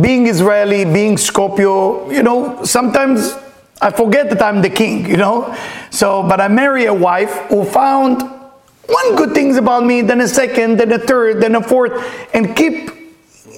being 0.00 0.26
Israeli, 0.26 0.84
being 0.84 1.16
Scorpio, 1.16 2.10
you 2.10 2.22
know, 2.22 2.62
sometimes 2.64 3.34
I 3.80 3.90
forget 3.90 4.28
that 4.30 4.42
I'm 4.42 4.60
the 4.60 4.70
king. 4.70 5.08
You 5.08 5.16
know, 5.16 5.56
so 5.90 6.22
but 6.22 6.40
I 6.40 6.48
marry 6.48 6.84
a 6.86 6.94
wife 6.94 7.32
who 7.48 7.64
found 7.64 8.22
one 8.22 9.16
good 9.16 9.32
things 9.32 9.56
about 9.56 9.84
me, 9.84 10.02
then 10.02 10.20
a 10.20 10.28
second, 10.28 10.78
then 10.78 10.92
a 10.92 10.98
third, 10.98 11.40
then 11.40 11.54
a 11.54 11.62
fourth, 11.62 11.92
and 12.34 12.54
keep 12.54 12.90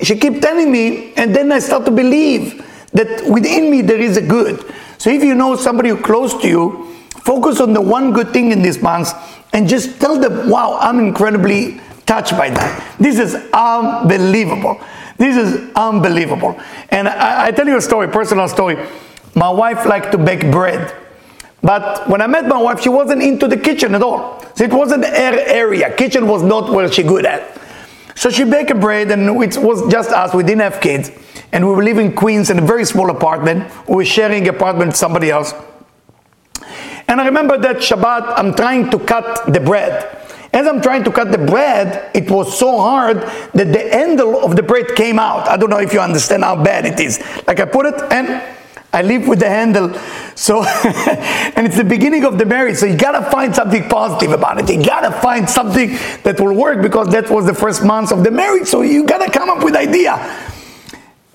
she 0.03 0.17
keep 0.17 0.41
telling 0.41 0.71
me, 0.71 1.13
and 1.15 1.35
then 1.35 1.51
I 1.51 1.59
start 1.59 1.85
to 1.87 1.91
believe 1.91 2.65
that 2.93 3.29
within 3.29 3.71
me 3.71 3.83
there 3.83 3.99
is 3.99 4.17
a 4.17 4.23
good. 4.23 4.65
So 4.99 5.11
if 5.11 5.25
you 5.25 5.35
know 5.35 5.57
somebody 5.57 5.89
who 5.89 6.01
close 6.01 6.41
to 6.41 6.49
you, 6.49 6.95
focus 7.23 7.61
on 7.61 7.73
the 7.73 7.81
one 7.81 8.13
good 8.13 8.33
thing 8.33 8.53
in 8.53 8.63
this 8.63 8.81
month 8.81 9.13
and 9.53 9.69
just 9.69 10.01
tell 10.01 10.19
them, 10.19 10.49
wow, 10.49 10.79
I'm 10.81 11.01
incredibly 11.01 11.81
touched 12.07 12.33
by 12.33 12.51
that. 12.51 12.97
This 12.99 13.19
is 13.19 13.35
unbelievable. 13.53 14.81
This 15.19 15.37
is 15.37 15.71
unbelievable. 15.75 16.59
And 16.89 17.09
I, 17.09 17.47
I 17.47 17.51
tell 17.51 17.67
you 17.67 17.77
a 17.77 17.83
story, 17.83 18.09
personal 18.09 18.49
story. 18.49 18.79
My 19.35 19.51
wife 19.51 19.85
liked 19.85 20.13
to 20.13 20.19
bake 20.19 20.51
bread. 20.51 20.95
But 21.63 22.09
when 22.09 22.23
I 22.23 22.27
met 22.29 22.47
my 22.47 22.61
wife, 22.61 22.81
she 22.81 22.89
wasn't 22.89 23.23
into 23.23 23.49
the 23.49 23.57
kitchen 23.57 23.95
at 23.95 24.03
all. 24.03 24.45
So 24.55 24.65
it 24.65 24.73
wasn't 24.73 25.05
her 25.05 25.39
area. 25.47 25.95
Kitchen 25.95 26.29
was 26.29 26.43
not 26.43 26.71
where 26.71 26.91
she 26.91 27.03
good 27.03 27.27
at. 27.27 27.61
So 28.15 28.31
she 28.31 28.45
baked 28.45 28.71
a 28.71 28.75
bread, 28.75 29.11
and 29.11 29.29
it 29.29 29.61
was 29.61 29.93
just 29.93 30.11
us. 30.11 30.35
We 30.35 30.43
didn't 30.43 30.63
have 30.63 30.81
kids, 30.81 31.11
and 31.53 31.65
we 31.67 31.73
were 31.73 31.85
living 31.85 32.07
in 32.07 32.17
Queens 32.17 32.51
in 32.51 32.59
a 32.59 32.63
very 32.63 32.85
small 32.85 33.11
apartment. 33.11 33.71
We 33.89 33.97
were 33.97 34.05
sharing 34.05 34.49
apartment 34.49 34.89
with 34.89 34.97
somebody 34.97 35.31
else. 35.31 35.55
And 37.07 37.21
I 37.21 37.27
remember 37.27 37.57
that 37.59 37.77
Shabbat, 37.77 38.35
I'm 38.37 38.55
trying 38.55 38.91
to 38.91 38.99
cut 38.99 39.53
the 39.53 39.61
bread. 39.61 40.19
As 40.53 40.67
I'm 40.67 40.81
trying 40.81 41.05
to 41.05 41.13
cut 41.13 41.31
the 41.31 41.39
bread, 41.39 42.11
it 42.15 42.31
was 42.31 42.59
so 42.59 42.79
hard 42.79 43.19
that 43.19 43.73
the 43.73 43.91
handle 43.93 44.43
of 44.43 44.57
the 44.57 44.63
bread 44.63 44.95
came 44.97 45.19
out. 45.19 45.49
I 45.49 45.57
don't 45.57 45.71
know 45.71 45.81
if 45.81 45.93
you 45.93 46.01
understand 46.01 46.43
how 46.43 46.63
bad 46.63 46.87
it 46.87 46.99
is. 46.99 47.23
Like 47.47 47.61
I 47.61 47.67
put 47.67 47.87
it 47.87 48.01
and 48.11 48.43
I 48.91 49.03
leave 49.03 49.29
with 49.29 49.41
the 49.41 49.49
handle. 49.49 49.93
So, 50.35 50.65
and 50.65 51.67
it's 51.67 51.77
the 51.77 51.85
beginning 51.85 52.25
of 52.25 52.39
the 52.39 52.47
marriage. 52.47 52.77
So 52.77 52.87
you 52.87 52.97
gotta 52.97 53.31
find 53.31 53.55
something 53.55 53.87
positive 53.89 54.33
about 54.33 54.59
it. 54.59 54.75
You 54.75 54.83
gotta 54.83 55.13
find 55.21 55.49
something 55.49 55.91
that 56.23 56.41
will 56.41 56.55
work 56.55 56.81
because 56.81 57.09
that 57.09 57.29
was 57.29 57.45
the 57.45 57.55
first 57.55 57.85
months 57.85 58.13
of 58.13 58.25
the 58.25 58.31
marriage. 58.31 58.67
So 58.67 58.81
you 58.81 59.05
gotta 59.05 59.31
come 59.31 59.51
up 59.51 59.63
with 59.63 59.77
idea. 59.77 60.17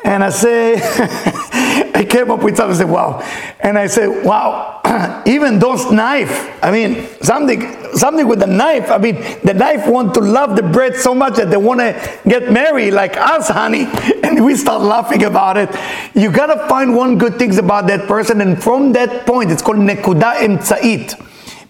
And 0.04 0.24
I 0.24 0.30
say, 0.30 0.76
I 1.96 2.06
came 2.10 2.30
up 2.30 2.44
with 2.44 2.58
something. 2.58 2.76
I 2.76 2.80
said, 2.80 2.90
wow. 2.90 3.20
And 3.62 3.78
I 3.78 3.88
said, 3.88 4.26
wow. 4.26 4.82
Even 5.26 5.60
those 5.60 5.90
knife. 5.92 6.64
I 6.64 6.72
mean, 6.72 7.08
something, 7.22 7.62
something 7.94 8.28
with 8.28 8.40
the 8.40 8.48
knife. 8.48 8.92
I 8.92 8.98
mean, 8.98 9.16
the 9.44 9.54
knife 9.54 9.88
want 9.88 10.14
to 10.16 10.20
love 10.20 10.56
the 10.56 10.64
bread 10.64 10.96
so 10.98 11.16
much 11.16 11.36
that 11.36 11.50
they 11.50 11.58
want 11.58 11.80
to 11.80 12.20
get 12.28 12.52
married 12.52 12.92
like 12.92 13.16
us, 13.18 13.50
honey. 13.50 13.88
And 14.24 14.44
we 14.44 14.56
start 14.56 14.82
laughing 14.82 15.26
about 15.26 15.58
it. 15.58 15.70
You 16.16 16.32
gotta 16.32 16.68
find 16.68 16.96
one 16.96 17.18
good 17.18 17.38
things 17.38 17.58
about 17.58 17.88
that 17.88 18.08
person, 18.08 18.42
and 18.42 18.62
from 18.62 18.94
that 18.94 19.28
point, 19.28 19.52
it's 19.52 19.62
called 19.62 19.78
nekuda 19.78 20.38
emtzait 20.38 21.14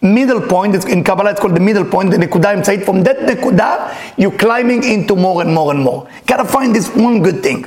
middle 0.01 0.39
point. 0.39 0.75
It's, 0.75 0.85
in 0.85 1.03
Kabbalah, 1.03 1.31
it's 1.31 1.39
called 1.39 1.55
the 1.55 1.59
middle 1.59 1.83
point, 1.83 2.11
the 2.11 2.17
nekuda 2.17 2.55
emtzait. 2.55 2.85
From 2.85 3.03
that 3.03 3.17
nekuda, 3.19 4.17
you're 4.17 4.37
climbing 4.37 4.83
into 4.83 5.15
more 5.15 5.41
and 5.41 5.53
more 5.53 5.71
and 5.71 5.81
more. 5.81 6.07
Gotta 6.27 6.45
find 6.45 6.75
this 6.75 6.89
one 6.95 7.21
good 7.21 7.41
thing. 7.41 7.65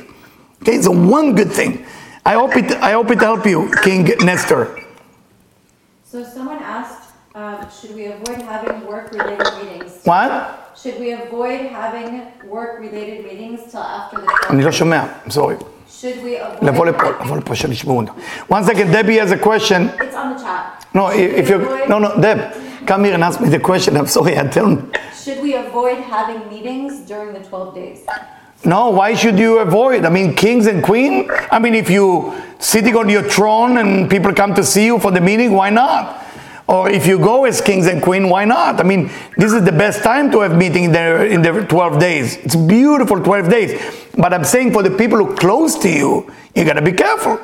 Okay, 0.62 0.74
it's 0.76 0.86
a 0.86 0.90
one 1.18 1.34
good 1.34 1.50
thing. 1.52 1.84
I 2.24 2.34
hope 2.34 2.56
it. 2.56 2.70
I 2.88 2.92
hope 2.92 3.10
it 3.10 3.20
help 3.20 3.44
you, 3.46 3.70
King 3.82 4.04
Nestor. 4.28 4.62
So 6.04 6.22
someone 6.22 6.58
asked, 6.62 7.10
um, 7.34 7.66
should 7.76 7.94
we 7.96 8.04
avoid 8.06 8.38
having 8.52 8.86
work-related 8.86 9.48
meetings? 9.58 9.92
What? 10.04 10.30
Should 10.80 10.98
we 11.00 11.12
avoid 11.12 11.60
having 11.80 12.12
work-related 12.48 13.24
meetings 13.24 13.60
till 13.70 13.80
after 13.82 14.16
the 14.20 14.26
אני 14.50 14.62
12th? 14.62 14.64
לא 14.64 14.70
שומע. 14.72 15.02
sorry. 15.28 15.56
Should 15.88 16.22
we 16.22 16.36
לבוא 16.62 16.86
avoid? 16.86 16.88
לפה, 16.88 17.10
לבוא 17.24 17.36
לפה, 17.36 17.54
שנשמעו 17.54 17.96
אותנו. 17.98 18.12
One 18.48 18.64
second, 18.64 18.92
Debbie 18.92 19.18
has 19.18 19.30
a 19.32 19.38
question. 19.48 19.88
It's 19.98 20.14
on 20.14 20.36
the 20.36 20.42
chat. 20.44 20.84
No, 20.94 21.10
Should 21.10 21.20
if 21.40 21.48
we 21.48 21.54
you 21.54 21.60
avoid- 21.62 21.88
no 21.88 21.98
no, 21.98 22.08
Deb, 22.20 22.38
come 22.86 23.04
here 23.04 23.14
and 23.14 23.24
ask 23.24 23.40
me 23.40 23.48
the 23.48 23.62
question. 23.70 23.96
I'm 23.96 24.06
sorry, 24.16 24.34
I 24.36 24.44
don't. 24.58 24.80
Should 25.22 25.40
we 25.46 25.52
avoid 25.54 25.98
having 26.16 26.40
meetings 26.54 26.92
during 27.10 27.30
the 27.36 27.42
12 27.48 27.74
days? 27.74 28.00
No, 28.65 28.89
why 28.89 29.13
should 29.13 29.37
you 29.37 29.59
avoid? 29.59 30.03
I 30.03 30.09
mean, 30.09 30.35
kings 30.35 30.67
and 30.67 30.83
queen. 30.83 31.29
I 31.51 31.59
mean, 31.59 31.75
if 31.75 31.89
you 31.89 32.33
sitting 32.59 32.95
on 32.95 33.07
your 33.07 33.23
throne 33.23 33.77
and 33.77 34.09
people 34.09 34.33
come 34.33 34.53
to 34.55 34.63
see 34.63 34.85
you 34.85 34.99
for 34.99 35.11
the 35.11 35.21
meeting, 35.21 35.51
why 35.51 35.69
not? 35.69 36.25
Or 36.67 36.89
if 36.89 37.07
you 37.07 37.17
go 37.17 37.45
as 37.45 37.61
kings 37.61 37.87
and 37.87 38.01
queen, 38.01 38.29
why 38.29 38.43
not? 38.43 38.81
I 38.81 38.83
mean, 38.83 39.09
this 39.37 39.53
is 39.53 39.63
the 39.63 39.71
best 39.71 40.03
time 40.03 40.31
to 40.31 40.41
have 40.41 40.57
meeting 40.57 40.85
in 40.85 40.91
the, 40.91 41.25
in 41.25 41.41
the 41.41 41.65
12 41.65 41.99
days. 41.99 42.35
It's 42.37 42.57
beautiful 42.57 43.23
12 43.23 43.49
days. 43.49 44.07
But 44.17 44.33
I'm 44.33 44.43
saying 44.43 44.73
for 44.73 44.83
the 44.83 44.91
people 44.91 45.17
who 45.17 45.35
close 45.35 45.77
to 45.79 45.89
you, 45.89 46.29
you 46.53 46.65
gotta 46.65 46.81
be 46.81 46.91
careful. 46.91 47.39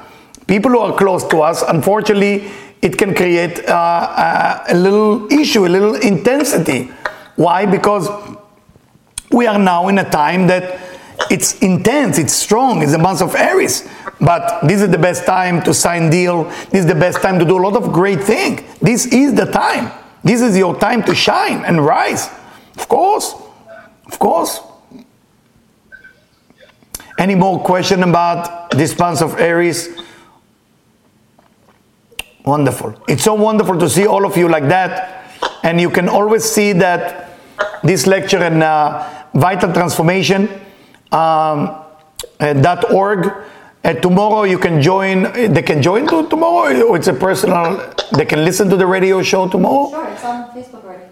People 0.48 0.72
who 0.72 0.80
are 0.80 0.98
close 0.98 1.26
to 1.30 1.42
us, 1.42 1.62
unfortunately, 1.62 2.52
it 2.82 2.98
can 2.98 3.16
create 3.16 3.60
uh, 3.70 3.72
uh, 3.72 4.64
a 4.68 4.76
little 4.76 5.32
issue, 5.32 5.66
a 5.66 5.70
little 5.70 5.96
intensity. 5.96 6.92
Why? 7.38 7.66
Because 7.66 8.10
we 9.32 9.48
are 9.48 9.58
now 9.58 9.88
in 9.88 10.00
a 10.00 10.10
time 10.10 10.48
that 10.48 10.83
it's 11.34 11.58
intense, 11.62 12.20
it's 12.20 12.32
strong, 12.32 12.84
it's 12.84 12.92
the 12.92 13.00
month 13.00 13.20
of 13.20 13.34
Aries. 13.34 13.90
But 14.22 14.62
this 14.68 14.84
is 14.84 14.92
the 14.92 15.00
best 15.00 15.26
time 15.26 15.64
to 15.64 15.74
sign 15.74 16.12
deal. 16.12 16.44
This 16.70 16.82
is 16.82 16.86
the 16.86 16.94
best 16.94 17.24
time 17.24 17.40
to 17.40 17.46
do 17.46 17.58
a 17.58 17.64
lot 17.68 17.76
of 17.76 17.92
great 17.92 18.22
things. 18.22 18.62
This 18.80 19.08
is 19.08 19.34
the 19.34 19.46
time. 19.46 19.92
This 20.24 20.42
is 20.42 20.56
your 20.56 20.80
time 20.80 21.02
to 21.04 21.16
shine 21.16 21.66
and 21.66 21.84
rise. 21.84 22.30
Of 22.78 22.88
course. 22.88 23.34
Of 24.06 24.20
course. 24.20 24.60
Any 27.18 27.34
more 27.34 27.60
question 27.64 28.04
about 28.04 28.70
this 28.70 28.98
month 29.00 29.24
of 29.24 29.40
Aries? 29.40 29.90
Wonderful. 32.46 32.94
It's 33.08 33.24
so 33.24 33.34
wonderful 33.34 33.80
to 33.80 33.90
see 33.90 34.06
all 34.06 34.24
of 34.28 34.38
you 34.38 34.50
like 34.50 34.68
that. 34.68 35.26
And 35.64 35.82
you 35.82 35.90
can 35.90 36.10
always 36.10 36.44
see 36.44 36.74
that 36.74 37.40
this 37.82 38.06
lecture 38.06 38.38
and 38.44 38.62
uh, 38.62 39.10
Vital 39.34 39.74
Transformation 39.74 40.60
um, 41.14 41.84
uh, 42.40 42.84
.org. 42.92 43.32
Uh, 43.84 43.94
tomorrow 43.94 44.44
you 44.44 44.58
can 44.58 44.82
join. 44.82 45.24
They 45.34 45.62
can 45.62 45.82
join 45.82 46.08
to 46.08 46.28
tomorrow, 46.30 46.82
or 46.84 46.96
it's 46.96 47.08
a 47.08 47.14
personal. 47.14 47.94
They 48.16 48.26
can 48.26 48.44
listen 48.46 48.70
to 48.70 48.78
the 48.78 48.88
radio 48.88 49.22
show 49.22 49.48
tomorrow. 49.50 49.90
Sure, 49.90 50.08
it's 50.08 50.24
on 50.24 50.50
Facebook 50.52 50.84
already. 50.86 51.04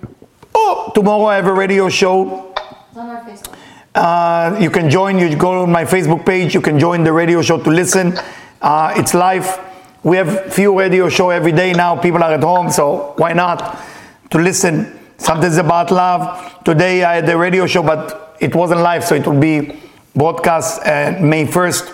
Oh, 0.55 0.91
tomorrow 0.95 1.25
I 1.25 1.35
have 1.35 1.47
a 1.47 1.53
radio 1.53 1.89
show. 1.89 2.53
It's 2.89 2.97
on 2.97 3.09
our 3.09 3.21
Facebook. 3.23 3.55
Uh, 3.93 4.57
you 4.61 4.69
can 4.69 4.89
join. 4.89 5.19
You 5.19 5.35
go 5.35 5.63
on 5.63 5.71
my 5.71 5.83
Facebook 5.83 6.25
page. 6.25 6.53
You 6.53 6.61
can 6.61 6.79
join 6.79 7.03
the 7.03 7.11
radio 7.11 7.41
show 7.41 7.61
to 7.61 7.69
listen. 7.69 8.17
Uh, 8.61 8.93
it's 8.95 9.13
live. 9.13 9.59
We 10.03 10.15
have 10.17 10.53
few 10.53 10.77
radio 10.79 11.09
show 11.09 11.29
every 11.29 11.51
day 11.51 11.73
now. 11.73 11.95
People 11.97 12.23
are 12.23 12.33
at 12.33 12.41
home, 12.41 12.71
so 12.71 13.13
why 13.17 13.33
not 13.33 13.79
to 14.31 14.37
listen? 14.39 14.97
Something's 15.17 15.57
about 15.57 15.91
love. 15.91 16.63
Today 16.63 17.03
I 17.03 17.15
had 17.15 17.27
the 17.27 17.37
radio 17.37 17.67
show, 17.67 17.83
but 17.83 18.37
it 18.39 18.55
wasn't 18.55 18.79
live, 18.79 19.03
so 19.03 19.13
it 19.13 19.27
will 19.27 19.39
be 19.39 19.77
broadcast 20.15 20.81
uh, 20.85 21.17
May 21.21 21.45
first. 21.45 21.91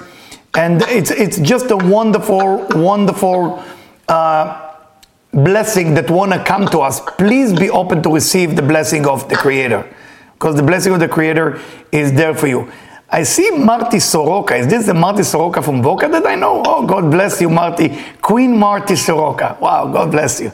And 0.55 0.82
it's 0.84 1.11
it's 1.11 1.38
just 1.39 1.72
a 1.72 1.78
wonderful, 1.78 2.68
wonderful. 2.72 3.63
Uh, 4.07 4.63
blessing 5.34 5.93
that 5.93 6.09
want 6.09 6.32
to 6.32 6.43
come 6.43 6.68
to 6.68 6.80
us, 6.80 6.99
please 6.99 7.57
be 7.57 7.70
open 7.70 8.01
to 8.01 8.09
receive 8.09 8.55
the 8.55 8.61
blessing 8.61 9.05
of 9.05 9.30
the 9.30 9.36
Creator. 9.36 9.88
Because 10.34 10.55
the 10.55 10.63
blessing 10.63 10.93
of 10.93 10.99
the 10.99 11.07
Creator 11.07 11.59
is 11.91 12.13
there 12.13 12.34
for 12.34 12.47
you. 12.47 12.72
I 13.09 13.24
see 13.24 13.51
Marty 13.51 13.99
Soroka. 13.99 14.55
Is 14.55 14.68
this 14.68 14.86
the 14.86 14.93
Marty 14.93 15.24
Soroka 15.24 15.61
from 15.61 15.82
Boca 15.82 16.07
that 16.09 16.26
I 16.26 16.36
know? 16.36 16.61
Oh, 16.65 16.86
God 16.86 17.09
bless 17.09 17.39
you, 17.39 17.49
Marty. 17.49 17.97
Queen 18.22 18.57
Marty 18.57 18.95
Soroka. 18.95 19.57
Wow, 19.61 19.88
God 19.91 20.11
bless 20.11 20.41
you. 20.41 20.51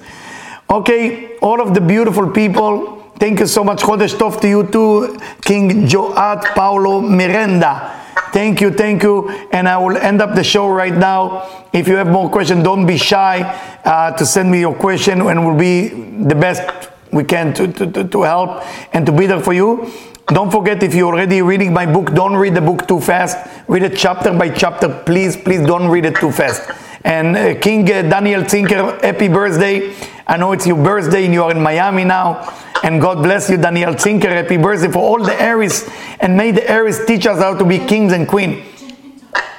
Okay, 0.70 1.38
all 1.38 1.62
of 1.62 1.74
the 1.74 1.82
beautiful 1.82 2.30
people, 2.30 3.03
thank 3.18 3.40
you 3.40 3.48
so 3.48 3.64
much. 3.64 3.82
Chodesh 3.82 4.16
Tov 4.16 4.40
to 4.42 4.48
you 4.48 4.64
too, 4.68 5.18
King 5.42 5.88
João 5.88 6.42
Paulo 6.56 7.02
Miranda. 7.02 8.02
Thank 8.34 8.62
you, 8.62 8.72
thank 8.72 9.04
you. 9.04 9.30
And 9.52 9.70
I 9.70 9.78
will 9.78 9.96
end 9.96 10.20
up 10.20 10.34
the 10.34 10.44
show 10.44 10.68
right 10.68 10.94
now. 10.94 11.68
If 11.72 11.88
you 11.88 11.96
have 11.98 12.08
more 12.08 12.30
questions, 12.30 12.64
don't 12.64 12.86
be 12.88 12.98
shy 12.98 13.42
uh, 13.86 14.12
to 14.18 14.26
send 14.26 14.50
me 14.50 14.60
your 14.60 14.74
question 14.74 15.22
and 15.22 15.46
we'll 15.46 15.58
be 15.58 15.90
the 15.90 16.34
best 16.34 16.90
we 17.12 17.24
can 17.24 17.54
to, 17.54 17.68
to, 17.72 18.04
to, 18.08 18.22
help 18.24 18.64
and 18.94 19.06
to 19.06 19.12
be 19.12 19.28
there 19.28 19.40
for 19.40 19.54
you. 19.54 19.92
Don't 20.28 20.50
forget, 20.50 20.82
if 20.82 20.96
you're 20.96 21.14
already 21.14 21.44
reading 21.44 21.74
my 21.74 21.86
book, 21.86 22.14
don't 22.14 22.36
read 22.36 22.56
the 22.56 22.62
book 22.62 22.88
too 22.88 23.00
fast. 23.00 23.38
Read 23.68 23.84
it 23.84 23.96
chapter 23.96 24.34
by 24.34 24.50
chapter. 24.50 24.90
Please, 25.06 25.38
please 25.38 25.64
don't 25.66 25.88
read 25.90 26.06
it 26.06 26.16
too 26.16 26.32
fast. 26.32 26.72
And 27.04 27.38
uh, 27.38 27.60
King 27.60 27.84
uh, 27.92 28.02
Daniel 28.02 28.44
Tinker, 28.44 28.98
happy 29.02 29.28
birthday. 29.28 29.94
I 30.26 30.38
know 30.38 30.54
it's 30.54 30.66
your 30.66 30.82
birthday 30.84 31.26
and 31.26 31.34
you 31.34 31.44
are 31.44 31.52
in 31.52 31.62
Miami 31.62 32.06
now. 32.06 32.50
And 32.84 33.00
God 33.00 33.24
bless 33.24 33.50
you, 33.50 33.56
Daniel 33.56 33.96
Tinker. 33.96 34.30
Happy 34.30 34.58
birthday 34.58 34.92
for 34.92 35.00
all 35.00 35.24
the 35.24 35.42
Aries. 35.42 35.90
And 36.20 36.36
may 36.36 36.52
the 36.52 36.70
Aries 36.70 37.04
teach 37.06 37.26
us 37.26 37.40
how 37.40 37.58
to 37.58 37.64
be 37.64 37.80
kings 37.80 38.12
and 38.12 38.28
queen. 38.28 38.62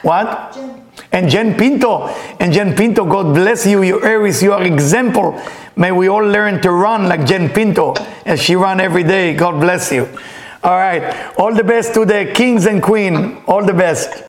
What? 0.02 0.58
And 1.10 1.30
Jen 1.30 1.56
Pinto. 1.56 2.08
And 2.38 2.52
Jen 2.52 2.76
Pinto, 2.76 3.06
God 3.06 3.34
bless 3.34 3.66
you, 3.66 3.82
you 3.82 4.04
Aries. 4.04 4.42
You 4.42 4.52
are 4.52 4.62
example. 4.62 5.40
May 5.74 5.90
we 5.90 6.08
all 6.08 6.24
learn 6.24 6.60
to 6.62 6.70
run 6.70 7.08
like 7.08 7.24
Jen 7.24 7.48
Pinto 7.48 7.94
as 8.26 8.42
she 8.42 8.56
run 8.56 8.78
every 8.78 9.02
day. 9.02 9.34
God 9.34 9.58
bless 9.58 9.90
you. 9.90 10.06
All 10.62 10.76
right. 10.76 11.32
All 11.38 11.54
the 11.54 11.64
best 11.64 11.94
to 11.94 12.04
the 12.04 12.30
kings 12.34 12.66
and 12.66 12.82
queen. 12.82 13.38
All 13.46 13.64
the 13.64 13.72
best. 13.72 14.22